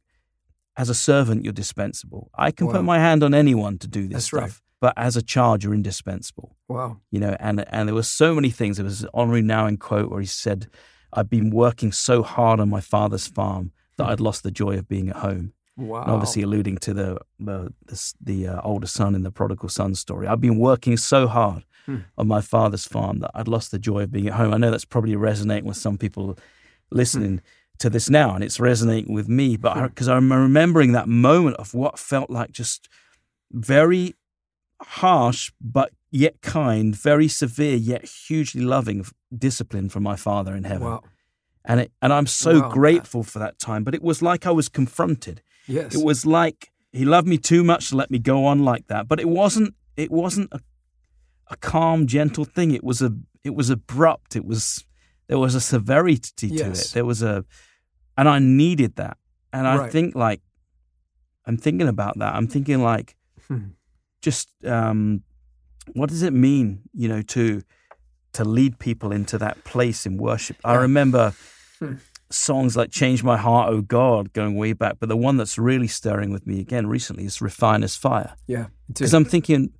as 0.76 0.88
a 0.88 0.94
servant, 0.94 1.42
you're 1.44 1.52
dispensable. 1.52 2.30
I 2.34 2.50
can 2.50 2.66
Wow. 2.66 2.72
put 2.74 2.84
my 2.84 2.98
hand 2.98 3.22
on 3.22 3.34
anyone 3.34 3.78
to 3.78 3.88
do 3.88 4.02
this 4.02 4.12
That's 4.12 4.26
stuff. 4.26 4.40
right. 4.40 4.52
But 4.80 4.94
as 4.96 5.16
a 5.16 5.22
child, 5.22 5.62
you're 5.62 5.74
indispensable 5.74 6.56
Wow. 6.68 6.98
you 7.10 7.20
know, 7.20 7.36
and 7.40 7.64
and 7.74 7.88
there 7.88 7.94
were 7.94 8.02
so 8.22 8.34
many 8.34 8.50
things. 8.50 8.76
There 8.76 8.84
was 8.84 9.02
an 9.02 9.10
Henri 9.14 9.42
Nouwen 9.42 9.78
quote 9.78 10.10
where 10.10 10.20
he 10.20 10.26
said, 10.26 10.66
"I've 11.12 11.30
been 11.30 11.50
working 11.50 11.92
so 11.92 12.22
hard 12.22 12.60
on 12.60 12.68
my 12.68 12.80
father's 12.80 13.26
farm 13.26 13.72
that 13.96 14.08
I'd 14.08 14.20
lost 14.20 14.42
the 14.42 14.50
joy 14.50 14.76
of 14.78 14.88
being 14.88 15.08
at 15.08 15.16
home." 15.16 15.52
Wow. 15.76 16.02
And 16.02 16.10
obviously, 16.10 16.42
alluding 16.42 16.78
to 16.78 16.94
the 16.94 17.18
the 17.40 17.72
the, 17.86 18.12
the 18.20 18.48
uh, 18.48 18.60
older 18.62 18.86
son 18.86 19.14
in 19.14 19.22
the 19.22 19.30
prodigal 19.30 19.68
son 19.68 19.94
story. 19.94 20.26
I've 20.26 20.40
been 20.40 20.58
working 20.58 20.96
so 20.96 21.26
hard 21.26 21.64
Hmm. 21.86 21.96
on 22.16 22.28
my 22.28 22.40
father's 22.40 22.86
farm 22.86 23.18
that 23.20 23.32
I'd 23.34 23.48
lost 23.48 23.72
the 23.72 23.78
joy 23.78 24.04
of 24.04 24.12
being 24.12 24.28
at 24.28 24.34
home. 24.34 24.54
I 24.54 24.56
know 24.56 24.70
that's 24.70 24.84
probably 24.84 25.16
resonating 25.16 25.64
with 25.64 25.76
some 25.76 25.98
people 25.98 26.38
listening 26.92 27.40
to 27.78 27.90
this 27.90 28.08
now, 28.08 28.36
and 28.36 28.44
it's 28.44 28.60
resonating 28.60 29.12
with 29.12 29.28
me. 29.28 29.56
But 29.56 29.88
because 29.88 30.06
I'm 30.08 30.32
remembering 30.32 30.92
that 30.92 31.08
moment 31.08 31.56
of 31.56 31.74
what 31.74 31.98
felt 31.98 32.30
like 32.30 32.52
just 32.52 32.88
very 33.50 34.14
harsh 34.80 35.50
but 35.60 35.92
yet 36.12 36.40
kind, 36.42 36.94
very 36.94 37.26
severe 37.26 37.74
yet 37.74 38.04
hugely 38.04 38.60
loving 38.60 39.04
discipline 39.36 39.88
from 39.88 40.02
my 40.04 40.14
father 40.14 40.54
in 40.54 40.64
heaven. 40.64 40.86
Wow. 40.88 41.02
And 41.64 41.80
it, 41.80 41.92
and 42.02 42.12
I'm 42.12 42.26
so 42.26 42.60
Wow. 42.60 42.68
grateful 42.70 43.22
for 43.24 43.38
that 43.40 43.58
time. 43.58 43.82
But 43.82 43.94
it 43.94 44.02
was 44.02 44.20
like 44.22 44.46
I 44.46 44.50
was 44.50 44.68
confronted. 44.68 45.42
Yes. 45.66 45.94
It 45.94 46.04
was 46.04 46.24
like 46.26 46.70
he 46.92 47.04
loved 47.04 47.26
me 47.26 47.38
too 47.38 47.64
much 47.64 47.88
to 47.88 47.96
let 47.96 48.10
me 48.10 48.18
go 48.18 48.44
on 48.44 48.62
like 48.64 48.86
that. 48.88 49.08
But 49.08 49.18
it 49.20 49.28
wasn't. 49.28 49.74
It 49.96 50.10
wasn't 50.10 50.52
a, 50.52 50.60
a 51.48 51.56
calm, 51.56 52.06
gentle 52.06 52.44
thing. 52.44 52.72
It 52.72 52.84
was 52.84 53.00
a. 53.02 53.10
It 53.42 53.54
was 53.54 53.70
abrupt. 53.70 54.36
It 54.36 54.44
was. 54.44 54.84
There 55.28 55.38
was 55.38 55.54
a 55.54 55.60
severity 55.60 56.30
to 56.36 56.46
Yes. 56.46 56.90
it. 56.90 56.94
There 56.94 57.04
was 57.06 57.22
a, 57.22 57.44
and 58.18 58.28
I 58.28 58.38
needed 58.38 58.96
that. 58.96 59.16
And 59.52 59.66
I 59.66 59.76
Right. 59.78 59.92
think 59.92 60.14
like, 60.14 60.42
I'm 61.46 61.56
thinking 61.56 61.88
about 61.88 62.18
that. 62.18 62.34
I'm 62.34 62.48
thinking 62.48 62.82
like, 62.82 63.16
Hmm. 63.48 63.68
just 64.20 64.48
um, 64.64 65.22
what 65.94 66.08
does 66.08 66.22
it 66.22 66.32
mean, 66.32 66.82
you 66.92 67.08
know, 67.08 67.22
to 67.22 67.62
to 68.34 68.44
lead 68.44 68.78
people 68.78 69.12
into 69.12 69.36
that 69.38 69.62
place 69.64 70.06
in 70.06 70.16
worship? 70.16 70.56
I 70.64 70.74
remember 70.74 71.34
Hmm. 71.78 71.94
songs 72.30 72.76
like 72.76 72.90
"Change 72.90 73.22
My 73.24 73.36
Heart, 73.36 73.68
Oh 73.72 73.82
God" 73.82 74.32
going 74.32 74.56
way 74.56 74.72
back, 74.72 74.96
but 75.00 75.08
the 75.08 75.16
one 75.16 75.36
that's 75.36 75.58
really 75.58 75.88
stirring 75.88 76.30
with 76.30 76.46
me 76.46 76.60
again 76.60 76.86
recently 76.86 77.24
is 77.24 77.40
"Refiner's 77.42 77.96
Fire," 77.96 78.34
yeah. 78.46 78.66
because 78.88 79.12
I'm 79.12 79.24
thinking, 79.24 79.70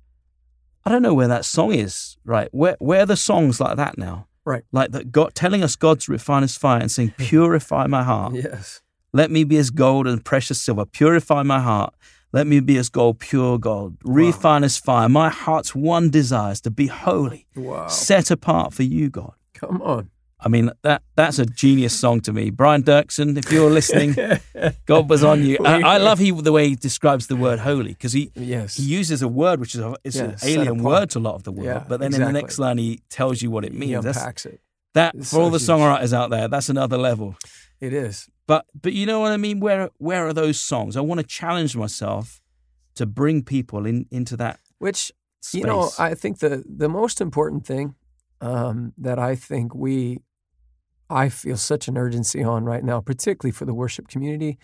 I 0.85 0.91
don't 0.91 1.01
know 1.01 1.13
where 1.13 1.29
that 1.29 1.45
song 1.45 1.73
is. 1.73 2.17
Right, 2.25 2.49
where 2.51 2.75
where 2.79 3.01
are 3.01 3.05
the 3.05 3.15
songs 3.17 3.59
like 3.59 3.77
that 3.77 3.97
now? 3.97 4.27
Right. 4.45 4.63
like 4.73 4.91
that 4.91 5.13
God 5.13 5.33
telling 5.35 5.63
us 5.63 5.77
God's 5.77 6.09
refiner's 6.09 6.57
fire 6.57 6.81
and 6.81 6.91
saying, 6.91 7.13
"Purify 7.17 7.87
my 7.87 8.03
heart." 8.03 8.33
Yes. 8.35 8.81
Let 9.13 9.31
me 9.31 9.43
be 9.45 9.57
as 9.57 9.69
gold 9.69 10.05
and 10.07 10.25
precious 10.25 10.59
silver. 10.59 10.85
Purify 10.85 11.43
my 11.43 11.61
heart. 11.61 11.93
Let 12.33 12.47
me 12.47 12.59
be 12.61 12.77
as 12.77 12.89
gold, 12.89 13.19
pure 13.19 13.59
gold, 13.59 13.95
refine 14.03 14.63
as 14.63 14.75
fire. 14.77 15.07
My 15.07 15.29
heart's 15.29 15.75
one 15.75 16.09
desire 16.09 16.51
is 16.53 16.61
to 16.61 16.71
be 16.71 16.87
holy, 16.87 17.45
Wow. 17.55 17.87
set 17.87 18.31
apart 18.31 18.73
for 18.73 18.81
you, 18.83 19.09
God. 19.09 19.33
Come 19.53 19.81
on. 19.83 20.09
I 20.45 20.49
mean, 20.49 20.71
that 20.81 21.03
that's 21.15 21.39
a 21.39 21.45
genius 21.45 21.97
song 21.97 22.19
to 22.21 22.33
me. 22.33 22.49
Brian 22.49 22.83
Doerksen, 22.83 23.37
if 23.37 23.49
you're 23.49 23.69
listening, 23.69 24.13
God 24.85 25.09
was 25.09 25.23
on 25.23 25.45
you. 25.45 25.57
I, 25.63 25.79
I 25.93 25.97
love 25.99 26.19
he, 26.19 26.31
the 26.31 26.51
way 26.51 26.67
he 26.67 26.75
describes 26.75 27.27
the 27.27 27.37
word 27.37 27.59
holy 27.59 27.89
because 27.93 28.11
he, 28.11 28.29
Yes. 28.35 28.75
he 28.75 28.83
uses 28.83 29.21
a 29.21 29.27
word 29.29 29.61
which 29.61 29.73
is 29.75 29.79
a, 29.81 29.95
it's 30.03 30.17
Yeah, 30.17 30.23
an 30.23 30.35
alien 30.43 30.83
word 30.83 31.11
to 31.11 31.19
a 31.19 31.21
lot 31.21 31.35
of 31.35 31.43
the 31.43 31.51
world. 31.53 31.67
Yeah, 31.67 31.85
but 31.87 32.01
then 32.01 32.13
in 32.13 32.19
the 32.19 32.31
next 32.33 32.59
line, 32.59 32.77
he 32.77 32.99
tells 33.09 33.41
you 33.41 33.51
what 33.51 33.63
it 33.63 33.71
he 33.71 33.77
means. 33.77 34.03
That's, 34.03 34.45
it. 34.45 34.59
that 34.95 35.15
It's 35.15 35.31
for 35.31 35.39
all 35.39 35.49
the 35.49 35.59
huge. 35.59 35.69
songwriters 35.69 36.11
out 36.11 36.29
there, 36.29 36.49
that's 36.49 36.67
another 36.67 36.97
level. 36.97 37.37
It 37.79 37.93
is. 37.93 38.27
But 38.47 38.65
but 38.79 38.93
you 38.93 39.05
know 39.05 39.19
what 39.19 39.31
I 39.31 39.37
mean? 39.37 39.59
Where 39.59 39.89
where 39.97 40.27
are 40.27 40.33
those 40.33 40.59
songs? 40.59 40.97
I 40.97 41.01
want 41.01 41.19
to 41.21 41.25
challenge 41.25 41.75
myself 41.75 42.41
to 42.95 43.05
bring 43.05 43.43
people 43.43 43.85
in 43.85 44.05
into 44.11 44.37
that 44.37 44.59
Which 44.79 45.11
space. 45.41 45.61
You 45.61 45.67
know, 45.67 45.89
I 45.97 46.13
think 46.13 46.39
the 46.39 46.63
the 46.67 46.89
most 46.89 47.21
important 47.21 47.65
thing 47.65 47.95
um, 48.41 48.93
that 48.97 49.19
I 49.19 49.35
think 49.35 49.73
we, 49.73 50.19
I 51.09 51.29
feel 51.29 51.55
such 51.55 51.87
an 51.87 51.97
urgency 51.97 52.43
on 52.43 52.65
right 52.65 52.83
now, 52.83 52.99
particularly 52.99 53.53
for 53.53 53.65
the 53.65 53.73
worship 53.73 54.09
community, 54.09 54.59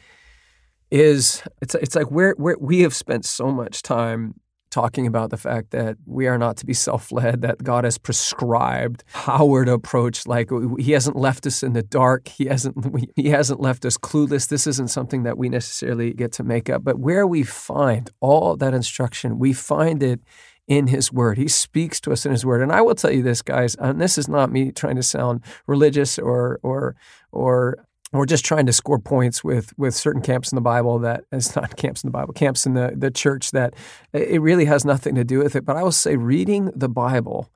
is 0.91 1.41
it's 1.61 1.75
it's 1.75 1.95
like 1.95 2.11
where 2.11 2.33
where 2.37 2.57
we 2.59 2.81
have 2.81 2.93
spent 2.93 3.25
so 3.25 3.51
much 3.51 3.81
time 3.81 4.35
talking 4.69 5.07
about 5.07 5.29
the 5.29 5.37
fact 5.37 5.71
that 5.71 5.97
we 6.05 6.27
are 6.27 6.37
not 6.37 6.57
to 6.57 6.65
be 6.65 6.73
self-led 6.89 7.41
that 7.41 7.63
god 7.63 7.83
has 7.83 7.97
prescribed 7.97 9.03
how 9.13 9.45
we're 9.45 9.65
to 9.65 9.73
approach 9.73 10.25
like 10.27 10.49
he 10.79 10.91
hasn't 10.91 11.15
left 11.15 11.45
us 11.45 11.63
in 11.63 11.73
the 11.73 11.83
dark. 11.83 12.27
He 12.27 12.45
hasn't 12.45 12.75
he 13.15 13.29
hasn't 13.29 13.59
left 13.59 13.85
us 13.85 13.97
clueless. 13.97 14.47
This 14.47 14.67
isn't 14.67 14.89
something 14.89 15.23
that 15.23 15.37
we 15.37 15.49
necessarily 15.49 16.13
get 16.13 16.31
to 16.33 16.43
make 16.43 16.69
up. 16.69 16.83
But 16.83 16.99
where 16.99 17.27
we 17.27 17.43
find 17.43 18.09
all 18.19 18.55
that 18.57 18.73
instruction 18.73 19.39
we 19.39 19.53
find 19.53 20.01
it 20.03 20.21
in 20.67 20.87
his 20.87 21.11
word. 21.11 21.37
He 21.37 21.47
speaks 21.47 21.99
to 22.01 22.11
us 22.11 22.25
in 22.25 22.31
his 22.31 22.45
word. 22.45 22.61
And 22.61 22.71
i 22.71 22.81
will 22.81 22.95
tell 22.95 23.11
you 23.11 23.23
this 23.23 23.41
guys 23.41 23.75
and 23.75 23.99
this 23.99 24.17
is 24.17 24.27
not 24.27 24.51
me 24.51 24.71
trying 24.71 24.95
to 24.95 25.03
sound 25.03 25.43
religious 25.67 26.17
or 26.19 26.59
or 26.63 26.95
or 27.31 27.85
or 28.11 28.25
just 28.25 28.43
trying 28.43 28.65
to 28.65 28.73
score 28.73 28.99
points 28.99 29.43
with 29.43 29.71
with 29.77 29.95
certain 29.95 30.21
camps 30.21 30.51
in 30.51 30.55
the 30.55 30.61
Bible 30.61 30.99
that 30.99 31.23
it's 31.31 31.55
not 31.55 31.75
camps 31.75 32.03
in 32.03 32.07
the 32.07 32.11
Bible, 32.11 32.33
camps 32.33 32.65
in 32.65 32.73
the, 32.73 32.93
the 32.95 33.11
church 33.11 33.51
that 33.51 33.73
it 34.13 34.41
really 34.41 34.65
has 34.65 34.85
nothing 34.85 35.15
to 35.15 35.23
do 35.23 35.39
with 35.39 35.55
it. 35.55 35.65
But 35.65 35.77
I 35.77 35.83
will 35.83 35.91
say 35.91 36.15
reading 36.15 36.71
the 36.75 36.89
Bible 36.89 37.49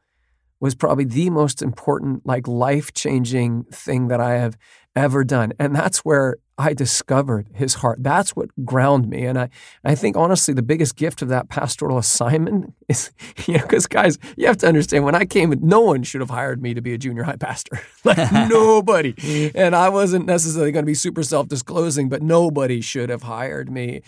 was 0.59 0.75
probably 0.75 1.03
the 1.03 1.29
most 1.29 1.61
important, 1.61 2.25
like 2.25 2.47
life 2.47 2.93
changing 2.93 3.65
thing 3.65 4.07
that 4.07 4.21
I 4.21 4.35
have 4.35 4.57
ever 4.95 5.25
done. 5.25 5.51
And 5.59 5.75
that's 5.75 6.05
where 6.05 6.37
I 6.57 6.73
discovered 6.73 7.47
his 7.55 7.73
heart. 7.75 8.03
That's 8.03 8.35
what 8.35 8.49
ground 8.63 9.09
me. 9.09 9.25
And 9.25 9.39
I, 9.39 9.49
I 9.83 9.95
think 9.95 10.15
honestly, 10.15 10.53
the 10.53 10.61
biggest 10.61 10.95
gift 10.95 11.23
of 11.23 11.29
that 11.29 11.49
pastoral 11.49 11.97
assignment 11.97 12.73
is, 12.87 13.11
you 13.47 13.55
know, 13.57 13.63
because 13.63 13.87
guys, 13.87 14.19
you 14.37 14.45
have 14.45 14.57
to 14.57 14.67
understand 14.67 15.03
when 15.03 15.15
I 15.15 15.25
came, 15.25 15.51
no 15.61 15.81
one 15.81 16.03
should 16.03 16.21
have 16.21 16.29
hired 16.29 16.61
me 16.61 16.75
to 16.75 16.81
be 16.81 16.93
a 16.93 16.97
junior 16.97 17.23
high 17.23 17.37
pastor. 17.37 17.79
like 18.03 18.31
nobody. 18.49 19.51
And 19.55 19.75
I 19.75 19.89
wasn't 19.89 20.25
necessarily 20.27 20.71
going 20.71 20.85
to 20.85 20.87
be 20.89 20.93
super 20.93 21.23
self 21.23 21.47
disclosing, 21.47 22.07
but 22.07 22.21
nobody 22.21 22.81
should 22.81 23.09
have 23.09 23.23
hired 23.23 23.71
me. 23.71 24.01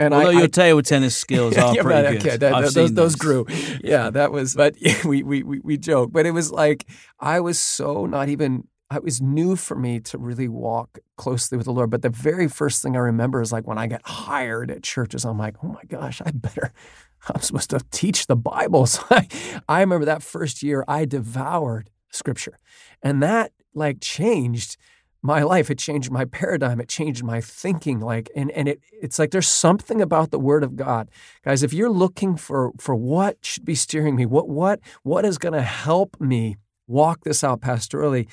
And 0.00 0.12
Although 0.14 0.30
I, 0.30 0.32
your 0.32 0.42
I 0.44 0.46
table 0.48 0.82
tennis 0.82 1.16
skills 1.16 1.56
are 1.56 1.74
yeah, 1.74 1.82
pretty 1.82 2.02
but, 2.02 2.12
good. 2.12 2.26
okay, 2.26 2.36
that- 2.38 2.54
I've 2.54 2.64
that- 2.64 2.72
seen 2.72 2.94
those, 2.94 3.12
those 3.12 3.16
grew. 3.16 3.46
Yeah, 3.84 4.10
that 4.10 4.32
was. 4.32 4.54
But 4.56 4.74
we, 5.04 5.22
we 5.22 5.42
we 5.42 5.60
we 5.60 5.76
joke. 5.76 6.10
But 6.12 6.26
it 6.26 6.32
was 6.32 6.50
like 6.50 6.86
I 7.20 7.38
was 7.40 7.60
so 7.60 8.06
not 8.06 8.28
even. 8.28 8.66
It 8.94 9.04
was 9.04 9.20
new 9.20 9.56
for 9.56 9.74
me 9.74 10.00
to 10.00 10.18
really 10.18 10.48
walk 10.48 10.98
closely 11.16 11.56
with 11.56 11.66
the 11.66 11.72
Lord. 11.72 11.90
But 11.90 12.02
the 12.02 12.10
very 12.10 12.48
first 12.48 12.82
thing 12.82 12.96
I 12.96 13.00
remember 13.00 13.40
is 13.40 13.52
like 13.52 13.66
when 13.66 13.78
I 13.78 13.86
got 13.86 14.02
hired 14.06 14.70
at 14.70 14.82
churches. 14.82 15.24
I'm 15.24 15.38
like, 15.38 15.56
oh 15.62 15.68
my 15.68 15.82
gosh, 15.88 16.20
I 16.24 16.30
better. 16.30 16.72
I'm 17.28 17.40
supposed 17.40 17.70
to 17.70 17.80
teach 17.90 18.26
the 18.26 18.36
Bible. 18.36 18.86
So 18.92 19.02
I, 19.10 19.28
I 19.68 19.80
remember 19.80 20.04
that 20.06 20.22
first 20.22 20.62
year 20.62 20.84
I 20.88 21.04
devoured 21.04 21.90
Scripture, 22.10 22.58
and 23.02 23.22
that 23.22 23.52
like 23.74 24.00
changed 24.00 24.76
my 25.22 25.42
life 25.42 25.70
it 25.70 25.78
changed 25.78 26.10
my 26.10 26.24
paradigm 26.24 26.80
it 26.80 26.88
changed 26.88 27.22
my 27.22 27.40
thinking 27.40 28.00
like 28.00 28.28
and 28.34 28.50
and 28.50 28.68
it 28.68 28.80
it's 29.00 29.18
like 29.20 29.30
there's 29.30 29.48
something 29.48 30.00
about 30.02 30.32
the 30.32 30.38
word 30.38 30.64
of 30.64 30.74
god 30.74 31.08
guys 31.44 31.62
if 31.62 31.72
you're 31.72 31.88
looking 31.88 32.36
for 32.36 32.72
for 32.78 32.94
what 32.94 33.38
should 33.42 33.64
be 33.64 33.74
steering 33.74 34.16
me 34.16 34.26
what 34.26 34.48
what 34.48 34.80
what 35.04 35.24
is 35.24 35.38
to 35.38 35.62
help 35.62 36.20
me 36.20 36.56
walk 36.88 37.22
this 37.22 37.44
out 37.44 37.60
pastorally 37.60 38.28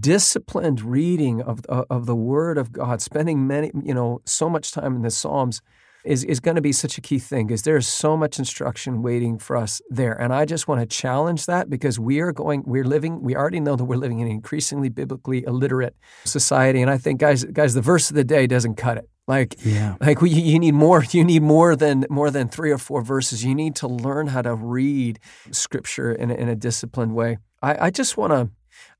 disciplined 0.00 0.80
reading 0.80 1.42
of 1.42 1.60
uh, 1.68 1.84
of 1.90 2.06
the 2.06 2.14
word 2.14 2.56
of 2.58 2.70
god 2.72 3.02
spending 3.02 3.46
many 3.46 3.70
you 3.82 3.92
know 3.94 4.20
so 4.24 4.48
much 4.48 4.70
time 4.72 4.94
in 4.96 5.02
the 5.02 5.10
psalms 5.10 5.60
is, 6.04 6.24
is 6.24 6.40
going 6.40 6.56
to 6.56 6.60
be 6.60 6.72
such 6.72 6.98
a 6.98 7.00
key 7.00 7.18
thing 7.18 7.46
because 7.46 7.62
there's 7.62 7.86
so 7.86 8.16
much 8.16 8.38
instruction 8.38 9.02
waiting 9.02 9.38
for 9.38 9.56
us 9.56 9.80
there. 9.88 10.20
And 10.20 10.34
I 10.34 10.44
just 10.44 10.66
want 10.66 10.80
to 10.80 10.86
challenge 10.86 11.46
that 11.46 11.70
because 11.70 11.96
we 12.00 12.18
are 12.18 12.32
going, 12.32 12.64
we're 12.66 12.82
living, 12.82 13.22
we 13.22 13.36
already 13.36 13.60
know 13.60 13.76
that 13.76 13.84
we're 13.84 13.94
living 13.96 14.18
in 14.18 14.26
an 14.26 14.32
increasingly 14.32 14.88
biblically 14.88 15.44
illiterate 15.44 15.94
society. 16.24 16.82
And 16.82 16.90
I 16.90 16.98
think, 16.98 17.20
guys, 17.20 17.44
guys, 17.44 17.74
the 17.74 17.82
verse 17.82 18.10
of 18.10 18.16
the 18.16 18.24
day 18.24 18.48
doesn't 18.48 18.74
cut 18.74 18.98
it. 18.98 19.08
Like, 19.28 19.54
Yeah. 19.64 19.94
like 20.00 20.20
we, 20.20 20.30
you 20.30 20.58
need 20.58 20.74
more. 20.74 21.04
You 21.12 21.22
need 21.22 21.42
more 21.42 21.76
than 21.76 22.04
more 22.10 22.32
than 22.32 22.48
three 22.48 22.72
or 22.72 22.78
four 22.78 23.02
verses. 23.02 23.44
You 23.44 23.54
need 23.54 23.76
to 23.76 23.86
learn 23.86 24.26
how 24.26 24.42
to 24.42 24.56
read 24.56 25.20
Scripture 25.52 26.10
in 26.12 26.32
a, 26.32 26.34
in 26.34 26.48
a 26.48 26.56
disciplined 26.56 27.14
way. 27.14 27.38
I, 27.62 27.86
I 27.86 27.90
just 27.90 28.16
want 28.16 28.32
to, 28.32 28.50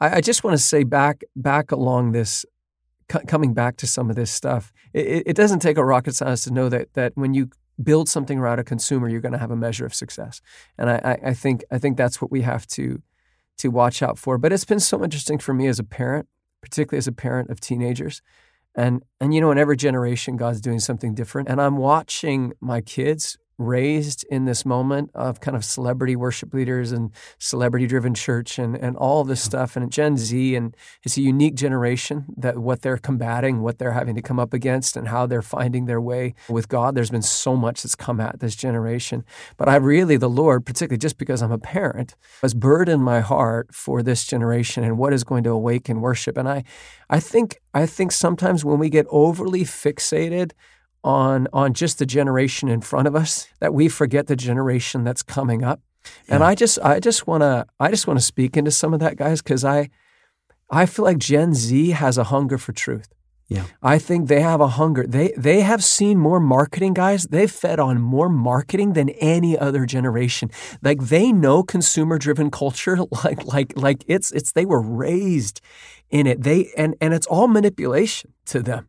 I, 0.03 0.17
I 0.17 0.21
just 0.21 0.43
want 0.43 0.55
to 0.55 0.63
say 0.63 0.83
back 0.83 1.23
back 1.37 1.71
along 1.71 2.13
this 2.13 2.45
coming 3.27 3.53
back 3.53 3.77
to 3.77 3.87
some 3.87 4.11
of 4.11 4.17
this 4.17 4.31
stuff, 4.31 4.73
it, 4.93 5.23
it 5.27 5.37
doesn't 5.37 5.61
take 5.61 5.77
a 5.77 5.85
rocket 5.85 6.15
science 6.15 6.45
to 6.45 6.51
know 6.53 6.69
that 6.69 6.93
that 6.95 7.13
when 7.15 7.35
you 7.35 7.51
build 7.83 8.09
something 8.09 8.39
around 8.39 8.59
a 8.59 8.65
consumer, 8.65 9.09
you're 9.09 9.21
going 9.21 9.33
to 9.33 9.39
have 9.39 9.51
a 9.51 9.57
measure 9.57 9.87
of 9.87 9.95
success. 9.95 10.41
And 10.79 10.91
I, 10.91 11.01
I, 11.05 11.29
I 11.31 11.35
think 11.35 11.65
I 11.71 11.79
think 11.79 11.97
that's 11.97 12.21
what 12.21 12.31
we 12.31 12.43
have 12.43 12.67
to 12.69 13.01
to 13.59 13.69
watch 13.69 14.03
out 14.03 14.19
for. 14.19 14.39
But 14.39 14.53
it's 14.53 14.65
been 14.65 14.81
so 14.81 15.05
interesting 15.05 15.39
for 15.39 15.55
me 15.55 15.69
as 15.69 15.79
a 15.79 15.85
parent, 15.85 16.27
particularly 16.61 16.99
as 16.99 17.07
a 17.07 17.13
parent 17.13 17.51
of 17.51 17.61
teenagers. 17.61 18.23
And 18.75 19.03
and 19.21 19.33
you 19.33 19.41
know, 19.41 19.53
in 19.53 19.59
every 19.59 19.77
generation, 19.77 20.37
God's 20.37 20.61
doing 20.61 20.81
something 20.81 21.15
different. 21.15 21.49
And 21.49 21.61
I'm 21.61 21.77
watching 21.77 22.55
my 22.61 22.81
kids 22.81 23.39
raised 23.59 24.25
in 24.31 24.45
this 24.45 24.65
moment 24.65 25.11
of 25.15 25.41
kind 25.41 25.57
of 25.57 25.65
celebrity 25.65 26.17
worship 26.17 26.53
leaders 26.55 26.93
and 26.93 27.11
celebrity 27.39 27.87
driven 27.87 28.15
church 28.15 28.59
and, 28.59 28.77
and 28.77 28.97
all 28.97 29.25
this 29.25 29.43
stuff 29.43 29.77
and 29.77 29.91
Gen 29.93 30.17
Z 30.17 30.57
and 30.57 30.77
it's 31.03 31.17
a 31.17 31.21
unique 31.21 31.55
generation 31.55 32.25
that 32.37 32.59
what 32.59 32.83
they're 32.83 32.97
combating, 32.97 33.61
what 33.63 33.79
they're 33.79 33.93
having 33.93 34.15
to 34.15 34.23
come 34.23 34.39
up 34.39 34.53
against 34.53 34.97
and 34.97 35.09
how 35.09 35.27
they're 35.27 35.43
finding 35.43 35.87
their 35.87 36.01
way 36.01 36.35
with 36.49 36.69
God. 36.69 36.95
There's 36.95 37.11
been 37.11 37.23
so 37.23 37.57
much 37.57 37.83
that's 37.83 37.95
come 37.95 38.21
at 38.21 38.41
this 38.41 38.57
generation. 38.57 39.25
But 39.57 39.69
I 39.69 39.77
really, 39.77 40.17
the 40.17 40.31
Lord, 40.31 40.65
particularly 40.67 40.99
just 40.99 41.19
because 41.19 41.43
I'm 41.43 41.53
a 41.53 41.59
parent, 41.59 42.15
has 42.41 42.55
burdened 42.55 43.05
my 43.05 43.21
heart 43.21 43.75
for 43.75 44.03
this 44.03 44.25
generation 44.25 44.85
and 44.85 44.99
what 44.99 45.13
is 45.13 45.25
going 45.25 45.45
to 45.45 45.51
awaken 45.51 46.01
worship. 46.01 46.37
And 46.37 46.49
I 46.49 46.65
I 47.11 47.21
think 47.21 47.61
I 47.75 47.87
think 47.87 48.13
sometimes 48.13 48.65
when 48.65 48.79
we 48.79 48.89
get 48.89 49.07
overly 49.11 49.65
fixated 49.65 50.53
on 51.05 51.49
on 51.53 51.75
just 51.75 51.99
the 51.99 52.07
generation 52.07 52.69
in 52.69 52.81
front 52.81 53.09
of 53.09 53.17
us 53.17 53.49
that 53.61 53.75
we 53.75 53.89
forget 53.89 54.27
the 54.27 54.37
generation 54.37 55.05
that's 55.05 55.23
coming 55.23 55.65
up. 55.65 55.81
And 56.29 56.43
I 56.43 56.55
just 56.55 56.79
I 56.81 57.01
just 57.01 57.27
want 57.27 57.43
to 57.43 57.67
I 57.79 57.91
just 57.91 58.07
want 58.07 58.19
to 58.19 58.25
speak 58.25 58.57
into 58.57 58.71
some 58.71 58.95
of 58.95 59.01
that 59.01 59.17
guys 59.17 59.41
cuz 59.43 59.65
I 59.65 59.89
I 60.71 60.87
feel 60.87 61.05
like 61.05 61.19
Gen 61.19 61.55
Z 61.55 61.91
has 61.91 62.19
a 62.19 62.25
hunger 62.25 62.59
for 62.59 62.73
truth. 62.73 63.09
Yeah. 63.49 63.65
I 63.83 63.99
think 63.99 64.29
they 64.29 64.41
have 64.41 64.63
a 64.63 64.69
hunger. 64.69 65.07
They 65.07 65.35
they 65.37 65.61
have 65.61 65.85
seen 65.85 66.19
more 66.19 66.41
marketing 66.41 66.95
guys. 66.95 67.25
They've 67.25 67.51
fed 67.51 67.79
on 67.79 68.01
more 68.01 68.31
marketing 68.31 68.95
than 68.95 69.11
any 69.11 69.59
other 69.59 69.85
generation. 69.85 70.51
Like 70.81 71.03
they 71.03 71.33
know 71.33 71.63
consumer 71.63 72.19
driven 72.19 72.51
culture 72.51 72.97
like 73.25 73.45
like 73.45 73.75
like 73.77 74.05
it's 74.07 74.31
it's 74.33 74.53
they 74.53 74.65
were 74.65 74.81
raised 74.81 75.61
in 76.11 76.27
it. 76.27 76.43
They 76.43 76.73
and 76.77 76.95
and 77.01 77.13
it's 77.13 77.27
all 77.27 77.47
manipulation 77.47 78.33
to 78.47 78.63
them. 78.63 78.89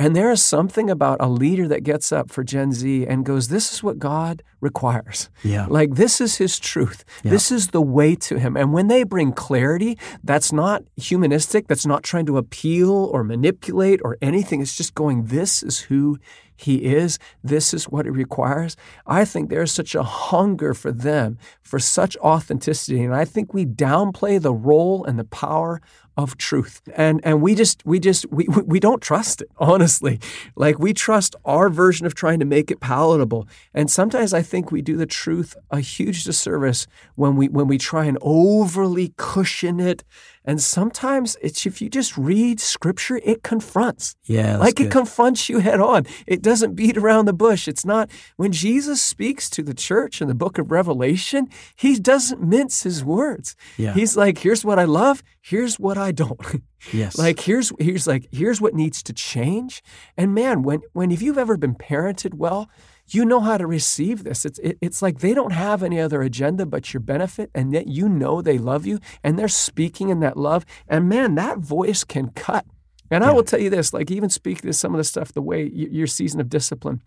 And 0.00 0.16
there 0.16 0.30
is 0.30 0.42
something 0.42 0.88
about 0.88 1.18
a 1.20 1.28
leader 1.28 1.68
that 1.68 1.82
gets 1.82 2.10
up 2.10 2.30
for 2.30 2.42
Gen 2.42 2.72
Z 2.72 3.06
and 3.06 3.22
goes, 3.22 3.48
This 3.48 3.70
is 3.70 3.82
what 3.82 3.98
God 3.98 4.42
requires. 4.58 5.28
Yeah. 5.44 5.66
Like, 5.68 5.96
this 5.96 6.22
is 6.22 6.36
His 6.36 6.58
truth. 6.58 7.04
This 7.22 7.52
is 7.52 7.68
the 7.68 7.82
way 7.82 8.14
to 8.14 8.38
Him. 8.38 8.56
And 8.56 8.72
when 8.72 8.88
they 8.88 9.02
bring 9.02 9.32
clarity, 9.32 9.98
that's 10.24 10.54
not 10.54 10.84
humanistic, 10.96 11.68
that's 11.68 11.84
not 11.84 12.02
trying 12.02 12.24
to 12.26 12.38
appeal 12.38 12.90
or 13.12 13.22
manipulate 13.22 14.00
or 14.02 14.16
anything. 14.22 14.62
It's 14.62 14.74
just 14.74 14.94
going, 14.94 15.26
This 15.26 15.62
is 15.62 15.80
who 15.80 16.18
He 16.56 16.76
is. 16.84 17.18
This 17.44 17.74
is 17.74 17.84
what 17.84 18.06
it 18.06 18.12
requires. 18.12 18.78
I 19.06 19.26
think 19.26 19.50
there's 19.50 19.70
such 19.70 19.94
a 19.94 20.02
hunger 20.02 20.72
for 20.72 20.92
them 20.92 21.36
for 21.60 21.78
such 21.78 22.16
authenticity. 22.16 23.02
And 23.02 23.14
I 23.14 23.26
think 23.26 23.52
we 23.52 23.66
downplay 23.66 24.40
the 24.40 24.54
role 24.54 25.04
and 25.04 25.18
the 25.18 25.24
power 25.24 25.82
of 26.22 26.36
truth. 26.36 26.82
And 26.94 27.20
and 27.24 27.42
we 27.42 27.54
just 27.54 27.84
we 27.84 27.98
just 28.00 28.30
we 28.30 28.46
we 28.48 28.80
don't 28.80 29.02
trust 29.02 29.42
it 29.42 29.50
honestly. 29.58 30.20
Like 30.56 30.78
we 30.78 30.92
trust 30.92 31.36
our 31.44 31.68
version 31.68 32.06
of 32.06 32.14
trying 32.14 32.38
to 32.40 32.46
make 32.46 32.70
it 32.70 32.80
palatable. 32.80 33.48
And 33.74 33.90
sometimes 33.90 34.32
i 34.32 34.42
think 34.42 34.70
we 34.70 34.82
do 34.82 34.96
the 34.96 35.06
truth 35.06 35.56
a 35.70 35.80
huge 35.80 36.24
disservice 36.24 36.86
when 37.14 37.36
we 37.36 37.48
when 37.48 37.66
we 37.66 37.78
try 37.78 38.04
and 38.04 38.18
overly 38.20 39.12
cushion 39.16 39.80
it 39.80 40.04
And 40.44 40.60
sometimes 40.60 41.36
it's 41.42 41.66
if 41.66 41.82
you 41.82 41.90
just 41.90 42.16
read 42.16 42.60
scripture, 42.60 43.20
it 43.22 43.42
confronts. 43.42 44.16
Yeah, 44.24 44.56
like 44.56 44.76
good. 44.76 44.86
it 44.86 44.90
confronts 44.90 45.48
you 45.48 45.58
head 45.58 45.80
on. 45.80 46.06
It 46.26 46.40
doesn't 46.40 46.74
beat 46.74 46.96
around 46.96 47.26
the 47.26 47.34
bush. 47.34 47.68
It's 47.68 47.84
not 47.84 48.10
when 48.36 48.50
Jesus 48.50 49.02
speaks 49.02 49.50
to 49.50 49.62
the 49.62 49.74
church 49.74 50.22
in 50.22 50.28
the 50.28 50.34
book 50.34 50.56
of 50.58 50.70
Revelation, 50.70 51.48
he 51.76 51.98
doesn't 51.98 52.42
mince 52.42 52.84
his 52.84 53.04
words. 53.04 53.54
Yeah. 53.76 53.92
He's 53.92 54.16
like, 54.16 54.38
here's 54.38 54.64
what 54.64 54.78
I 54.78 54.84
love, 54.84 55.22
here's 55.42 55.78
what 55.78 55.98
I 55.98 56.10
don't. 56.10 56.62
yes. 56.92 57.18
like 57.18 57.40
here's 57.40 57.72
here's 57.78 58.06
like 58.06 58.26
here's 58.32 58.60
what 58.60 58.74
needs 58.74 59.02
to 59.04 59.12
change. 59.12 59.82
And 60.16 60.34
man, 60.34 60.62
when 60.62 60.80
when 60.94 61.10
if 61.10 61.20
you've 61.20 61.38
ever 61.38 61.58
been 61.58 61.74
parented 61.74 62.34
well, 62.34 62.70
you 63.14 63.24
know 63.24 63.40
how 63.40 63.56
to 63.56 63.66
receive 63.66 64.24
this. 64.24 64.44
It's 64.44 64.58
it, 64.60 64.78
it's 64.80 65.02
like 65.02 65.18
they 65.18 65.34
don't 65.34 65.52
have 65.52 65.82
any 65.82 66.00
other 66.00 66.22
agenda 66.22 66.66
but 66.66 66.92
your 66.92 67.00
benefit, 67.00 67.50
and 67.54 67.72
yet 67.72 67.86
you 67.86 68.08
know 68.08 68.42
they 68.42 68.58
love 68.58 68.86
you, 68.86 69.00
and 69.22 69.38
they're 69.38 69.48
speaking 69.48 70.08
in 70.08 70.20
that 70.20 70.36
love. 70.36 70.64
And 70.88 71.08
man, 71.08 71.34
that 71.36 71.58
voice 71.58 72.04
can 72.04 72.30
cut. 72.30 72.64
And 73.10 73.24
I 73.24 73.32
will 73.32 73.42
tell 73.42 73.60
you 73.60 73.70
this, 73.70 73.92
like 73.92 74.10
even 74.10 74.30
speaking 74.30 74.70
to 74.70 74.72
some 74.72 74.94
of 74.94 74.98
the 74.98 75.04
stuff, 75.04 75.32
the 75.32 75.42
way 75.42 75.68
your 75.68 76.06
season 76.06 76.40
of 76.40 76.48
discipline. 76.48 77.02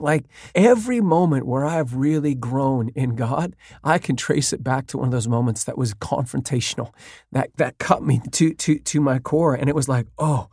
Like 0.00 0.24
every 0.54 1.00
moment 1.00 1.46
where 1.46 1.64
I've 1.64 1.94
really 1.94 2.34
grown 2.34 2.88
in 2.90 3.14
God, 3.14 3.54
I 3.84 3.98
can 3.98 4.16
trace 4.16 4.52
it 4.52 4.62
back 4.62 4.88
to 4.88 4.98
one 4.98 5.06
of 5.06 5.12
those 5.12 5.28
moments 5.28 5.64
that 5.64 5.78
was 5.78 5.94
confrontational, 5.94 6.92
that 7.30 7.50
that 7.56 7.78
cut 7.78 8.02
me 8.02 8.20
to 8.32 8.54
to 8.54 8.78
to 8.78 9.00
my 9.00 9.18
core, 9.18 9.54
and 9.54 9.68
it 9.68 9.74
was 9.74 9.88
like, 9.88 10.06
oh, 10.18 10.48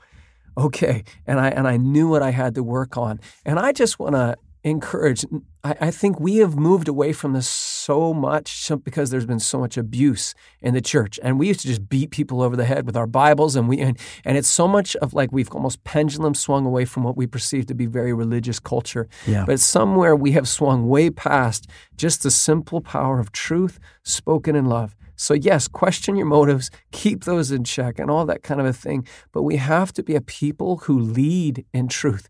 okay, 0.58 1.04
and 1.26 1.40
I 1.40 1.50
and 1.50 1.68
I 1.68 1.78
knew 1.78 2.08
what 2.08 2.22
I 2.22 2.32
had 2.32 2.54
to 2.56 2.64
work 2.64 2.98
on, 2.98 3.20
and 3.46 3.58
I 3.58 3.72
just 3.72 3.98
want 3.98 4.14
to 4.14 4.36
encourage. 4.64 5.26
I, 5.64 5.76
I 5.82 5.91
think 5.91 6.20
we 6.20 6.38
have 6.38 6.55
moved 6.55 6.88
away 6.88 7.14
from 7.14 7.34
this 7.34 7.47
so 7.47 8.14
much 8.14 8.72
because 8.84 9.09
there's 9.09 9.26
been 9.26 9.39
so 9.39 9.59
much 9.59 9.78
abuse 9.78 10.36
in 10.62 10.74
the 10.74 10.82
church, 10.82 11.20
and 11.24 11.39
we 11.39 11.47
used 11.47 11.62
to 11.62 11.68
just 11.68 11.89
beat 11.89 12.12
people 12.12 12.41
over 12.41 12.55
the 12.55 12.66
head 12.66 12.86
with 12.86 12.95
our 12.95 13.07
Bibles, 13.07 13.55
and 13.55 13.68
we 13.68 13.80
and, 13.80 13.97
and 14.24 14.38
it's 14.38 14.47
so 14.47 14.68
much 14.68 14.95
of 14.97 15.14
like 15.14 15.32
we've 15.32 15.51
almost 15.51 15.84
pendulum 15.84 16.36
swung 16.36 16.66
away 16.66 16.86
from 16.86 17.03
what 17.03 17.18
we 17.18 17.28
perceive 17.28 17.66
to 17.68 17.76
be 17.76 17.86
very 17.86 18.14
religious 18.14 18.59
culture. 18.59 19.07
Yeah. 19.26 19.45
But 19.45 19.59
somewhere 19.59 20.16
we 20.16 20.32
have 20.34 20.47
swung 20.47 20.88
way 20.88 21.09
past 21.09 21.68
just 21.97 22.24
the 22.24 22.32
simple 22.32 22.82
power 22.82 23.20
of 23.20 23.32
truth 23.32 23.80
spoken 24.03 24.55
in 24.55 24.66
love. 24.66 24.95
So, 25.22 25.36
yes, 25.36 25.68
question 25.68 26.16
your 26.16 26.26
motives, 26.26 26.72
keep 26.91 27.26
those 27.26 27.51
in 27.51 27.64
check, 27.64 27.99
and 27.99 28.09
all 28.09 28.26
that 28.26 28.41
kind 28.41 28.59
of 28.59 28.66
a 28.66 28.74
thing. 28.74 29.07
But 29.32 29.43
we 29.43 29.57
have 29.57 29.93
to 29.93 30.01
be 30.01 30.16
a 30.16 30.22
people 30.22 30.78
who 30.78 30.99
lead 30.99 31.64
in 31.74 31.89
truth. 31.89 32.28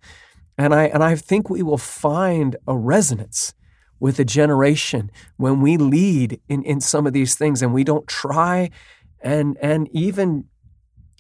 And 0.57 0.73
I, 0.73 0.85
and 0.85 1.03
I 1.03 1.15
think 1.15 1.49
we 1.49 1.63
will 1.63 1.77
find 1.77 2.55
a 2.67 2.77
resonance 2.77 3.53
with 3.99 4.19
a 4.19 4.25
generation 4.25 5.11
when 5.37 5.61
we 5.61 5.77
lead 5.77 6.39
in, 6.49 6.63
in 6.63 6.81
some 6.81 7.05
of 7.05 7.13
these 7.13 7.35
things 7.35 7.61
and 7.61 7.73
we 7.73 7.83
don't 7.83 8.07
try 8.07 8.69
and, 9.21 9.57
and 9.61 9.87
even 9.91 10.45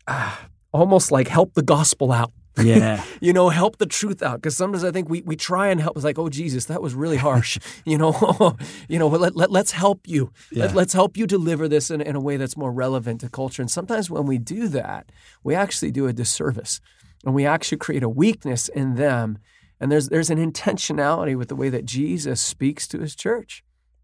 ah, 0.07 0.47
almost 0.71 1.11
like 1.11 1.27
help 1.27 1.53
the 1.53 1.61
gospel 1.61 2.11
out 2.11 2.31
yeah. 2.57 3.03
you 3.21 3.33
know, 3.33 3.49
help 3.49 3.77
the 3.77 3.85
truth 3.85 4.21
out. 4.21 4.41
Because 4.41 4.57
sometimes 4.57 4.83
I 4.83 4.91
think 4.91 5.09
we, 5.09 5.21
we 5.21 5.35
try 5.35 5.69
and 5.69 5.79
help. 5.79 5.95
It's 5.95 6.03
like, 6.03 6.19
oh 6.19 6.29
Jesus, 6.29 6.65
that 6.65 6.81
was 6.81 6.93
really 6.93 7.17
harsh. 7.17 7.57
you 7.85 7.97
know, 7.97 8.57
you 8.87 8.99
know, 8.99 9.07
let, 9.07 9.35
let, 9.35 9.51
let's 9.51 9.71
help 9.71 10.07
you. 10.07 10.31
Yeah. 10.51 10.65
Let, 10.65 10.75
let's 10.75 10.93
help 10.93 11.17
you 11.17 11.27
deliver 11.27 11.67
this 11.67 11.91
in, 11.91 12.01
in 12.01 12.15
a 12.15 12.19
way 12.19 12.37
that's 12.37 12.57
more 12.57 12.71
relevant 12.71 13.21
to 13.21 13.29
culture. 13.29 13.61
And 13.61 13.71
sometimes 13.71 14.09
when 14.09 14.25
we 14.25 14.37
do 14.37 14.67
that, 14.69 15.11
we 15.43 15.55
actually 15.55 15.91
do 15.91 16.07
a 16.07 16.13
disservice, 16.13 16.81
and 17.25 17.33
we 17.33 17.45
actually 17.45 17.77
create 17.77 18.03
a 18.03 18.09
weakness 18.09 18.67
in 18.69 18.95
them. 18.95 19.37
And 19.79 19.91
there's 19.91 20.09
there's 20.09 20.29
an 20.29 20.37
intentionality 20.37 21.35
with 21.35 21.47
the 21.47 21.55
way 21.55 21.69
that 21.69 21.85
Jesus 21.85 22.41
speaks 22.41 22.87
to 22.89 22.99
His 22.99 23.15
church. 23.15 23.63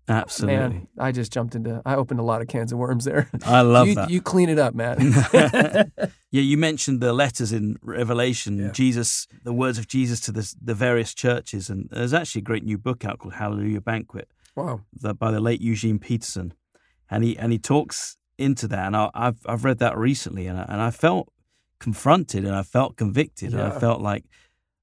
Absolutely. 0.10 0.58
Man, 0.58 0.88
I 0.98 1.12
just 1.12 1.34
jumped 1.34 1.54
into. 1.54 1.82
I 1.86 1.96
opened 1.96 2.22
a 2.22 2.24
lot 2.24 2.42
of 2.42 2.48
cans 2.48 2.72
of 2.72 2.80
worms 2.80 3.04
there. 3.04 3.30
I 3.46 3.62
love 3.62 3.88
you, 3.88 3.96
that. 3.96 4.10
You 4.10 4.22
clean 4.22 4.48
it 4.48 4.58
up, 4.58 4.74
Matt. 4.74 5.00
yeah, 6.32 6.42
you 6.42 6.58
mentioned 6.58 7.02
the 7.02 7.12
letters 7.12 7.52
in 7.52 7.78
Revelation, 7.82 8.58
Yeah. 8.58 8.72
Jesus, 8.72 9.28
the 9.44 9.52
words 9.52 9.78
of 9.78 9.88
Jesus 9.88 10.22
to 10.22 10.32
the, 10.32 10.54
the 10.62 10.74
various 10.74 11.14
churches. 11.14 11.70
And 11.70 11.90
there's 11.92 12.14
actually 12.14 12.40
a 12.40 12.46
great 12.46 12.64
new 12.64 12.78
book 12.78 13.04
out 13.04 13.20
called 13.20 13.34
Hallelujah 13.34 13.82
Banquet 13.82 14.30
wow. 14.56 14.82
the, 14.94 15.14
by 15.14 15.30
the 15.30 15.42
late 15.42 15.60
Eugene 15.60 16.00
Peterson. 16.00 16.54
And 17.10 17.26
he, 17.26 17.38
and 17.38 17.52
he 17.52 17.60
talks 17.60 18.16
into 18.38 18.68
that. 18.70 18.88
And 18.88 18.96
I, 18.96 19.10
I've, 19.14 19.40
I've 19.46 19.66
read 19.66 19.80
that 19.80 19.98
recently 19.98 20.48
and 20.48 20.58
I, 20.58 20.66
and 20.70 20.82
I 20.82 20.92
felt 20.92 21.34
confronted 21.80 22.46
and 22.46 22.56
I 22.56 22.64
felt 22.64 22.98
convicted. 22.98 23.54
And 23.54 23.62
I 23.62 23.80
felt 23.80 24.02
like, 24.02 24.26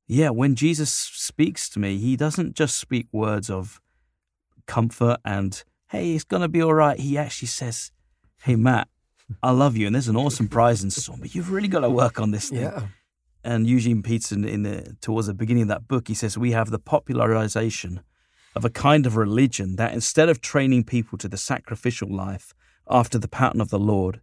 yeah, 0.07 0.31
when 0.31 0.55
Jesus 0.55 0.93
speaks 0.93 1.69
to 1.71 1.79
me, 1.79 1.99
he 1.99 2.17
doesn't 2.17 2.55
just 2.55 2.79
speak 2.79 3.07
words 3.13 3.51
of 3.51 3.81
comfort 4.67 5.19
and, 5.25 5.63
hey, 5.89 6.15
it's 6.15 6.25
going 6.25 6.43
to 6.43 6.49
be 6.49 6.63
all 6.63 6.75
right. 6.75 6.99
He 6.99 7.17
actually 7.19 7.49
says, 7.49 7.91
hey, 8.43 8.57
Matt, 8.57 8.89
I 9.43 9.51
love 9.53 9.77
you. 9.77 9.87
And 9.87 9.95
there's 9.95 10.09
an 10.09 10.17
awesome 10.17 10.49
prize 10.49 10.85
in 10.85 10.91
store, 10.91 11.17
but 11.19 11.35
you've 11.35 11.51
really 11.51 11.69
got 11.69 11.81
to 11.81 11.91
work 11.91 12.21
on 12.21 12.31
this 12.31 12.51
thing. 12.51 12.61
Yeah. 12.61 12.87
And 13.43 13.67
Eugene 13.67 14.03
Peterson, 14.03 14.45
in 14.45 14.63
the 14.63 14.97
towards 15.03 15.27
the 15.27 15.35
beginning 15.35 15.63
of 15.63 15.69
that 15.69 15.87
book, 15.87 16.09
he 16.09 16.15
says 16.15 16.39
we 16.39 16.53
have 16.53 16.71
the 16.71 16.79
popularization 16.79 18.01
of 18.57 18.65
a 18.65 18.71
kind 18.71 19.05
of 19.05 19.17
religion 19.17 19.77
that 19.77 19.93
instead 19.93 20.29
of 20.29 20.41
training 20.41 20.85
people 20.85 21.19
to 21.19 21.29
the 21.29 21.37
sacrificial 21.37 22.09
life 22.09 22.55
after 22.89 23.19
the 23.19 23.29
pattern 23.29 23.61
of 23.61 23.69
the 23.69 23.79
Lord, 23.79 24.21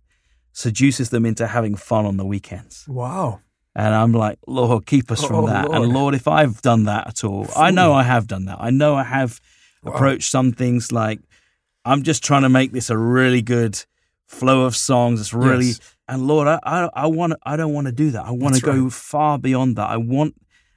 seduces 0.53 1.09
them 1.09 1.25
into 1.25 1.47
having 1.47 1.75
fun 1.75 2.05
on 2.05 2.17
the 2.17 2.25
weekends. 2.25 2.85
Wow. 2.87 3.41
And 3.73 3.93
I'm 3.95 4.11
like, 4.11 4.37
Lord, 4.47 4.85
keep 4.85 5.11
us 5.11 5.23
from 5.23 5.45
Oh, 5.45 5.47
that. 5.47 5.69
Lord. 5.69 5.81
And 5.83 5.93
Lord, 5.93 6.13
if 6.15 6.27
I've 6.27 6.61
done 6.61 6.83
that 6.85 7.07
at 7.07 7.23
all, 7.23 7.47
I 7.55 7.71
know 7.71 7.93
I 7.93 8.03
have 8.03 8.27
done 8.27 8.45
that. 8.45 8.57
I 8.59 8.69
know 8.69 8.95
I 8.95 9.03
have 9.03 9.39
Wow. 9.83 9.93
approached 9.93 10.29
some 10.29 10.51
things 10.51 10.91
like 10.91 11.19
I'm 11.85 12.03
just 12.03 12.23
trying 12.23 12.43
to 12.43 12.49
make 12.49 12.71
this 12.73 12.89
a 12.91 12.97
really 12.97 13.41
good 13.41 13.83
flow 14.27 14.65
of 14.65 14.75
songs. 14.75 15.19
It's 15.19 15.33
really 15.33 15.67
Yes. 15.67 15.79
and 16.07 16.27
Lord, 16.27 16.47
I 16.47 16.59
I, 16.63 16.89
I 16.93 17.07
want 17.07 17.33
I 17.43 17.55
don't 17.57 17.73
want 17.73 17.87
to 17.87 17.93
do 17.93 18.11
that. 18.11 18.25
I 18.25 18.31
want 18.31 18.55
to 18.55 18.61
That's 18.61 18.75
go 18.77 18.83
right. 18.83 18.93
far 18.93 19.39
beyond 19.39 19.77
that. 19.77 19.89
I 19.89 19.97
want 19.97 20.35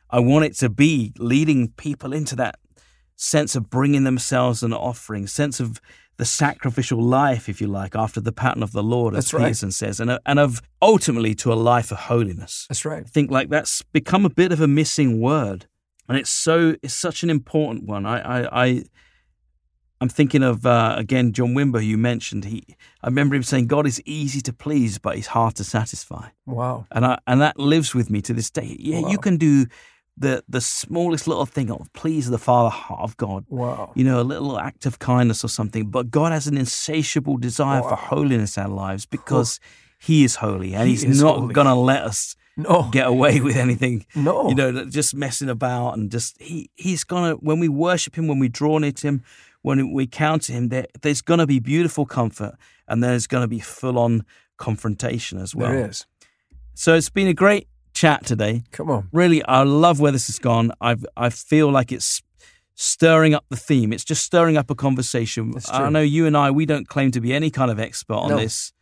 I 0.09 0.21
want 0.21 0.45
it 0.47 0.55
to 0.59 0.69
be 0.71 1.13
leading 1.19 1.69
people 1.73 2.13
into 2.15 2.37
that 2.37 2.55
sense 3.17 3.55
of 3.55 3.69
bringing 3.69 4.05
themselves 4.05 4.63
an 4.63 4.73
offering, 4.73 5.27
sense 5.27 5.61
of 5.61 5.81
the 6.17 6.25
sacrificial 6.25 7.01
life, 7.03 7.49
if 7.49 7.61
you 7.61 7.67
like, 7.67 7.97
after 7.97 8.21
the 8.21 8.33
pattern 8.33 8.63
of 8.63 8.73
the 8.73 8.83
Lord, 8.83 9.15
as 9.15 9.25
That's 9.27 9.35
right. 9.35 9.43
Peterson 9.47 9.73
says, 9.73 9.99
and, 10.01 10.19
and 10.25 10.39
of 10.39 10.63
ultimately 10.81 11.35
to 11.37 11.53
a 11.53 11.55
life 11.55 11.91
of 11.91 11.99
holiness. 11.99 12.67
That's 12.69 12.85
right. 12.85 13.03
I 13.05 13.09
think 13.09 13.31
like 13.31 13.49
that's 13.49 13.83
become 13.83 14.25
a 14.25 14.31
bit 14.31 14.53
of 14.53 14.61
a 14.61 14.69
missing 14.69 15.21
word, 15.21 15.67
and 16.09 16.17
it's 16.17 16.31
so 16.31 16.77
it's 16.83 16.95
such 16.95 17.23
an 17.25 17.31
important 17.31 17.87
one. 17.87 18.07
I 18.07 18.19
I, 18.43 18.65
I 18.67 18.85
I'm 20.01 20.09
thinking 20.09 20.43
of 20.43 20.67
uh, 20.67 20.95
again 20.99 21.33
John 21.33 21.55
Wimber, 21.55 21.81
who 21.81 21.87
you 21.87 21.99
mentioned. 21.99 22.45
He 22.45 22.65
I 23.03 23.07
remember 23.09 23.35
him 23.37 23.43
saying, 23.43 23.69
"God 23.69 23.87
is 23.87 24.03
easy 24.05 24.41
to 24.43 24.53
please, 24.53 24.99
but 24.99 25.17
He's 25.17 25.29
hard 25.29 25.55
to 25.57 25.65
satisfy," 25.65 26.29
Wow. 26.47 26.87
and 26.91 27.07
I 27.07 27.19
and 27.27 27.41
that 27.41 27.59
lives 27.59 27.95
with 27.95 28.11
me 28.11 28.21
to 28.23 28.33
this 28.35 28.51
day. 28.51 28.77
Yeah, 28.79 29.01
Wow. 29.01 29.11
you 29.11 29.19
can 29.19 29.37
do 29.37 29.67
the 30.17 30.45
the 30.49 30.61
smallest 30.61 31.27
little 31.27 31.47
thing 31.47 31.71
of 31.71 31.93
please 31.93 32.31
the 32.31 32.39
Father 32.39 32.71
heart 32.71 33.01
of 33.01 33.17
God. 33.17 33.45
Wow. 33.49 33.91
You 33.95 34.05
know, 34.05 34.21
a 34.21 34.23
little 34.23 34.59
act 34.59 34.87
of 34.87 34.99
kindness 34.99 35.43
or 35.45 35.49
something, 35.49 35.91
but 35.91 36.11
God 36.11 36.31
has 36.33 36.47
an 36.47 36.57
insatiable 36.57 37.37
desire 37.37 37.83
for 37.83 37.97
holiness 37.97 38.57
in 38.57 38.63
our 38.65 38.69
lives 38.69 39.07
because 39.07 39.59
He 39.99 40.23
is 40.25 40.37
holy, 40.37 40.75
and 40.75 40.89
He 40.89 40.95
He's 40.97 41.21
not 41.23 41.53
going 41.53 41.67
to 41.67 41.75
let 41.75 42.03
us 42.03 42.37
No. 42.57 42.89
get 42.93 43.09
away 43.09 43.41
with 43.41 43.57
anything 43.57 44.07
no. 44.15 44.49
you 44.49 44.55
know 44.55 44.85
just 44.85 45.13
messing 45.17 45.49
about 45.49 45.95
and 45.95 46.09
just 46.13 46.41
he 46.41 46.71
he's 46.77 47.03
gonna 47.03 47.35
when 47.43 47.59
we 47.59 47.69
worship 47.69 48.17
him 48.17 48.29
when 48.29 48.39
we 48.39 48.49
draw 48.49 48.79
near 48.79 48.93
to 48.93 49.09
him 49.09 49.23
when 49.63 49.93
we 49.93 50.07
counter 50.07 50.53
him 50.53 50.69
there 50.69 50.87
there's 51.03 51.21
gonna 51.21 51.49
be 51.49 51.59
beautiful 51.59 52.07
comfort 52.07 52.55
and 52.87 53.03
there's 53.03 53.27
gonna 53.27 53.49
be 53.49 53.59
full 53.59 53.99
on 53.99 54.25
confrontation 54.57 55.41
as 55.41 55.53
well 55.53 55.73
there 55.73 55.91
is. 55.91 56.07
so 56.75 56.95
it's 56.95 57.11
been 57.11 57.27
a 57.27 57.35
great 57.35 57.67
chat 57.95 58.27
today 58.27 58.63
Come 58.73 58.91
on. 58.91 59.09
really 59.13 59.43
i 59.45 59.63
love 59.63 60.01
where 60.01 60.13
this 60.13 60.27
has 60.27 60.39
gone 60.39 60.73
i've 60.81 61.07
i 61.17 61.31
feel 61.31 61.71
like 61.71 61.93
it's 61.93 62.23
stirring 62.75 63.35
up 63.35 63.45
the 63.51 63.57
theme 63.57 63.93
it's 63.93 64.05
just 64.05 64.25
stirring 64.25 64.57
up 64.57 64.69
a 64.71 64.75
conversation 64.75 65.55
i 65.71 65.89
know 65.89 66.01
you 66.01 66.27
and 66.27 66.37
i 66.37 66.51
we 66.51 66.67
don't 66.67 66.89
claim 66.89 67.11
to 67.13 67.21
be 67.21 67.33
any 67.33 67.51
kind 67.51 67.71
of 67.71 67.79
expert 67.79 68.15
on 68.17 68.31
No. 68.31 68.37
this 68.39 68.73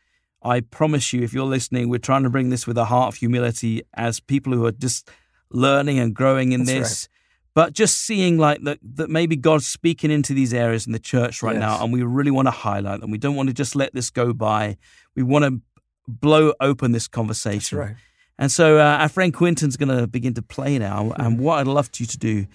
I 0.45 0.59
promise 0.59 1.13
you, 1.13 1.23
if 1.23 1.33
you're 1.33 1.45
listening, 1.47 1.89
we're 1.89 1.99
trying 1.99 2.25
to 2.25 2.29
bring 2.29 2.49
this 2.51 2.67
with 2.67 2.77
a 2.77 2.87
heart 2.87 3.15
of 3.15 3.21
humility 3.21 3.83
as 3.95 4.19
people 4.19 4.53
who 4.53 4.67
are 4.67 4.73
just 4.73 5.09
learning 5.53 6.01
and 6.01 6.13
growing 6.13 6.51
in 6.51 6.65
That's 6.65 6.73
this. 6.73 7.09
But 7.55 7.75
just 7.75 7.97
seeing 8.01 8.39
like 8.39 8.61
that, 8.65 8.81
that 8.97 9.09
maybe 9.09 9.37
God's 9.37 9.69
speaking 9.69 10.11
into 10.11 10.35
these 10.35 10.53
areas 10.53 10.85
in 10.85 10.93
the 10.93 10.99
church 10.99 11.45
right 11.45 11.57
now, 11.57 11.81
and 11.85 11.93
we 11.93 12.03
really 12.03 12.33
want 12.33 12.47
to 12.49 12.51
highlight 12.51 13.01
them. 13.03 13.13
We 13.13 13.19
don't 13.19 13.37
want 13.37 13.51
to 13.51 13.53
just 13.53 13.77
let 13.77 13.95
this 13.95 14.11
go 14.11 14.33
by. 14.33 14.79
We 15.15 15.23
want 15.23 15.45
to 15.45 15.61
blow 16.09 16.55
open 16.59 16.91
this 16.91 17.05
That's 17.05 17.09
conversation. 17.15 17.79
right. 17.79 17.95
And 18.43 18.51
so 18.51 18.79
uh, 18.79 18.97
our 18.99 19.09
friend 19.09 19.33
Quinton's 19.33 19.77
going 19.77 19.97
to 19.97 20.09
begin 20.09 20.35
to 20.35 20.43
play 20.43 20.77
now. 20.77 21.13
And 21.13 21.39
what 21.39 21.61
I'd 21.61 21.69
love 21.69 21.91
you 21.99 22.07
to 22.07 22.19
do, 22.19 22.49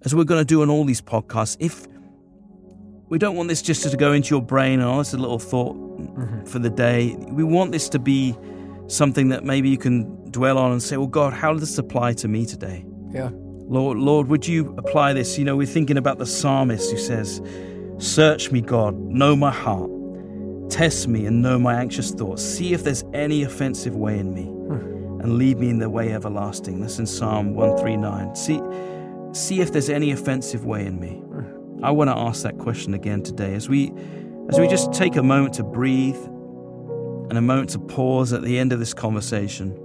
as 0.00 0.14
we're 0.14 0.24
going 0.24 0.40
to 0.40 0.46
do 0.46 0.62
on 0.62 0.70
all 0.70 0.82
these 0.86 1.02
podcasts, 1.02 1.58
if 1.60 1.86
we 3.10 3.18
don't 3.18 3.36
want 3.36 3.50
this 3.50 3.60
just 3.60 3.86
to 3.86 3.94
go 3.98 4.14
into 4.14 4.34
your 4.34 4.40
brain 4.40 4.80
and 4.80 4.88
oh, 4.88 5.00
it's 5.00 5.12
a 5.12 5.18
little 5.18 5.38
thought 5.38 5.76
for 6.48 6.58
the 6.58 6.70
day. 6.70 7.16
We 7.28 7.44
want 7.44 7.72
this 7.72 7.90
to 7.90 7.98
be 7.98 8.34
something 8.86 9.28
that 9.28 9.44
maybe 9.44 9.68
you 9.68 9.76
can 9.76 10.30
dwell 10.30 10.56
on 10.56 10.72
and 10.72 10.82
say, 10.82 10.96
well, 10.96 11.06
God, 11.06 11.34
how 11.34 11.52
does 11.52 11.60
this 11.60 11.76
apply 11.76 12.14
to 12.14 12.28
me 12.28 12.46
today? 12.46 12.86
Yeah. 13.10 13.28
Lord, 13.34 13.98
Lord, 13.98 14.28
would 14.28 14.48
you 14.48 14.74
apply 14.78 15.12
this? 15.12 15.36
You 15.36 15.44
know, 15.44 15.54
we're 15.54 15.66
thinking 15.66 15.98
about 15.98 16.16
the 16.16 16.24
psalmist 16.24 16.90
who 16.90 16.96
says, 16.96 17.42
Search 17.98 18.50
me, 18.52 18.62
God, 18.62 18.94
know 18.94 19.36
my 19.36 19.50
heart. 19.50 19.90
Test 20.70 21.08
me 21.08 21.26
and 21.26 21.42
know 21.42 21.58
my 21.58 21.74
anxious 21.74 22.10
thoughts. 22.10 22.42
See 22.42 22.72
if 22.72 22.84
there's 22.84 23.04
any 23.12 23.42
offensive 23.42 23.94
way 23.94 24.18
in 24.18 24.32
me 24.32 24.56
and 25.26 25.38
lead 25.38 25.58
me 25.58 25.68
in 25.68 25.78
the 25.78 25.90
way 25.90 26.12
everlasting. 26.12 26.80
That's 26.80 27.00
in 27.00 27.06
Psalm 27.06 27.54
139. 27.54 28.36
See, 28.36 28.60
see 29.32 29.60
if 29.60 29.72
there's 29.72 29.90
any 29.90 30.12
offensive 30.12 30.64
way 30.64 30.86
in 30.86 31.00
me. 31.00 31.20
I 31.82 31.90
want 31.90 32.08
to 32.08 32.16
ask 32.16 32.44
that 32.44 32.58
question 32.58 32.94
again 32.94 33.22
today 33.22 33.54
as 33.54 33.68
we 33.68 33.92
as 34.48 34.60
we 34.60 34.68
just 34.68 34.92
take 34.92 35.16
a 35.16 35.22
moment 35.22 35.54
to 35.54 35.64
breathe 35.64 36.16
and 36.16 37.36
a 37.36 37.40
moment 37.40 37.70
to 37.70 37.80
pause 37.80 38.32
at 38.32 38.42
the 38.42 38.56
end 38.56 38.72
of 38.72 38.78
this 38.78 38.94
conversation. 38.94 39.76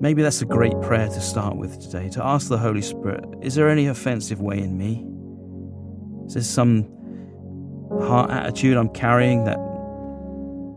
Maybe 0.00 0.22
that's 0.22 0.40
a 0.40 0.46
great 0.46 0.80
prayer 0.80 1.08
to 1.08 1.20
start 1.20 1.56
with 1.56 1.78
today 1.78 2.08
to 2.10 2.24
ask 2.24 2.48
the 2.48 2.56
Holy 2.56 2.80
Spirit, 2.80 3.22
is 3.42 3.54
there 3.54 3.68
any 3.68 3.88
offensive 3.88 4.40
way 4.40 4.58
in 4.58 4.78
me? 4.78 5.04
Is 6.26 6.34
there 6.34 6.42
some 6.42 6.88
heart 8.00 8.30
attitude 8.30 8.78
I'm 8.78 8.88
carrying 8.88 9.44
that 9.44 9.58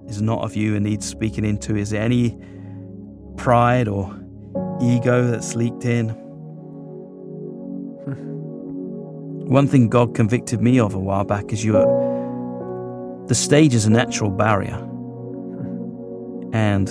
is 0.09 0.21
not 0.21 0.43
of 0.43 0.57
you 0.57 0.75
and 0.75 0.83
needs 0.83 1.07
speaking 1.07 1.45
into? 1.45 1.77
Is 1.77 1.91
there 1.91 2.01
any 2.01 2.37
pride 3.41 3.87
or 3.87 4.15
ego 4.81 5.25
that's 5.27 5.55
leaked 5.55 5.85
in? 5.85 6.09
One 9.47 9.67
thing 9.67 9.89
God 9.89 10.13
convicted 10.13 10.61
me 10.61 10.79
of 10.79 10.93
a 10.93 10.99
while 10.99 11.23
back 11.23 11.51
is 11.51 11.65
you 11.65 11.73
the 13.27 13.35
stage 13.35 13.73
is 13.73 13.85
a 13.85 13.89
natural 13.89 14.29
barrier. 14.29 14.75
And 16.53 16.89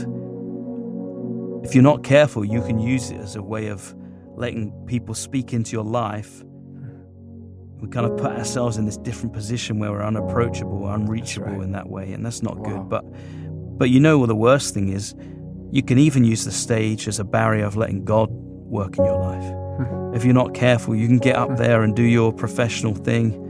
if 1.65 1.75
you're 1.75 1.85
not 1.85 2.03
careful, 2.03 2.45
you 2.45 2.63
can 2.63 2.79
use 2.81 3.11
it 3.11 3.21
as 3.21 3.37
a 3.37 3.43
way 3.43 3.69
of 3.69 3.95
letting 4.37 4.73
people 4.87 5.15
speak 5.15 5.53
into 5.53 5.73
your 5.73 5.85
life. 5.85 6.43
We 7.81 7.89
kind 7.89 8.07
of 8.07 8.17
put 8.17 8.33
ourselves 8.33 8.77
in 8.77 8.87
this 8.87 8.97
different 8.97 9.35
position 9.35 9.79
where 9.79 9.93
we're 9.93 10.03
unapproachable, 10.03 10.89
unreachable 10.89 11.49
right. 11.49 11.63
in 11.63 11.73
that 11.73 11.89
way, 11.89 12.13
and 12.13 12.25
that's 12.25 12.43
not 12.43 12.59
wow. 12.59 12.71
good. 12.71 12.89
But 12.89 13.05
but 13.79 13.91
you 13.91 14.01
know 14.01 14.19
what 14.19 14.27
the 14.27 14.37
worst 14.37 14.75
thing 14.75 14.89
is? 14.89 15.15
You 15.73 15.83
can 15.83 15.99
even 15.99 16.25
use 16.25 16.45
the 16.45 16.53
stage 16.53 17.07
as 17.07 17.21
a 17.21 17.25
barrier 17.25 17.65
of 17.65 17.77
letting 17.77 18.05
God 18.05 18.31
work 18.31 18.99
in 18.99 19.05
your 19.05 19.19
life. 19.19 19.45
Hmm. 19.81 20.15
if 20.15 20.25
you're 20.25 20.35
not 20.35 20.53
careful, 20.53 20.95
you 20.95 21.07
can 21.07 21.19
get 21.19 21.37
up 21.37 21.51
hmm. 21.51 21.57
there 21.57 21.83
and 21.83 21.95
do 21.95 22.03
your 22.03 22.33
professional 22.33 22.95
thing. 22.95 23.47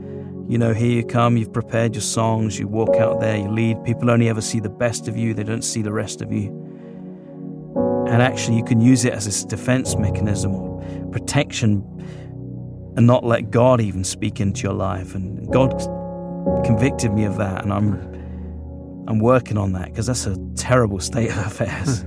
You 0.47 0.57
know, 0.57 0.73
here 0.73 0.91
you 0.91 1.05
come, 1.05 1.37
you've 1.37 1.53
prepared 1.53 1.95
your 1.95 2.01
songs, 2.01 2.59
you 2.59 2.67
walk 2.67 2.97
out 2.97 3.19
there, 3.19 3.37
you 3.37 3.49
lead. 3.49 3.83
People 3.83 4.09
only 4.11 4.29
ever 4.29 4.41
see 4.41 4.59
the 4.59 4.69
best 4.69 5.07
of 5.07 5.17
you, 5.17 5.33
they 5.33 5.43
don't 5.43 5.63
see 5.63 5.81
the 5.81 5.93
rest 5.93 6.21
of 6.21 6.31
you. 6.31 6.49
And 8.07 8.21
actually, 8.21 8.57
you 8.57 8.63
can 8.63 8.81
use 8.81 9.05
it 9.05 9.13
as 9.13 9.43
a 9.43 9.47
defense 9.47 9.95
mechanism 9.95 10.53
or 10.53 10.81
protection 11.11 11.83
and 12.97 13.07
not 13.07 13.23
let 13.23 13.49
God 13.49 13.79
even 13.79 14.03
speak 14.03 14.41
into 14.41 14.63
your 14.63 14.73
life. 14.73 15.15
And 15.15 15.51
God 15.51 15.71
convicted 16.65 17.13
me 17.13 17.23
of 17.23 17.37
that, 17.37 17.63
and 17.63 17.73
I'm 17.73 17.93
hmm. 17.93 18.11
I'm 19.07 19.19
working 19.19 19.57
on 19.57 19.73
that 19.73 19.85
because 19.85 20.05
that's 20.05 20.25
a 20.25 20.37
terrible 20.55 20.99
state 20.99 21.31
of 21.31 21.37
affairs. 21.39 22.05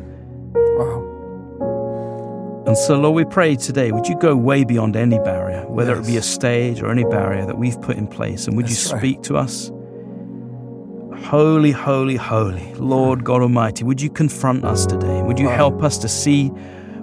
Wow. 2.75 2.81
And 2.81 2.87
so, 2.87 2.99
Lord, 2.99 3.15
we 3.15 3.25
pray 3.25 3.57
today, 3.57 3.93
would 3.93 4.07
you 4.07 4.19
go 4.19 4.37
way 4.37 4.65
beyond 4.65 4.97
any 4.97 5.19
barrier, 5.19 5.67
whether 5.69 5.95
yes. 5.95 6.05
it 6.05 6.11
be 6.11 6.17
a 6.17 6.23
stage 6.23 6.83
or 6.83 6.91
any 6.91 7.05
barrier 7.05 7.47
that 7.47 7.59
we've 7.59 7.81
put 7.81 7.97
in 7.97 8.07
place, 8.07 8.47
and 8.47 8.57
would 8.57 8.67
That's 8.67 8.91
you 8.91 8.99
speak 8.99 9.17
right. 9.17 9.25
to 9.25 9.37
us? 9.37 9.71
Holy, 11.27 11.71
holy, 11.71 12.17
holy, 12.17 12.75
Lord 12.75 13.21
hmm. 13.21 13.25
God 13.25 13.43
Almighty, 13.43 13.85
would 13.85 14.01
you 14.01 14.11
confront 14.11 14.65
us 14.65 14.87
today? 14.87 15.23
Would 15.23 15.39
you 15.39 15.49
help 15.49 15.83
us 15.83 15.99
to 15.99 16.09
see 16.09 16.51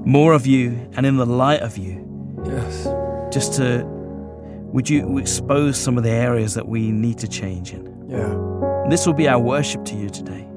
more 0.05 0.33
of 0.33 0.45
you 0.45 0.89
and 0.93 1.05
in 1.05 1.17
the 1.17 1.25
light 1.25 1.61
of 1.61 1.77
you? 1.77 2.07
Yes. 2.45 2.83
Just 3.33 3.53
to, 3.55 3.83
would 3.85 4.89
you 4.89 5.17
expose 5.17 5.77
some 5.77 5.97
of 5.97 6.03
the 6.03 6.11
areas 6.11 6.53
that 6.53 6.67
we 6.67 6.91
need 6.91 7.17
to 7.19 7.27
change 7.27 7.73
in? 7.73 7.85
Yeah. 8.09 8.31
And 8.83 8.91
this 8.91 9.05
will 9.05 9.13
be 9.13 9.27
our 9.27 9.39
worship 9.39 9.85
to 9.85 9.95
you 9.95 10.09
today. 10.09 10.47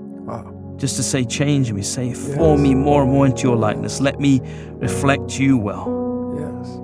Just 0.77 0.97
to 0.97 1.03
say, 1.03 1.25
change 1.25 1.73
me, 1.73 1.83
say, 1.83 2.13
form 2.13 2.63
me 2.63 2.75
more 2.75 3.03
and 3.03 3.13
more 3.13 3.27
into 3.27 3.43
your 3.43 3.57
likeness. 3.57 4.01
Let 4.01 4.19
me 4.19 4.41
reflect 4.75 5.39
you 5.39 5.57
well. 5.57 6.35
Yes. 6.37 6.81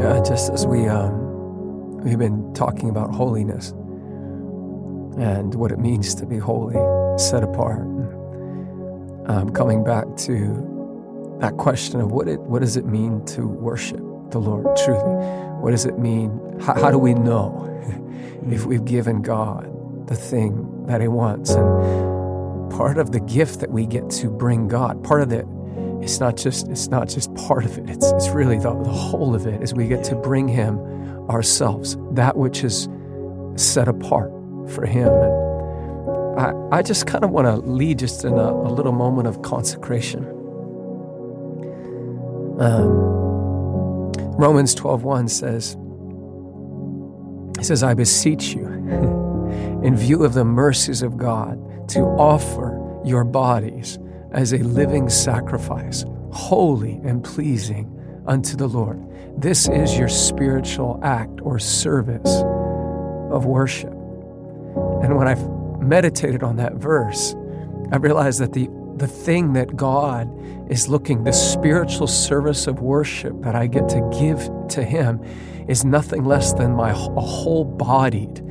Yeah, 0.00 0.22
just 0.22 0.50
as 0.52 0.66
we 0.66 0.88
um, 0.88 2.00
we've 2.02 2.18
been 2.18 2.52
talking 2.54 2.88
about 2.88 3.14
holiness 3.14 3.70
and 5.18 5.54
what 5.54 5.70
it 5.70 5.78
means 5.78 6.14
to 6.16 6.26
be 6.26 6.38
holy, 6.38 6.74
set 7.18 7.44
apart. 7.44 7.82
Um, 9.26 9.50
coming 9.52 9.84
back 9.84 10.04
to 10.18 11.36
that 11.40 11.56
question 11.58 12.00
of 12.00 12.10
what 12.10 12.26
it 12.26 12.40
what 12.40 12.60
does 12.60 12.76
it 12.76 12.86
mean 12.86 13.24
to 13.26 13.46
worship 13.46 14.00
the 14.30 14.38
Lord 14.38 14.76
truly? 14.78 15.00
What 15.60 15.70
does 15.70 15.84
it 15.84 15.98
mean? 15.98 16.40
How, 16.60 16.74
how 16.74 16.90
do 16.90 16.98
we 16.98 17.14
know 17.14 17.68
if 18.50 18.64
we've 18.64 18.84
given 18.84 19.22
God 19.22 19.71
the 20.12 20.20
thing 20.20 20.86
that 20.86 21.00
He 21.00 21.08
wants. 21.08 21.50
And 21.50 22.70
part 22.70 22.98
of 22.98 23.12
the 23.12 23.20
gift 23.20 23.60
that 23.60 23.70
we 23.70 23.86
get 23.86 24.10
to 24.10 24.30
bring 24.30 24.68
God, 24.68 25.02
part 25.02 25.22
of 25.22 25.32
it, 25.32 25.46
it's 26.02 26.20
not 26.20 26.36
just 26.36 26.68
it's 26.68 26.88
not 26.88 27.08
just 27.08 27.34
part 27.34 27.64
of 27.64 27.78
it. 27.78 27.88
It's 27.88 28.10
it's 28.12 28.28
really 28.28 28.58
the, 28.58 28.74
the 28.82 28.90
whole 28.90 29.34
of 29.34 29.46
it. 29.46 29.62
Is 29.62 29.72
we 29.72 29.88
get 29.88 30.04
to 30.04 30.16
bring 30.16 30.48
Him 30.48 30.78
ourselves, 31.30 31.96
that 32.12 32.36
which 32.36 32.64
is 32.64 32.88
set 33.56 33.88
apart 33.88 34.30
for 34.70 34.84
Him. 34.84 35.08
And 35.08 36.40
I 36.40 36.78
I 36.78 36.82
just 36.82 37.06
kind 37.06 37.24
of 37.24 37.30
want 37.30 37.46
to 37.46 37.56
lead 37.56 37.98
just 37.98 38.24
in 38.24 38.34
a, 38.34 38.50
a 38.50 38.70
little 38.70 38.92
moment 38.92 39.28
of 39.28 39.42
consecration. 39.42 40.24
Um, 42.60 42.92
Romans 44.36 44.74
12:1 44.74 45.30
says, 45.30 45.76
He 47.58 47.64
says, 47.64 47.82
I 47.82 47.94
beseech 47.94 48.54
you 48.54 48.66
in 49.82 49.96
view 49.96 50.24
of 50.24 50.34
the 50.34 50.44
mercies 50.44 51.02
of 51.02 51.16
God, 51.16 51.58
to 51.90 52.00
offer 52.00 52.78
your 53.04 53.24
bodies 53.24 53.98
as 54.32 54.52
a 54.52 54.58
living 54.58 55.08
sacrifice, 55.08 56.04
holy 56.30 57.00
and 57.04 57.22
pleasing 57.22 57.88
unto 58.26 58.56
the 58.56 58.66
Lord. 58.66 59.00
This 59.36 59.68
is 59.68 59.98
your 59.98 60.08
spiritual 60.08 61.00
act 61.02 61.40
or 61.42 61.58
service 61.58 62.42
of 63.30 63.44
worship. 63.44 63.92
And 63.92 65.16
when 65.16 65.28
I've 65.28 65.48
meditated 65.80 66.42
on 66.42 66.56
that 66.56 66.74
verse, 66.74 67.34
I 67.92 67.96
realized 67.96 68.40
that 68.40 68.52
the, 68.52 68.68
the 68.96 69.06
thing 69.06 69.52
that 69.54 69.76
God 69.76 70.30
is 70.70 70.88
looking, 70.88 71.24
the 71.24 71.32
spiritual 71.32 72.06
service 72.06 72.66
of 72.66 72.80
worship 72.80 73.40
that 73.42 73.54
I 73.54 73.66
get 73.66 73.88
to 73.90 74.00
give 74.18 74.48
to 74.68 74.84
Him, 74.84 75.20
is 75.68 75.84
nothing 75.84 76.24
less 76.24 76.52
than 76.52 76.74
my 76.74 76.92
whole 76.92 77.64
bodied 77.64 78.42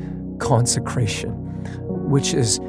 consecration, 0.41 1.31
which 2.09 2.33
is 2.33 2.59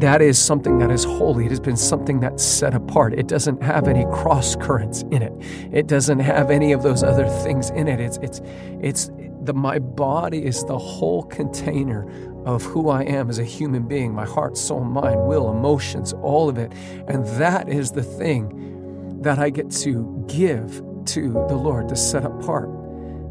that 0.00 0.22
is 0.22 0.38
something 0.38 0.78
that 0.78 0.92
is 0.92 1.02
holy. 1.02 1.46
It 1.46 1.50
has 1.50 1.58
been 1.58 1.76
something 1.76 2.20
that's 2.20 2.44
set 2.44 2.72
apart. 2.72 3.14
It 3.14 3.26
doesn't 3.26 3.60
have 3.62 3.88
any 3.88 4.04
cross 4.12 4.54
currents 4.54 5.02
in 5.10 5.22
it. 5.22 5.32
It 5.72 5.88
doesn't 5.88 6.20
have 6.20 6.52
any 6.52 6.70
of 6.70 6.84
those 6.84 7.02
other 7.02 7.26
things 7.42 7.70
in 7.70 7.88
it. 7.88 7.98
It's 7.98 8.18
it's 8.18 8.40
it's 8.80 9.10
the 9.42 9.54
my 9.54 9.80
body 9.80 10.44
is 10.44 10.62
the 10.64 10.78
whole 10.78 11.24
container 11.24 12.08
of 12.46 12.62
who 12.62 12.88
I 12.90 13.02
am 13.02 13.28
as 13.28 13.38
a 13.38 13.44
human 13.44 13.88
being, 13.88 14.14
my 14.14 14.24
heart, 14.24 14.56
soul, 14.56 14.84
mind, 14.84 15.26
will, 15.26 15.50
emotions, 15.50 16.12
all 16.12 16.48
of 16.48 16.58
it. 16.58 16.72
And 17.08 17.26
that 17.40 17.68
is 17.68 17.90
the 17.90 18.02
thing 18.02 19.20
that 19.22 19.38
I 19.38 19.50
get 19.50 19.70
to 19.82 20.24
give 20.28 20.82
to 21.06 21.32
the 21.48 21.56
Lord 21.56 21.88
to 21.88 21.96
set 21.96 22.24
apart 22.24 22.68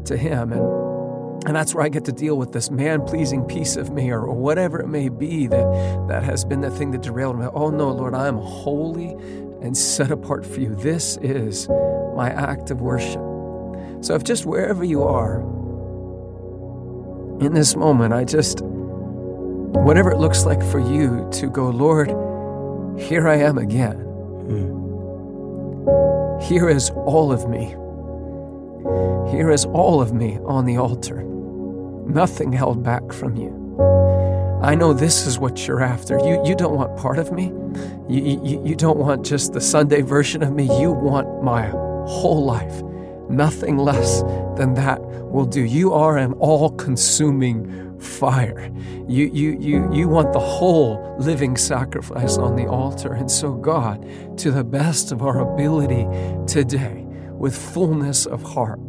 to 0.06 0.16
him 0.16 0.52
and 0.52 0.87
and 1.46 1.54
that's 1.54 1.74
where 1.74 1.84
I 1.84 1.88
get 1.88 2.04
to 2.06 2.12
deal 2.12 2.36
with 2.36 2.52
this 2.52 2.70
man 2.70 3.04
pleasing 3.06 3.44
piece 3.44 3.76
of 3.76 3.90
me 3.90 4.10
or, 4.10 4.22
or, 4.22 4.34
whatever 4.34 4.80
it 4.80 4.88
may 4.88 5.08
be 5.08 5.46
that, 5.46 6.06
that 6.08 6.24
has 6.24 6.44
been 6.44 6.60
the 6.60 6.70
thing 6.70 6.90
that 6.90 7.02
derailed 7.02 7.38
me. 7.38 7.46
Oh 7.54 7.70
no, 7.70 7.90
Lord, 7.90 8.14
I 8.14 8.26
am 8.26 8.38
holy 8.38 9.12
and 9.62 9.76
set 9.76 10.10
apart 10.10 10.44
for 10.44 10.60
you. 10.60 10.74
This 10.74 11.16
is 11.18 11.68
my 12.16 12.30
act 12.30 12.70
of 12.70 12.80
worship. 12.80 13.22
So 14.00 14.14
if 14.14 14.24
just 14.24 14.46
wherever 14.46 14.84
you 14.84 15.02
are 15.04 15.40
in 17.40 17.54
this 17.54 17.76
moment, 17.76 18.12
I 18.14 18.24
just, 18.24 18.60
whatever 18.62 20.10
it 20.10 20.18
looks 20.18 20.44
like 20.44 20.62
for 20.62 20.80
you 20.80 21.28
to 21.34 21.48
go, 21.48 21.70
Lord, 21.70 22.08
here 23.00 23.28
I 23.28 23.36
am 23.36 23.58
again. 23.58 23.96
Mm. 24.48 26.42
Here 26.42 26.68
is 26.68 26.90
all 26.90 27.32
of 27.32 27.48
me. 27.48 27.76
Here 29.30 29.50
is 29.50 29.66
all 29.66 30.00
of 30.00 30.12
me 30.12 30.38
on 30.44 30.64
the 30.64 30.78
altar, 30.78 31.22
nothing 31.22 32.52
held 32.52 32.82
back 32.82 33.12
from 33.12 33.36
you. 33.36 33.58
I 34.62 34.74
know 34.74 34.92
this 34.92 35.26
is 35.26 35.38
what 35.38 35.66
you're 35.66 35.82
after. 35.82 36.18
You, 36.18 36.42
you 36.44 36.56
don't 36.56 36.74
want 36.74 36.96
part 36.96 37.18
of 37.18 37.30
me. 37.30 37.52
You, 38.08 38.40
you, 38.42 38.66
you 38.66 38.74
don't 38.74 38.98
want 38.98 39.24
just 39.24 39.52
the 39.52 39.60
Sunday 39.60 40.00
version 40.00 40.42
of 40.42 40.52
me. 40.52 40.64
You 40.80 40.90
want 40.90 41.44
my 41.44 41.68
whole 41.68 42.44
life. 42.44 42.82
Nothing 43.30 43.76
less 43.76 44.22
than 44.56 44.74
that 44.74 45.00
will 45.00 45.44
do. 45.44 45.62
You 45.62 45.92
are 45.92 46.16
an 46.16 46.32
all 46.34 46.70
consuming 46.70 48.00
fire. 48.00 48.72
You, 49.06 49.26
you, 49.26 49.58
you, 49.60 49.92
you 49.92 50.08
want 50.08 50.32
the 50.32 50.40
whole 50.40 51.16
living 51.18 51.56
sacrifice 51.56 52.38
on 52.38 52.56
the 52.56 52.66
altar. 52.66 53.12
And 53.12 53.30
so, 53.30 53.52
God, 53.52 54.38
to 54.38 54.50
the 54.50 54.64
best 54.64 55.12
of 55.12 55.22
our 55.22 55.40
ability 55.40 56.06
today, 56.46 57.04
with 57.38 57.56
fullness 57.56 58.26
of 58.26 58.42
heart, 58.42 58.80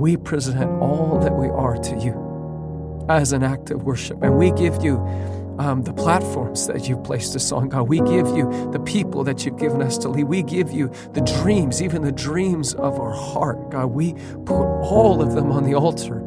we 0.00 0.16
present 0.16 0.70
all 0.82 1.20
that 1.20 1.32
we 1.34 1.48
are 1.48 1.76
to 1.76 1.96
you. 1.98 2.14
as 3.08 3.32
an 3.32 3.42
act 3.42 3.70
of 3.70 3.84
worship. 3.84 4.22
And 4.22 4.38
we 4.38 4.52
give 4.52 4.82
you 4.84 4.96
um, 5.58 5.82
the 5.82 5.92
platforms 5.92 6.66
that 6.68 6.88
you've 6.88 7.04
placed 7.04 7.36
us 7.36 7.52
on, 7.52 7.68
God. 7.68 7.88
We 7.88 7.98
give 7.98 8.28
you 8.28 8.70
the 8.72 8.80
people 8.80 9.24
that 9.24 9.44
you've 9.44 9.58
given 9.58 9.82
us 9.82 9.98
to 9.98 10.08
lead. 10.08 10.24
We 10.24 10.42
give 10.42 10.72
you 10.72 10.92
the 11.12 11.20
dreams, 11.42 11.82
even 11.82 12.02
the 12.02 12.12
dreams 12.12 12.74
of 12.74 13.00
our 13.00 13.12
heart, 13.12 13.70
God. 13.70 13.86
We 13.86 14.14
put 14.46 14.64
all 14.82 15.22
of 15.22 15.34
them 15.34 15.52
on 15.52 15.64
the 15.64 15.74
altar 15.74 16.22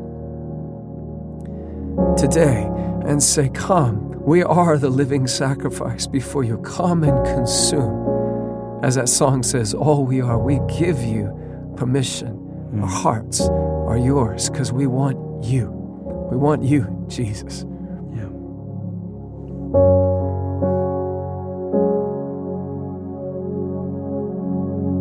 today 2.17 2.69
and 3.05 3.23
say, 3.23 3.49
Come, 3.49 4.21
we 4.23 4.43
are 4.43 4.77
the 4.77 4.89
living 4.89 5.27
sacrifice 5.27 6.07
before 6.07 6.43
you. 6.43 6.57
Come 6.59 7.03
and 7.03 7.25
consume. 7.25 8.11
As 8.83 8.95
that 8.95 9.09
song 9.09 9.43
says, 9.43 9.73
all 9.73 10.05
we 10.05 10.21
are, 10.21 10.37
we 10.37 10.59
give 10.77 10.99
you 11.03 11.73
permission. 11.77 12.39
Our 12.81 12.87
hearts 12.87 13.41
are 13.87 13.97
yours 13.97 14.49
because 14.49 14.71
we 14.71 14.87
want 14.87 15.43
you. 15.43 15.67
We 16.31 16.37
want 16.37 16.63
you, 16.63 17.05
Jesus. 17.07 17.65
Yeah. 18.15 18.29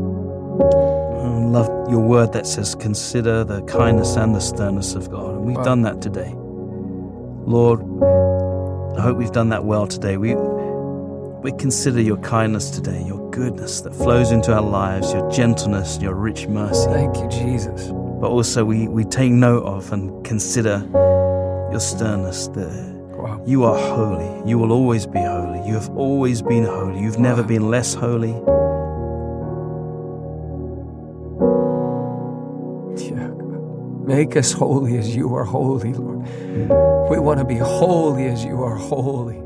I 0.03 1.45
love 1.59 1.68
your 1.91 2.01
word 2.01 2.33
that 2.33 2.47
says, 2.47 2.74
consider 2.74 3.45
the 3.45 3.62
kindness 3.62 4.16
and 4.16 4.35
the 4.35 4.41
sternness 4.41 4.95
of 4.95 5.11
God. 5.11 5.35
And 5.37 5.45
we've 5.45 5.57
Wow. 5.57 5.64
done 5.64 5.83
that 5.83 6.01
today. 6.03 6.35
Lord, 7.47 7.80
I 8.99 9.01
hope 9.03 9.16
we've 9.16 9.33
done 9.33 9.51
that 9.51 9.64
well 9.64 9.87
today. 9.87 10.16
We, 10.16 10.35
we 10.35 11.53
consider 11.53 12.01
your 12.01 12.18
kindness 12.18 12.70
today, 12.70 13.03
your 13.07 13.30
goodness 13.30 13.80
that 13.83 13.95
flows 13.95 14.30
into 14.30 14.53
our 14.55 14.62
lives, 14.62 15.12
your 15.12 15.28
gentleness, 15.30 15.99
your 16.01 16.14
rich 16.14 16.47
mercy. 16.49 16.89
Thank 16.91 17.16
you, 17.16 17.28
Jesus. 17.28 17.91
But 18.23 18.31
also, 18.31 18.64
we, 18.64 18.87
we 18.87 19.03
take 19.05 19.33
note 19.33 19.64
of 19.64 19.93
and 19.93 20.25
consider 20.25 20.89
your 21.73 21.81
sternness. 21.81 22.47
The, 22.47 22.93
Wow. 23.16 23.43
you 23.45 23.64
are 23.64 23.77
holy. 23.77 24.49
You 24.49 24.59
will 24.59 24.70
always 24.70 25.07
be 25.07 25.18
holy. 25.20 25.66
You 25.66 25.75
have 25.75 25.91
always 25.97 26.41
been 26.41 26.62
holy. 26.62 27.01
You've 27.01 27.18
never 27.18 27.43
been 27.43 27.68
less 27.68 27.95
holy. 27.95 28.33
Make 34.07 34.37
us 34.37 34.53
holy 34.53 34.99
as 34.99 35.16
you 35.16 35.35
are 35.35 35.45
holy, 35.45 35.93
Lord. 35.93 36.20
We 37.11 37.18
want 37.18 37.41
to 37.41 37.45
be 37.45 37.57
holy 37.57 38.27
as 38.27 38.45
you 38.45 38.62
are 38.62 38.77
holy. 38.77 39.43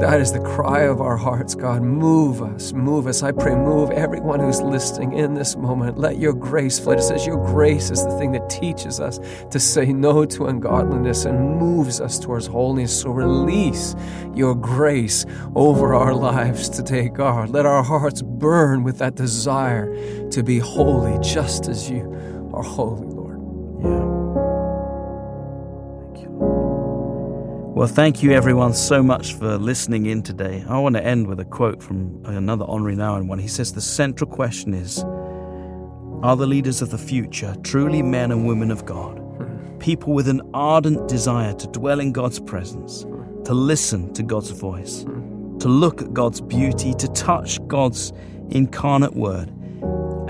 That 0.00 0.20
is 0.20 0.30
the 0.30 0.40
cry 0.40 0.82
of 0.82 1.00
our 1.00 1.16
hearts, 1.16 1.54
God. 1.54 1.80
Move 1.80 2.42
us, 2.42 2.74
move 2.74 3.06
us. 3.06 3.22
I 3.22 3.32
pray, 3.32 3.54
move 3.54 3.90
everyone 3.90 4.40
who's 4.40 4.60
listening 4.60 5.14
in 5.14 5.32
this 5.32 5.56
moment. 5.56 5.96
Let 5.96 6.18
your 6.18 6.34
grace 6.34 6.78
flow. 6.78 6.92
It 6.92 7.02
says 7.02 7.26
your 7.26 7.42
grace 7.46 7.90
is 7.90 8.04
the 8.04 8.16
thing 8.18 8.32
that 8.32 8.50
teaches 8.50 9.00
us 9.00 9.18
to 9.50 9.58
say 9.58 9.94
no 9.94 10.26
to 10.26 10.46
ungodliness 10.46 11.24
and 11.24 11.58
moves 11.58 11.98
us 11.98 12.18
towards 12.18 12.46
holiness. 12.46 13.00
So 13.00 13.08
release 13.10 13.94
your 14.34 14.54
grace 14.54 15.24
over 15.54 15.94
our 15.94 16.12
lives 16.12 16.68
today, 16.68 17.08
God. 17.08 17.48
Let 17.48 17.64
our 17.64 17.82
hearts 17.82 18.20
burn 18.20 18.82
with 18.82 18.98
that 18.98 19.14
desire 19.14 19.86
to 20.28 20.42
be 20.42 20.58
holy, 20.58 21.18
just 21.20 21.68
as 21.68 21.88
you 21.88 22.50
are 22.52 22.62
holy, 22.62 23.15
Well, 27.76 27.86
thank 27.86 28.22
you 28.22 28.32
everyone 28.32 28.72
so 28.72 29.02
much 29.02 29.34
for 29.34 29.58
listening 29.58 30.06
in 30.06 30.22
today. 30.22 30.64
I 30.66 30.78
want 30.78 30.96
to 30.96 31.04
end 31.04 31.26
with 31.26 31.40
a 31.40 31.44
quote 31.44 31.82
from 31.82 32.22
another 32.24 32.64
Henri 32.64 32.96
Nouwen 32.96 33.28
one. 33.28 33.38
He 33.38 33.48
says, 33.48 33.74
The 33.74 33.82
central 33.82 34.30
question 34.30 34.72
is 34.72 35.04
Are 36.22 36.36
the 36.36 36.46
leaders 36.46 36.80
of 36.80 36.88
the 36.88 36.96
future 36.96 37.54
truly 37.64 38.00
men 38.00 38.32
and 38.32 38.46
women 38.46 38.70
of 38.70 38.86
God? 38.86 39.18
Hmm. 39.18 39.78
People 39.78 40.14
with 40.14 40.26
an 40.26 40.40
ardent 40.54 41.06
desire 41.06 41.52
to 41.52 41.66
dwell 41.66 42.00
in 42.00 42.12
God's 42.12 42.40
presence, 42.40 43.02
hmm. 43.02 43.42
to 43.42 43.52
listen 43.52 44.10
to 44.14 44.22
God's 44.22 44.52
voice, 44.52 45.02
hmm. 45.02 45.58
to 45.58 45.68
look 45.68 46.00
at 46.00 46.14
God's 46.14 46.40
beauty, 46.40 46.94
to 46.94 47.08
touch 47.08 47.58
God's 47.68 48.14
incarnate 48.48 49.14
word, 49.14 49.50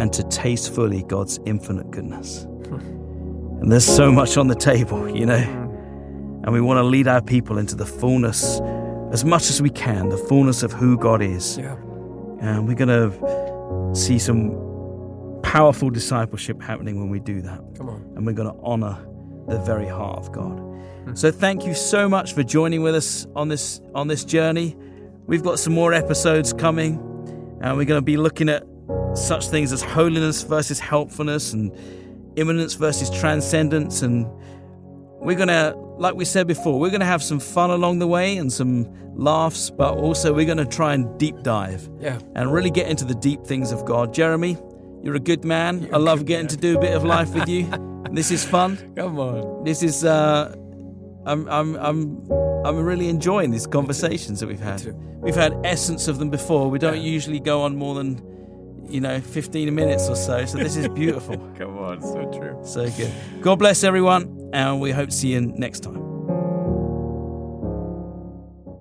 and 0.00 0.12
to 0.14 0.24
taste 0.30 0.74
fully 0.74 1.04
God's 1.04 1.38
infinite 1.46 1.92
goodness. 1.92 2.42
And 2.42 3.70
there's 3.70 3.86
so 3.86 4.10
much 4.10 4.36
on 4.36 4.48
the 4.48 4.56
table, 4.56 5.08
you 5.08 5.26
know. 5.26 5.65
And 6.46 6.52
we 6.52 6.60
want 6.60 6.78
to 6.78 6.84
lead 6.84 7.08
our 7.08 7.20
people 7.20 7.58
into 7.58 7.74
the 7.74 7.84
fullness, 7.84 8.60
as 9.12 9.24
much 9.24 9.50
as 9.50 9.60
we 9.60 9.68
can, 9.68 10.10
the 10.10 10.16
fullness 10.16 10.62
of 10.62 10.72
who 10.72 10.96
God 10.96 11.20
is. 11.20 11.58
Yeah. 11.58 11.74
And 12.40 12.68
we're 12.68 12.74
going 12.74 12.88
to 12.88 13.94
see 13.96 14.20
some 14.20 14.52
powerful 15.42 15.90
discipleship 15.90 16.62
happening 16.62 17.00
when 17.00 17.10
we 17.10 17.18
do 17.18 17.42
that. 17.42 17.60
Come 17.76 17.88
on. 17.88 18.12
And 18.14 18.24
we're 18.24 18.32
going 18.32 18.48
to 18.48 18.60
honor 18.62 18.96
the 19.48 19.58
very 19.58 19.88
heart 19.88 20.18
of 20.18 20.30
God. 20.30 20.58
Hmm. 20.58 21.14
So 21.14 21.32
thank 21.32 21.66
you 21.66 21.74
so 21.74 22.08
much 22.08 22.32
for 22.32 22.42
joining 22.42 22.82
with 22.82 22.94
us 22.94 23.26
on 23.34 23.48
this 23.48 23.80
on 23.94 24.06
this 24.08 24.24
journey. 24.24 24.76
We've 25.26 25.42
got 25.42 25.58
some 25.58 25.72
more 25.72 25.92
episodes 25.92 26.52
coming, 26.52 26.94
and 27.60 27.76
we're 27.76 27.86
going 27.86 27.98
to 27.98 28.04
be 28.04 28.16
looking 28.16 28.48
at 28.48 28.64
such 29.14 29.48
things 29.48 29.72
as 29.72 29.82
holiness 29.82 30.44
versus 30.44 30.78
helpfulness 30.78 31.52
and 31.52 31.72
immanence 32.36 32.74
versus 32.74 33.10
transcendence 33.10 34.02
and 34.02 34.26
we're 35.26 35.36
going 35.36 35.48
to 35.48 35.74
like 35.98 36.14
we 36.14 36.24
said 36.24 36.46
before 36.46 36.78
we're 36.80 36.90
going 36.96 37.00
to 37.08 37.12
have 37.14 37.22
some 37.22 37.40
fun 37.40 37.70
along 37.70 37.98
the 37.98 38.06
way 38.06 38.36
and 38.36 38.52
some 38.52 38.86
laughs 39.16 39.70
but 39.70 39.94
also 39.96 40.32
we're 40.32 40.46
going 40.52 40.58
to 40.58 40.64
try 40.78 40.94
and 40.94 41.18
deep 41.18 41.36
dive 41.42 41.88
Yeah. 42.00 42.18
and 42.34 42.52
really 42.52 42.70
get 42.70 42.86
into 42.88 43.04
the 43.04 43.14
deep 43.14 43.44
things 43.44 43.72
of 43.72 43.84
god 43.84 44.14
jeremy 44.14 44.56
you're 45.02 45.16
a 45.16 45.20
good 45.20 45.44
man 45.44 45.82
You're 45.82 45.94
i 45.94 45.98
love 45.98 46.24
getting 46.26 46.44
man. 46.46 46.48
to 46.54 46.56
do 46.56 46.76
a 46.78 46.80
bit 46.80 46.94
of 46.94 47.02
life 47.04 47.34
with 47.34 47.48
you 47.48 47.66
this 48.12 48.30
is 48.30 48.44
fun 48.44 48.76
Come 48.96 49.18
on. 49.18 49.64
this 49.64 49.82
is 49.82 50.04
uh 50.04 50.54
i'm 51.26 51.48
i'm 51.48 51.74
i'm 51.76 52.30
i'm 52.66 52.76
really 52.84 53.08
enjoying 53.08 53.50
these 53.50 53.66
conversations 53.66 54.40
that 54.40 54.46
we've 54.48 54.60
had 54.60 54.80
we've 55.24 55.34
had 55.44 55.52
essence 55.64 56.08
of 56.08 56.18
them 56.18 56.30
before 56.30 56.70
we 56.70 56.78
don't 56.78 56.96
Yeah. 57.02 57.14
usually 57.16 57.40
go 57.40 57.62
on 57.62 57.76
more 57.76 57.94
than 57.94 58.20
you 58.88 59.00
know 59.00 59.20
15 59.20 59.74
minutes 59.74 60.08
or 60.08 60.16
so 60.16 60.44
so 60.44 60.58
this 60.58 60.76
is 60.76 60.88
beautiful 60.88 61.36
Come 61.58 61.78
on. 61.78 62.02
So 62.02 62.30
true. 62.38 62.58
so 62.62 62.90
good. 62.90 63.12
God 63.40 63.58
bless 63.58 63.82
everyone, 63.82 64.50
and 64.52 64.80
we 64.80 64.90
hope 64.90 65.08
to 65.08 65.14
see 65.14 65.28
you 65.28 65.40
next 65.40 65.80
time. 65.80 66.02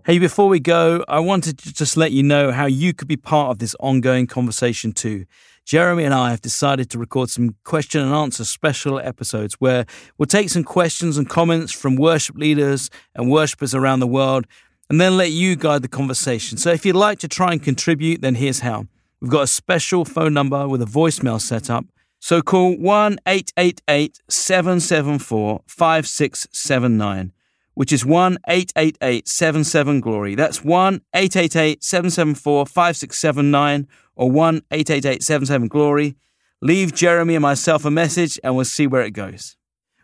Hey, 0.05 0.19
before 0.19 0.47
we 0.49 0.59
go, 0.59 1.03
I 1.07 1.19
wanted 1.19 1.57
to 1.59 1.73
just 1.73 1.97
let 1.97 2.11
you 2.11 2.21
know 2.21 2.51
how 2.51 2.65
you 2.65 2.93
could 2.93 3.07
be 3.07 3.17
part 3.17 3.51
of 3.51 3.59
this 3.59 3.75
ongoing 3.79 4.27
conversation 4.27 4.91
too. 4.91 5.25
Jeremy 5.65 6.03
and 6.03 6.13
I 6.13 6.29
have 6.29 6.41
decided 6.41 6.91
to 6.91 6.99
record 6.99 7.31
some 7.31 7.55
question 7.63 8.01
and 8.01 8.13
answer 8.13 8.45
special 8.45 8.99
episodes 8.99 9.55
where 9.55 9.85
we'll 10.17 10.27
take 10.27 10.49
some 10.49 10.63
questions 10.63 11.17
and 11.17 11.27
comments 11.27 11.71
from 11.71 11.95
worship 11.95 12.37
leaders 12.37 12.91
and 13.15 13.31
worshippers 13.31 13.73
around 13.73 13.99
the 13.99 14.07
world 14.07 14.45
and 14.91 15.01
then 15.01 15.17
let 15.17 15.31
you 15.31 15.55
guide 15.55 15.81
the 15.81 15.87
conversation. 15.87 16.59
So 16.59 16.71
if 16.71 16.85
you'd 16.85 16.95
like 16.95 17.17
to 17.19 17.27
try 17.27 17.51
and 17.51 17.63
contribute, 17.63 18.21
then 18.21 18.35
here's 18.35 18.59
how. 18.59 18.85
We've 19.25 19.31
got 19.31 19.41
a 19.41 19.47
special 19.47 20.05
phone 20.05 20.35
number 20.35 20.67
with 20.67 20.83
a 20.83 20.85
voicemail 20.85 21.41
set 21.41 21.67
up. 21.67 21.87
So 22.19 22.43
call 22.43 22.77
1 22.77 23.17
888 23.25 24.21
774 24.29 25.61
5679, 25.65 27.33
which 27.73 27.91
is 27.91 28.05
1 28.05 28.37
888 28.47 29.27
77 29.27 29.99
Glory. 29.99 30.35
That's 30.35 30.63
1 30.63 31.01
888 31.15 31.83
774 31.83 32.67
5679 32.67 33.87
or 34.15 34.29
1 34.29 34.61
888 34.69 35.23
77 35.23 35.67
Glory. 35.69 36.15
Leave 36.61 36.93
Jeremy 36.93 37.33
and 37.33 37.41
myself 37.41 37.83
a 37.83 37.89
message 37.89 38.39
and 38.43 38.55
we'll 38.55 38.63
see 38.63 38.85
where 38.85 39.01
it 39.01 39.13
goes. 39.13 39.57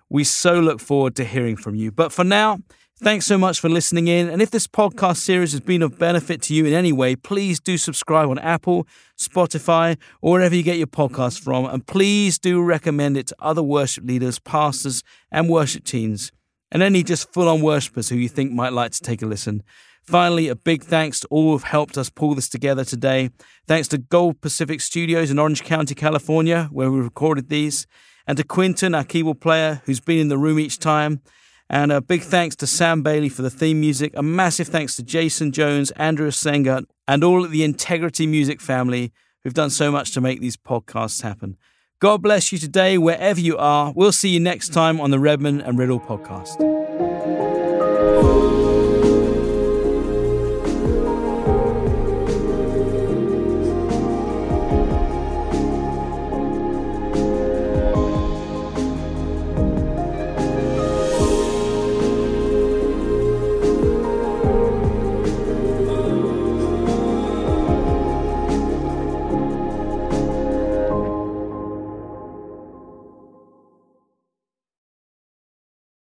We 0.10 0.24
so 0.24 0.60
look 0.60 0.80
forward 0.80 1.16
to 1.18 1.26
hearing 1.26 1.58
from 1.58 1.76
you. 1.76 1.92
But 1.92 2.12
for 2.12 2.24
now, 2.24 2.62
thanks 3.02 3.26
so 3.26 3.38
much 3.38 3.60
for 3.60 3.68
listening 3.68 4.08
in. 4.08 4.30
And 4.30 4.42
if 4.42 4.52
this 4.52 4.68
podcast 4.68 5.18
series 5.18 5.52
has 5.54 5.62
been 5.62 5.82
of 5.82 5.98
benefit 5.98 6.42
to 6.44 6.54
you 6.54 6.66
in 6.66 6.74
any 6.74 6.92
way, 6.92 7.16
please 7.16 7.60
do 7.60 7.78
subscribe 7.78 8.30
on 8.30 8.38
Apple, 8.40 8.88
Spotify, 9.20 9.98
or 10.22 10.34
wherever 10.34 10.56
you 10.56 10.64
get 10.64 10.78
your 10.78 10.88
podcast 10.88 11.40
from. 11.40 11.66
And 11.66 11.86
please 11.86 12.38
do 12.38 12.62
recommend 12.62 13.18
it 13.18 13.28
to 13.28 13.36
other 13.40 13.64
worship 13.64 14.06
leaders, 14.06 14.38
pastors, 14.40 15.04
and 15.32 15.50
worship 15.50 15.84
teams, 15.84 16.32
and 16.72 16.84
any 16.84 17.04
just 17.04 17.32
full 17.34 17.50
on 17.50 17.62
worshippers 17.62 18.10
who 18.10 18.16
you 18.16 18.30
think 18.30 18.52
might 18.52 18.74
like 18.74 18.92
to 18.92 19.02
take 19.02 19.22
a 19.22 19.26
listen. 19.26 19.64
Finally, 20.04 20.48
a 20.48 20.56
big 20.56 20.84
thanks 20.84 21.20
to 21.20 21.28
all 21.30 21.52
who've 21.52 21.64
helped 21.64 21.98
us 21.98 22.10
pull 22.10 22.36
this 22.36 22.50
together 22.50 22.84
today. 22.84 23.30
Thanks 23.68 23.88
to 23.90 23.98
Gold 23.98 24.42
Pacific 24.42 24.82
Studios 24.82 25.30
in 25.30 25.40
Orange 25.40 25.64
County, 25.64 25.96
California, 25.96 26.70
where 26.72 26.92
we 26.92 27.00
recorded 27.00 27.50
these, 27.50 27.88
and 28.28 28.38
to 28.38 28.44
Quinton, 28.44 28.96
our 28.96 29.04
keyboard 29.04 29.42
player, 29.42 29.82
who's 29.86 30.00
been 30.00 30.20
in 30.20 30.28
the 30.28 30.38
room 30.38 30.60
each 30.60 30.80
time. 30.80 31.22
And 31.74 31.94
a 31.94 32.02
big 32.02 32.22
thanks 32.22 32.58
to 32.58 32.68
Sam 32.68 33.02
Bailey 33.02 33.30
for 33.30 33.44
the 33.44 33.50
theme 33.50 33.80
music. 33.80 34.12
A 34.18 34.22
massive 34.22 34.68
thanks 34.68 34.98
to 34.98 35.04
Jason 35.04 35.54
Jones, 35.54 35.90
Andrew 35.92 36.30
Senga, 36.30 36.84
and 37.08 37.24
all 37.24 37.46
of 37.46 37.52
the 37.52 37.64
Integrity 37.64 38.28
Music 38.28 38.60
family 38.60 39.14
who've 39.42 39.54
done 39.54 39.70
so 39.70 39.90
much 39.90 40.12
to 40.12 40.20
make 40.20 40.42
these 40.42 40.58
podcasts 40.58 41.22
happen. 41.22 41.56
God 42.00 42.22
bless 42.22 42.52
you 42.52 42.58
today, 42.58 42.98
wherever 42.98 43.40
you 43.40 43.58
are. 43.58 43.94
We'll 43.96 44.12
see 44.12 44.30
you 44.30 44.40
next 44.42 44.74
time 44.74 45.00
on 45.00 45.12
the 45.12 45.20
Redman 45.20 45.62
and 45.62 45.80
Riddle 45.80 46.02
podcast. 46.02 46.60